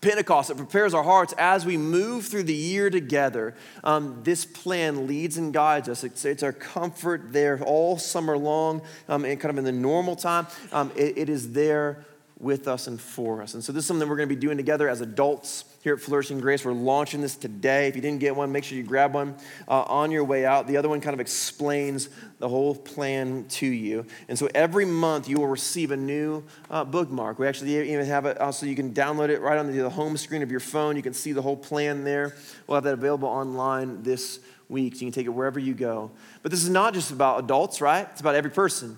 Pentecost. 0.01 0.49
It 0.49 0.57
prepares 0.57 0.93
our 0.93 1.03
hearts 1.03 1.33
as 1.37 1.65
we 1.65 1.75
move 1.75 2.25
through 2.25 2.43
the 2.43 2.53
year 2.53 2.89
together. 2.89 3.55
Um, 3.83 4.21
this 4.23 4.45
plan 4.45 5.07
leads 5.07 5.37
and 5.37 5.53
guides 5.53 5.89
us. 5.89 6.03
It's, 6.03 6.23
it's, 6.23 6.43
our 6.43 6.53
comfort 6.53 7.33
there 7.33 7.61
all 7.63 7.97
summer 7.97 8.37
long 8.37 8.81
um, 9.09 9.25
and 9.25 9.39
kind 9.39 9.49
of 9.49 9.57
in 9.57 9.65
the 9.65 9.71
normal 9.71 10.15
time. 10.15 10.47
Um, 10.71 10.91
it, 10.95 11.17
it 11.17 11.29
is 11.29 11.51
there 11.51 12.05
with 12.39 12.67
us 12.69 12.87
and 12.87 12.99
for 12.99 13.41
us. 13.41 13.53
And 13.53 13.63
so, 13.63 13.73
this 13.73 13.83
is 13.83 13.87
something 13.87 14.07
we're 14.07 14.15
going 14.15 14.29
to 14.29 14.35
be 14.35 14.39
doing 14.39 14.55
together 14.55 14.87
as 14.87 15.01
adults 15.01 15.65
here 15.81 15.93
at 15.93 16.01
Flourishing 16.01 16.39
Grace. 16.39 16.65
We're 16.65 16.73
launching 16.73 17.21
this 17.21 17.35
today. 17.35 17.87
If 17.87 17.95
you 17.95 18.01
didn't 18.01 18.19
get 18.19 18.35
one, 18.35 18.51
make 18.51 18.63
sure 18.63 18.77
you 18.77 18.83
grab 18.83 19.13
one 19.13 19.35
uh, 19.67 19.81
on 19.83 20.11
your 20.11 20.23
way 20.23 20.45
out. 20.45 20.67
The 20.67 20.77
other 20.77 20.89
one 20.89 20.99
kind 20.99 21.13
of 21.13 21.19
explains 21.19 22.09
the 22.39 22.49
whole 22.49 22.75
plan 22.75 23.45
to 23.49 23.65
you. 23.65 24.05
And 24.27 24.37
so, 24.37 24.49
every 24.53 24.85
month 24.85 25.29
you 25.29 25.37
will 25.37 25.47
receive 25.47 25.91
a 25.91 25.97
new 25.97 26.43
uh, 26.69 26.83
bookmark. 26.83 27.39
We 27.39 27.47
actually 27.47 27.91
even 27.91 28.05
have 28.05 28.25
it 28.25 28.39
also, 28.39 28.65
you 28.65 28.75
can 28.75 28.93
download 28.93 29.29
it 29.29 29.41
right 29.41 29.57
on 29.57 29.71
the 29.71 29.89
home 29.89 30.17
screen 30.17 30.41
of 30.41 30.51
your 30.51 30.59
phone. 30.59 30.95
You 30.95 31.03
can 31.03 31.13
see 31.13 31.31
the 31.31 31.41
whole 31.41 31.57
plan 31.57 32.03
there. 32.03 32.35
We'll 32.67 32.75
have 32.75 32.83
that 32.83 32.93
available 32.93 33.29
online 33.29 34.03
this 34.03 34.39
week. 34.67 34.95
So 34.95 35.01
you 35.01 35.07
can 35.07 35.13
take 35.13 35.27
it 35.27 35.29
wherever 35.29 35.59
you 35.59 35.73
go. 35.73 36.11
But 36.43 36.51
this 36.51 36.63
is 36.63 36.69
not 36.69 36.93
just 36.93 37.11
about 37.11 37.43
adults, 37.43 37.81
right? 37.81 38.07
It's 38.11 38.21
about 38.21 38.35
every 38.35 38.51
person. 38.51 38.97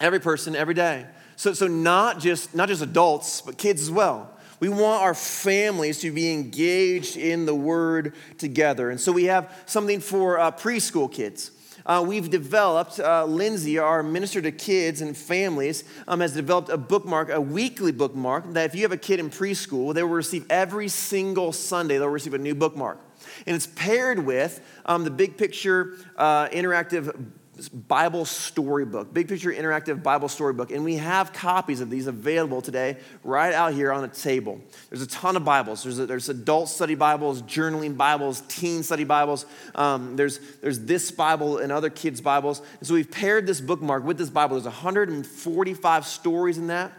Every 0.00 0.20
person, 0.20 0.56
every 0.56 0.74
day. 0.74 1.06
So, 1.36 1.52
so 1.52 1.66
not, 1.66 2.20
just, 2.20 2.54
not 2.54 2.68
just 2.68 2.82
adults, 2.82 3.40
but 3.40 3.58
kids 3.58 3.82
as 3.82 3.90
well. 3.90 4.31
We 4.62 4.68
want 4.68 5.02
our 5.02 5.12
families 5.12 5.98
to 6.02 6.12
be 6.12 6.32
engaged 6.32 7.16
in 7.16 7.46
the 7.46 7.54
word 7.54 8.14
together. 8.38 8.90
And 8.90 9.00
so 9.00 9.10
we 9.10 9.24
have 9.24 9.52
something 9.66 9.98
for 9.98 10.38
uh, 10.38 10.52
preschool 10.52 11.10
kids. 11.10 11.50
Uh, 11.84 12.04
we've 12.06 12.30
developed, 12.30 13.00
uh, 13.00 13.24
Lindsay, 13.24 13.80
our 13.80 14.04
minister 14.04 14.40
to 14.40 14.52
kids 14.52 15.00
and 15.00 15.16
families, 15.16 15.82
um, 16.06 16.20
has 16.20 16.32
developed 16.32 16.68
a 16.68 16.76
bookmark, 16.76 17.30
a 17.30 17.40
weekly 17.40 17.90
bookmark, 17.90 18.52
that 18.52 18.66
if 18.66 18.76
you 18.76 18.82
have 18.82 18.92
a 18.92 18.96
kid 18.96 19.18
in 19.18 19.30
preschool, 19.30 19.92
they 19.92 20.04
will 20.04 20.10
receive 20.10 20.46
every 20.48 20.86
single 20.86 21.50
Sunday, 21.52 21.98
they'll 21.98 22.06
receive 22.06 22.34
a 22.34 22.38
new 22.38 22.54
bookmark. 22.54 23.00
And 23.48 23.56
it's 23.56 23.66
paired 23.66 24.20
with 24.20 24.60
um, 24.86 25.02
the 25.02 25.10
big 25.10 25.36
picture 25.36 25.94
uh, 26.16 26.46
interactive 26.50 27.32
Bible 27.72 28.24
storybook, 28.24 29.12
big 29.12 29.28
picture 29.28 29.52
interactive 29.52 30.02
Bible 30.02 30.28
storybook. 30.28 30.70
And 30.70 30.84
we 30.84 30.96
have 30.96 31.34
copies 31.34 31.80
of 31.80 31.90
these 31.90 32.06
available 32.06 32.62
today 32.62 32.96
right 33.22 33.52
out 33.52 33.74
here 33.74 33.92
on 33.92 34.00
the 34.00 34.08
table. 34.08 34.58
There's 34.88 35.02
a 35.02 35.06
ton 35.06 35.36
of 35.36 35.44
Bibles. 35.44 35.82
There's, 35.82 35.98
a, 35.98 36.06
there's 36.06 36.30
adult 36.30 36.70
study 36.70 36.94
Bibles, 36.94 37.42
journaling 37.42 37.94
Bibles, 37.96 38.40
teen 38.48 38.82
study 38.82 39.04
Bibles. 39.04 39.44
Um, 39.74 40.16
there's, 40.16 40.40
there's 40.62 40.80
this 40.80 41.10
Bible 41.10 41.58
and 41.58 41.70
other 41.70 41.90
kids' 41.90 42.22
Bibles. 42.22 42.62
And 42.78 42.88
so 42.88 42.94
we've 42.94 43.10
paired 43.10 43.46
this 43.46 43.60
bookmark 43.60 44.04
with 44.04 44.16
this 44.16 44.30
Bible. 44.30 44.56
There's 44.56 44.64
145 44.64 46.06
stories 46.06 46.56
in 46.56 46.68
that. 46.68 46.92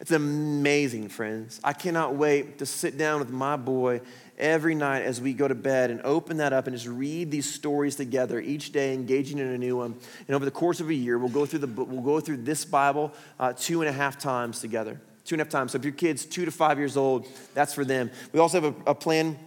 It's 0.00 0.12
amazing, 0.12 1.08
friends. 1.08 1.60
I 1.64 1.72
cannot 1.72 2.14
wait 2.14 2.58
to 2.58 2.66
sit 2.66 2.98
down 2.98 3.20
with 3.20 3.30
my 3.30 3.56
boy 3.56 4.00
every 4.38 4.74
night 4.74 5.02
as 5.02 5.20
we 5.20 5.32
go 5.32 5.46
to 5.46 5.54
bed 5.54 5.90
and 5.90 6.00
open 6.02 6.38
that 6.38 6.52
up 6.52 6.66
and 6.66 6.76
just 6.76 6.88
read 6.88 7.30
these 7.30 7.52
stories 7.52 7.96
together 7.96 8.40
each 8.40 8.72
day, 8.72 8.94
engaging 8.94 9.38
in 9.38 9.48
a 9.48 9.58
new 9.58 9.76
one. 9.76 9.94
And 10.26 10.34
over 10.34 10.44
the 10.44 10.50
course 10.50 10.80
of 10.80 10.88
a 10.88 10.94
year, 10.94 11.18
we'll 11.18 11.28
go 11.28 11.44
through, 11.44 11.60
the, 11.60 11.66
we'll 11.66 12.00
go 12.00 12.20
through 12.20 12.38
this 12.38 12.64
Bible 12.64 13.12
uh, 13.38 13.52
two 13.52 13.82
and 13.82 13.88
a 13.88 13.92
half 13.92 14.18
times 14.18 14.60
together. 14.60 15.00
Two 15.24 15.34
and 15.34 15.42
a 15.42 15.44
half 15.44 15.50
times. 15.50 15.72
So 15.72 15.78
if 15.78 15.84
your 15.84 15.92
kid's 15.92 16.24
two 16.24 16.44
to 16.44 16.50
five 16.50 16.78
years 16.78 16.96
old, 16.96 17.26
that's 17.52 17.74
for 17.74 17.84
them. 17.84 18.10
We 18.32 18.40
also 18.40 18.60
have 18.60 18.74
a, 18.86 18.90
a 18.90 18.94
plan 18.94 19.38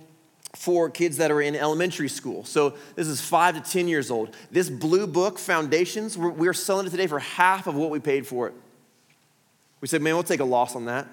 for 0.55 0.89
kids 0.89 1.17
that 1.17 1.31
are 1.31 1.41
in 1.41 1.55
elementary 1.55 2.09
school. 2.09 2.43
So 2.43 2.73
this 2.95 3.07
is 3.07 3.21
five 3.21 3.55
to 3.55 3.71
10 3.71 3.87
years 3.87 4.11
old. 4.11 4.35
This 4.51 4.69
blue 4.69 5.07
book, 5.07 5.39
Foundations, 5.39 6.17
we're, 6.17 6.29
we're 6.29 6.53
selling 6.53 6.85
it 6.87 6.89
today 6.89 7.07
for 7.07 7.19
half 7.19 7.67
of 7.67 7.75
what 7.75 7.89
we 7.89 7.99
paid 7.99 8.27
for 8.27 8.47
it. 8.47 8.53
We 9.79 9.87
said, 9.87 10.01
man, 10.01 10.13
we'll 10.13 10.23
take 10.23 10.41
a 10.41 10.45
loss 10.45 10.75
on 10.75 10.85
that. 10.85 11.07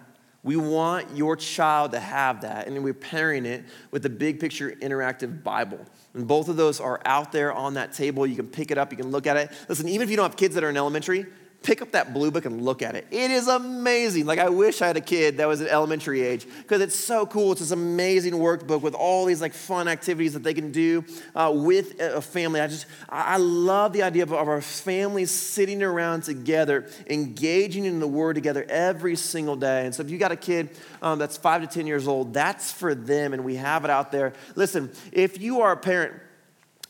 We 0.44 0.56
want 0.56 1.16
your 1.16 1.36
child 1.36 1.92
to 1.92 2.00
have 2.00 2.42
that, 2.42 2.68
and 2.68 2.84
we're 2.84 2.94
pairing 2.94 3.44
it 3.44 3.64
with 3.90 4.02
the 4.02 4.08
Big 4.08 4.38
Picture 4.38 4.70
Interactive 4.70 5.42
Bible. 5.42 5.80
And 6.14 6.28
both 6.28 6.48
of 6.48 6.56
those 6.56 6.80
are 6.80 7.00
out 7.04 7.32
there 7.32 7.52
on 7.52 7.74
that 7.74 7.92
table. 7.92 8.26
You 8.26 8.36
can 8.36 8.46
pick 8.46 8.70
it 8.70 8.78
up, 8.78 8.92
you 8.92 8.96
can 8.96 9.10
look 9.10 9.26
at 9.26 9.36
it. 9.36 9.50
Listen, 9.68 9.88
even 9.88 10.04
if 10.04 10.10
you 10.10 10.16
don't 10.16 10.24
have 10.24 10.36
kids 10.36 10.54
that 10.54 10.62
are 10.62 10.70
in 10.70 10.76
elementary, 10.76 11.26
pick 11.62 11.82
up 11.82 11.90
that 11.92 12.14
blue 12.14 12.30
book 12.30 12.44
and 12.44 12.62
look 12.62 12.82
at 12.82 12.94
it. 12.94 13.06
It 13.10 13.30
is 13.30 13.48
amazing. 13.48 14.26
Like, 14.26 14.38
I 14.38 14.48
wish 14.48 14.80
I 14.80 14.86
had 14.86 14.96
a 14.96 15.02
kid 15.02 15.38
that 15.38 15.48
was 15.48 15.60
at 15.60 15.68
elementary 15.68 16.22
age 16.22 16.46
because 16.62 16.80
it's 16.80 16.94
so 16.94 17.26
cool. 17.26 17.52
It's 17.52 17.60
this 17.60 17.72
amazing 17.72 18.34
workbook 18.34 18.80
with 18.80 18.94
all 18.94 19.24
these 19.24 19.40
like 19.40 19.52
fun 19.52 19.88
activities 19.88 20.34
that 20.34 20.42
they 20.42 20.54
can 20.54 20.70
do 20.70 21.04
uh, 21.34 21.52
with 21.54 22.00
a 22.00 22.22
family. 22.22 22.60
I 22.60 22.68
just, 22.68 22.86
I 23.08 23.38
love 23.38 23.92
the 23.92 24.02
idea 24.02 24.22
of, 24.22 24.32
of 24.32 24.48
our 24.48 24.60
families 24.60 25.30
sitting 25.30 25.82
around 25.82 26.22
together, 26.22 26.88
engaging 27.08 27.84
in 27.84 27.98
the 27.98 28.08
Word 28.08 28.34
together 28.34 28.64
every 28.68 29.16
single 29.16 29.56
day. 29.56 29.84
And 29.84 29.94
so, 29.94 30.02
if 30.02 30.10
you 30.10 30.18
got 30.18 30.32
a 30.32 30.36
kid 30.36 30.70
um, 31.02 31.18
that's 31.18 31.36
five 31.36 31.60
to 31.60 31.66
10 31.66 31.86
years 31.86 32.06
old, 32.06 32.32
that's 32.32 32.70
for 32.70 32.94
them, 32.94 33.32
and 33.32 33.44
we 33.44 33.56
have 33.56 33.84
it 33.84 33.90
out 33.90 34.12
there. 34.12 34.32
Listen, 34.54 34.90
if 35.12 35.40
you 35.40 35.60
are 35.60 35.72
a 35.72 35.76
parent 35.76 36.14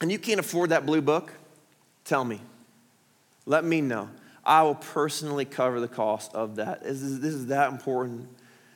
and 0.01 0.13
you 0.13 0.19
can't 0.19 0.39
afford 0.39 0.71
that 0.71 0.85
blue 0.85 1.01
book, 1.01 1.33
tell 2.05 2.25
me. 2.25 2.41
Let 3.47 3.65
me 3.65 3.81
know. 3.81 4.11
I 4.49 4.63
will 4.63 4.77
personally 4.77 5.45
cover 5.45 5.79
the 5.79 5.89
cost 5.89 6.35
of 6.35 6.57
that. 6.57 6.83
This 6.83 7.03
is, 7.03 7.21
this 7.21 7.35
is 7.35 7.47
that 7.49 7.71
important. 7.71 8.27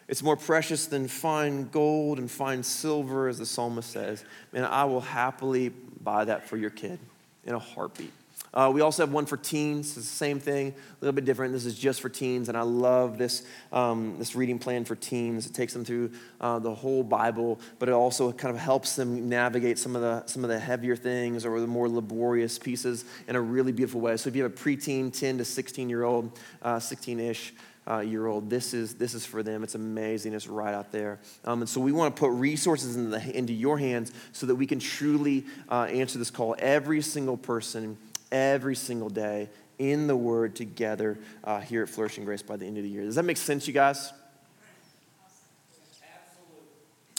It's 0.06 0.22
more 0.22 0.36
precious 0.36 0.84
than 0.84 1.08
fine 1.08 1.68
gold 1.68 2.18
and 2.18 2.30
fine 2.30 2.62
silver, 2.62 3.26
as 3.26 3.38
the 3.38 3.46
psalmist 3.46 3.90
says. 3.90 4.22
Man, 4.52 4.64
I 4.64 4.84
will 4.84 5.00
happily 5.00 5.70
buy 5.70 6.26
that 6.26 6.46
for 6.46 6.58
your 6.58 6.68
kid 6.68 6.98
in 7.44 7.54
a 7.54 7.58
heartbeat. 7.58 8.12
Uh, 8.54 8.70
we 8.72 8.82
also 8.82 9.02
have 9.02 9.12
one 9.12 9.24
for 9.24 9.38
teens. 9.38 9.96
It's 9.96 10.08
the 10.08 10.16
same 10.16 10.38
thing, 10.38 10.68
a 10.68 11.04
little 11.04 11.14
bit 11.14 11.24
different. 11.24 11.54
This 11.54 11.64
is 11.64 11.78
just 11.78 12.02
for 12.02 12.10
teens, 12.10 12.50
and 12.50 12.58
I 12.58 12.62
love 12.62 13.16
this, 13.16 13.44
um, 13.72 14.16
this 14.18 14.36
reading 14.36 14.58
plan 14.58 14.84
for 14.84 14.94
teens. 14.94 15.46
It 15.46 15.54
takes 15.54 15.72
them 15.72 15.84
through 15.86 16.10
uh, 16.40 16.58
the 16.58 16.74
whole 16.74 17.02
Bible, 17.02 17.58
but 17.78 17.88
it 17.88 17.92
also 17.92 18.30
kind 18.30 18.54
of 18.54 18.60
helps 18.60 18.94
them 18.94 19.28
navigate 19.28 19.78
some 19.78 19.96
of 19.96 20.02
the 20.02 20.26
some 20.26 20.44
of 20.44 20.50
the 20.50 20.58
heavier 20.58 20.96
things 20.96 21.46
or 21.46 21.60
the 21.60 21.66
more 21.66 21.88
laborious 21.88 22.58
pieces 22.58 23.06
in 23.26 23.36
a 23.36 23.40
really 23.40 23.72
beautiful 23.72 24.00
way. 24.00 24.16
So 24.18 24.28
if 24.28 24.36
you 24.36 24.42
have 24.42 24.52
a 24.52 24.54
preteen, 24.54 25.18
10 25.18 25.38
to 25.38 25.44
16 25.44 25.88
year 25.88 26.04
old, 26.04 26.38
16 26.78 27.18
uh, 27.18 27.22
ish. 27.22 27.54
Uh, 27.84 27.98
year 27.98 28.28
old. 28.28 28.48
This 28.48 28.74
is 28.74 28.94
this 28.94 29.12
is 29.12 29.26
for 29.26 29.42
them. 29.42 29.64
It's 29.64 29.74
amazing. 29.74 30.34
It's 30.34 30.46
right 30.46 30.72
out 30.72 30.92
there. 30.92 31.18
Um, 31.44 31.62
and 31.62 31.68
so 31.68 31.80
we 31.80 31.90
want 31.90 32.14
to 32.14 32.20
put 32.20 32.28
resources 32.28 32.94
into, 32.94 33.10
the, 33.10 33.36
into 33.36 33.52
your 33.52 33.76
hands 33.76 34.12
so 34.30 34.46
that 34.46 34.54
we 34.54 34.66
can 34.66 34.78
truly 34.78 35.44
uh, 35.68 35.88
answer 35.90 36.16
this 36.16 36.30
call. 36.30 36.54
Every 36.60 37.02
single 37.02 37.36
person 37.36 37.98
every 38.32 38.74
single 38.74 39.10
day 39.10 39.48
in 39.78 40.06
the 40.06 40.16
Word 40.16 40.56
together 40.56 41.18
uh, 41.44 41.60
here 41.60 41.82
at 41.82 41.88
Flourishing 41.88 42.24
Grace 42.24 42.42
by 42.42 42.56
the 42.56 42.66
end 42.66 42.78
of 42.78 42.82
the 42.82 42.88
year. 42.88 43.04
Does 43.04 43.14
that 43.14 43.24
make 43.24 43.36
sense, 43.36 43.68
you 43.68 43.74
guys? 43.74 44.12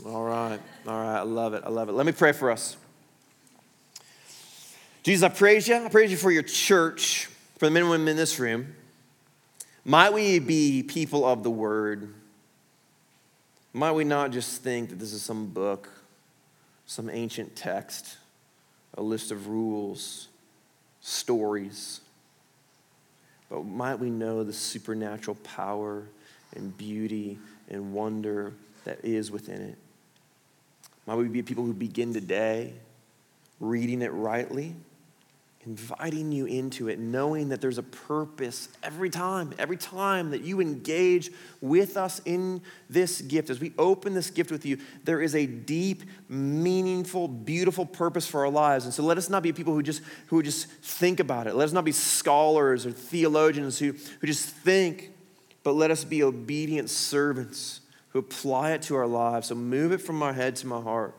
All 0.05 0.23
right, 0.23 0.59
all 0.85 0.99
right, 0.99 1.19
I 1.19 1.21
love 1.21 1.53
it, 1.53 1.63
I 1.65 1.69
love 1.69 1.87
it. 1.87 1.93
Let 1.93 2.05
me 2.05 2.11
pray 2.11 2.33
for 2.33 2.51
us. 2.51 2.75
Jesus, 5.03 5.23
I 5.23 5.29
praise 5.29 5.67
you. 5.67 5.75
I 5.75 5.87
praise 5.89 6.11
you 6.11 6.17
for 6.17 6.31
your 6.31 6.43
church, 6.43 7.29
for 7.57 7.65
the 7.65 7.71
men 7.71 7.83
and 7.83 7.91
women 7.91 8.07
in 8.09 8.17
this 8.17 8.39
room. 8.39 8.75
Might 9.85 10.13
we 10.13 10.39
be 10.39 10.83
people 10.83 11.25
of 11.25 11.43
the 11.43 11.51
word? 11.51 12.13
Might 13.73 13.93
we 13.93 14.03
not 14.03 14.31
just 14.31 14.61
think 14.61 14.89
that 14.89 14.99
this 14.99 15.13
is 15.13 15.21
some 15.21 15.47
book, 15.47 15.89
some 16.85 17.09
ancient 17.09 17.55
text, 17.55 18.17
a 18.97 19.01
list 19.01 19.31
of 19.31 19.47
rules, 19.47 20.27
stories. 21.03 21.99
But 23.49 23.65
might 23.65 23.99
we 23.99 24.09
know 24.09 24.43
the 24.43 24.53
supernatural 24.53 25.35
power 25.43 26.03
and 26.55 26.75
beauty 26.75 27.37
and 27.69 27.93
wonder 27.93 28.53
that 28.85 29.03
is 29.03 29.29
within 29.29 29.61
it? 29.61 29.77
Might 31.05 31.15
we 31.15 31.27
be 31.27 31.43
people 31.43 31.65
who 31.65 31.73
begin 31.73 32.13
today 32.13 32.73
reading 33.59 34.01
it 34.01 34.11
rightly? 34.13 34.75
Inviting 35.65 36.31
you 36.31 36.45
into 36.45 36.89
it, 36.89 36.99
knowing 36.99 37.49
that 37.49 37.61
there's 37.61 37.77
a 37.77 37.83
purpose 37.83 38.67
every 38.83 39.09
time, 39.09 39.53
every 39.57 39.77
time 39.77 40.31
that 40.31 40.41
you 40.41 40.59
engage 40.59 41.31
with 41.61 41.95
us 41.95 42.21
in 42.25 42.61
this 42.89 43.21
gift. 43.21 43.49
As 43.49 43.59
we 43.59 43.73
open 43.77 44.13
this 44.13 44.29
gift 44.29 44.51
with 44.51 44.65
you, 44.65 44.77
there 45.05 45.21
is 45.21 45.35
a 45.35 45.45
deep, 45.45 46.03
meaningful, 46.27 47.27
beautiful 47.27 47.85
purpose 47.85 48.27
for 48.27 48.41
our 48.41 48.51
lives. 48.51 48.85
And 48.85 48.93
so 48.93 49.03
let 49.03 49.17
us 49.17 49.29
not 49.29 49.41
be 49.41 49.53
people 49.53 49.73
who 49.73 49.81
just 49.81 50.01
who 50.27 50.43
just 50.43 50.67
think 50.67 51.19
about 51.19 51.47
it. 51.47 51.55
Let 51.55 51.65
us 51.65 51.73
not 51.73 51.85
be 51.85 51.93
scholars 51.93 52.85
or 52.85 52.91
theologians 52.91 53.79
who, 53.79 53.93
who 54.19 54.27
just 54.27 54.45
think, 54.45 55.11
but 55.63 55.73
let 55.73 55.91
us 55.91 56.03
be 56.03 56.23
obedient 56.23 56.89
servants 56.89 57.79
who 58.09 58.19
apply 58.19 58.71
it 58.71 58.81
to 58.83 58.95
our 58.95 59.07
lives. 59.07 59.47
So 59.47 59.55
move 59.55 59.93
it 59.93 59.99
from 59.99 60.17
my 60.17 60.33
head 60.33 60.57
to 60.57 60.67
my 60.67 60.81
heart. 60.81 61.15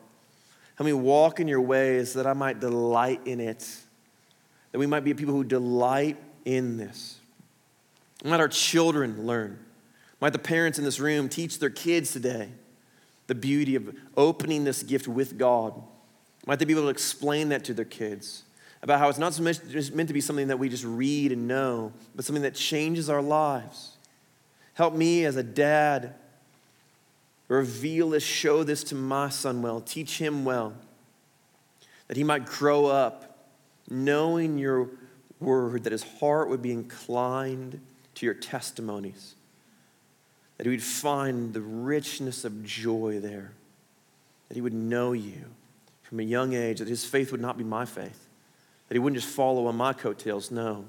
Help 0.76 0.86
me 0.86 0.92
walk 0.92 1.40
in 1.40 1.48
your 1.48 1.60
ways 1.60 2.14
that 2.14 2.26
I 2.26 2.34
might 2.34 2.60
delight 2.60 3.20
in 3.24 3.40
it 3.40 3.66
that 4.74 4.80
we 4.80 4.88
might 4.88 5.04
be 5.04 5.14
people 5.14 5.32
who 5.32 5.44
delight 5.44 6.16
in 6.44 6.78
this. 6.78 7.20
Might 8.24 8.40
our 8.40 8.48
children 8.48 9.24
learn. 9.24 9.56
Might 10.20 10.32
the 10.32 10.40
parents 10.40 10.80
in 10.80 10.84
this 10.84 10.98
room 10.98 11.28
teach 11.28 11.60
their 11.60 11.70
kids 11.70 12.10
today 12.10 12.48
the 13.28 13.36
beauty 13.36 13.76
of 13.76 13.94
opening 14.16 14.64
this 14.64 14.82
gift 14.82 15.06
with 15.06 15.38
God. 15.38 15.80
Might 16.44 16.58
they 16.58 16.64
be 16.64 16.72
able 16.72 16.82
to 16.82 16.88
explain 16.88 17.50
that 17.50 17.62
to 17.66 17.72
their 17.72 17.84
kids 17.84 18.42
about 18.82 18.98
how 18.98 19.08
it's 19.08 19.16
not 19.16 19.32
just 19.70 19.94
meant 19.94 20.08
to 20.08 20.12
be 20.12 20.20
something 20.20 20.48
that 20.48 20.58
we 20.58 20.68
just 20.68 20.84
read 20.84 21.30
and 21.30 21.46
know, 21.46 21.92
but 22.16 22.24
something 22.24 22.42
that 22.42 22.56
changes 22.56 23.08
our 23.08 23.22
lives. 23.22 23.96
Help 24.72 24.92
me 24.92 25.24
as 25.24 25.36
a 25.36 25.44
dad 25.44 26.16
Reveal 27.46 28.10
this, 28.10 28.24
show 28.24 28.64
this 28.64 28.82
to 28.84 28.96
my 28.96 29.28
son 29.28 29.62
well, 29.62 29.80
teach 29.80 30.18
him 30.18 30.44
well, 30.44 30.72
that 32.08 32.16
he 32.16 32.24
might 32.24 32.46
grow 32.46 32.86
up 32.86 33.33
knowing 33.88 34.58
your 34.58 34.88
word, 35.40 35.84
that 35.84 35.92
his 35.92 36.02
heart 36.02 36.48
would 36.48 36.62
be 36.62 36.72
inclined 36.72 37.80
to 38.14 38.26
your 38.26 38.34
testimonies, 38.34 39.34
that 40.56 40.66
he 40.66 40.70
would 40.70 40.82
find 40.82 41.52
the 41.52 41.60
richness 41.60 42.44
of 42.44 42.64
joy 42.64 43.20
there, 43.20 43.52
that 44.48 44.54
he 44.54 44.60
would 44.60 44.72
know 44.72 45.12
you 45.12 45.44
from 46.02 46.20
a 46.20 46.22
young 46.22 46.54
age, 46.54 46.78
that 46.78 46.88
his 46.88 47.04
faith 47.04 47.32
would 47.32 47.40
not 47.40 47.58
be 47.58 47.64
my 47.64 47.84
faith, 47.84 48.28
that 48.88 48.94
he 48.94 48.98
wouldn't 48.98 49.20
just 49.20 49.34
follow 49.34 49.66
on 49.66 49.76
my 49.76 49.92
coattails, 49.92 50.50
no, 50.50 50.84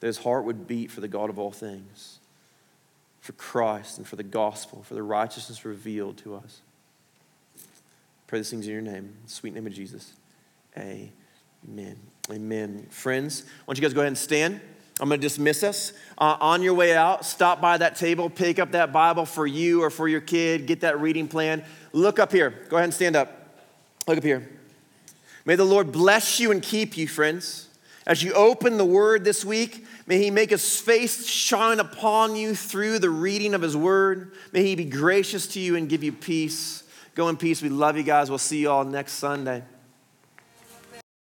that 0.00 0.06
his 0.06 0.18
heart 0.18 0.44
would 0.44 0.66
beat 0.66 0.90
for 0.90 1.00
the 1.00 1.08
God 1.08 1.30
of 1.30 1.38
all 1.38 1.52
things, 1.52 2.18
for 3.20 3.32
Christ 3.32 3.98
and 3.98 4.06
for 4.06 4.16
the 4.16 4.22
gospel, 4.22 4.82
for 4.82 4.94
the 4.94 5.02
righteousness 5.02 5.64
revealed 5.64 6.16
to 6.18 6.34
us. 6.34 6.60
Pray 8.26 8.38
these 8.38 8.50
things 8.50 8.66
in 8.66 8.72
your 8.72 8.82
name, 8.82 9.14
sweet 9.26 9.54
name 9.54 9.66
of 9.66 9.72
Jesus. 9.74 10.12
Amen. 11.68 11.98
Amen. 12.30 12.86
Friends, 12.90 13.42
why 13.42 13.72
don't 13.74 13.78
you 13.78 13.82
guys 13.82 13.94
go 13.94 14.00
ahead 14.00 14.08
and 14.08 14.18
stand? 14.18 14.60
I'm 15.00 15.08
going 15.08 15.20
to 15.20 15.26
dismiss 15.26 15.62
us. 15.62 15.92
Uh, 16.18 16.36
on 16.40 16.62
your 16.62 16.74
way 16.74 16.94
out, 16.94 17.24
stop 17.24 17.60
by 17.60 17.78
that 17.78 17.96
table, 17.96 18.28
pick 18.28 18.58
up 18.58 18.72
that 18.72 18.92
Bible 18.92 19.24
for 19.24 19.46
you 19.46 19.82
or 19.82 19.88
for 19.90 20.08
your 20.08 20.20
kid, 20.20 20.66
get 20.66 20.82
that 20.82 21.00
reading 21.00 21.26
plan. 21.26 21.64
Look 21.92 22.18
up 22.18 22.32
here. 22.32 22.50
Go 22.68 22.76
ahead 22.76 22.84
and 22.84 22.94
stand 22.94 23.16
up. 23.16 23.58
Look 24.06 24.18
up 24.18 24.24
here. 24.24 24.48
May 25.46 25.56
the 25.56 25.64
Lord 25.64 25.90
bless 25.90 26.38
you 26.38 26.52
and 26.52 26.62
keep 26.62 26.96
you, 26.98 27.08
friends. 27.08 27.68
As 28.06 28.22
you 28.22 28.32
open 28.34 28.76
the 28.76 28.84
word 28.84 29.24
this 29.24 29.44
week, 29.44 29.86
may 30.06 30.18
he 30.18 30.30
make 30.30 30.50
his 30.50 30.80
face 30.80 31.26
shine 31.26 31.80
upon 31.80 32.36
you 32.36 32.54
through 32.54 32.98
the 32.98 33.10
reading 33.10 33.54
of 33.54 33.62
his 33.62 33.76
word. 33.76 34.32
May 34.52 34.62
he 34.64 34.74
be 34.74 34.84
gracious 34.84 35.46
to 35.48 35.60
you 35.60 35.76
and 35.76 35.88
give 35.88 36.04
you 36.04 36.12
peace. 36.12 36.82
Go 37.14 37.28
in 37.28 37.36
peace. 37.36 37.62
We 37.62 37.68
love 37.68 37.96
you 37.96 38.02
guys. 38.02 38.28
We'll 38.28 38.38
see 38.38 38.60
you 38.60 38.70
all 38.70 38.84
next 38.84 39.14
Sunday. 39.14 39.62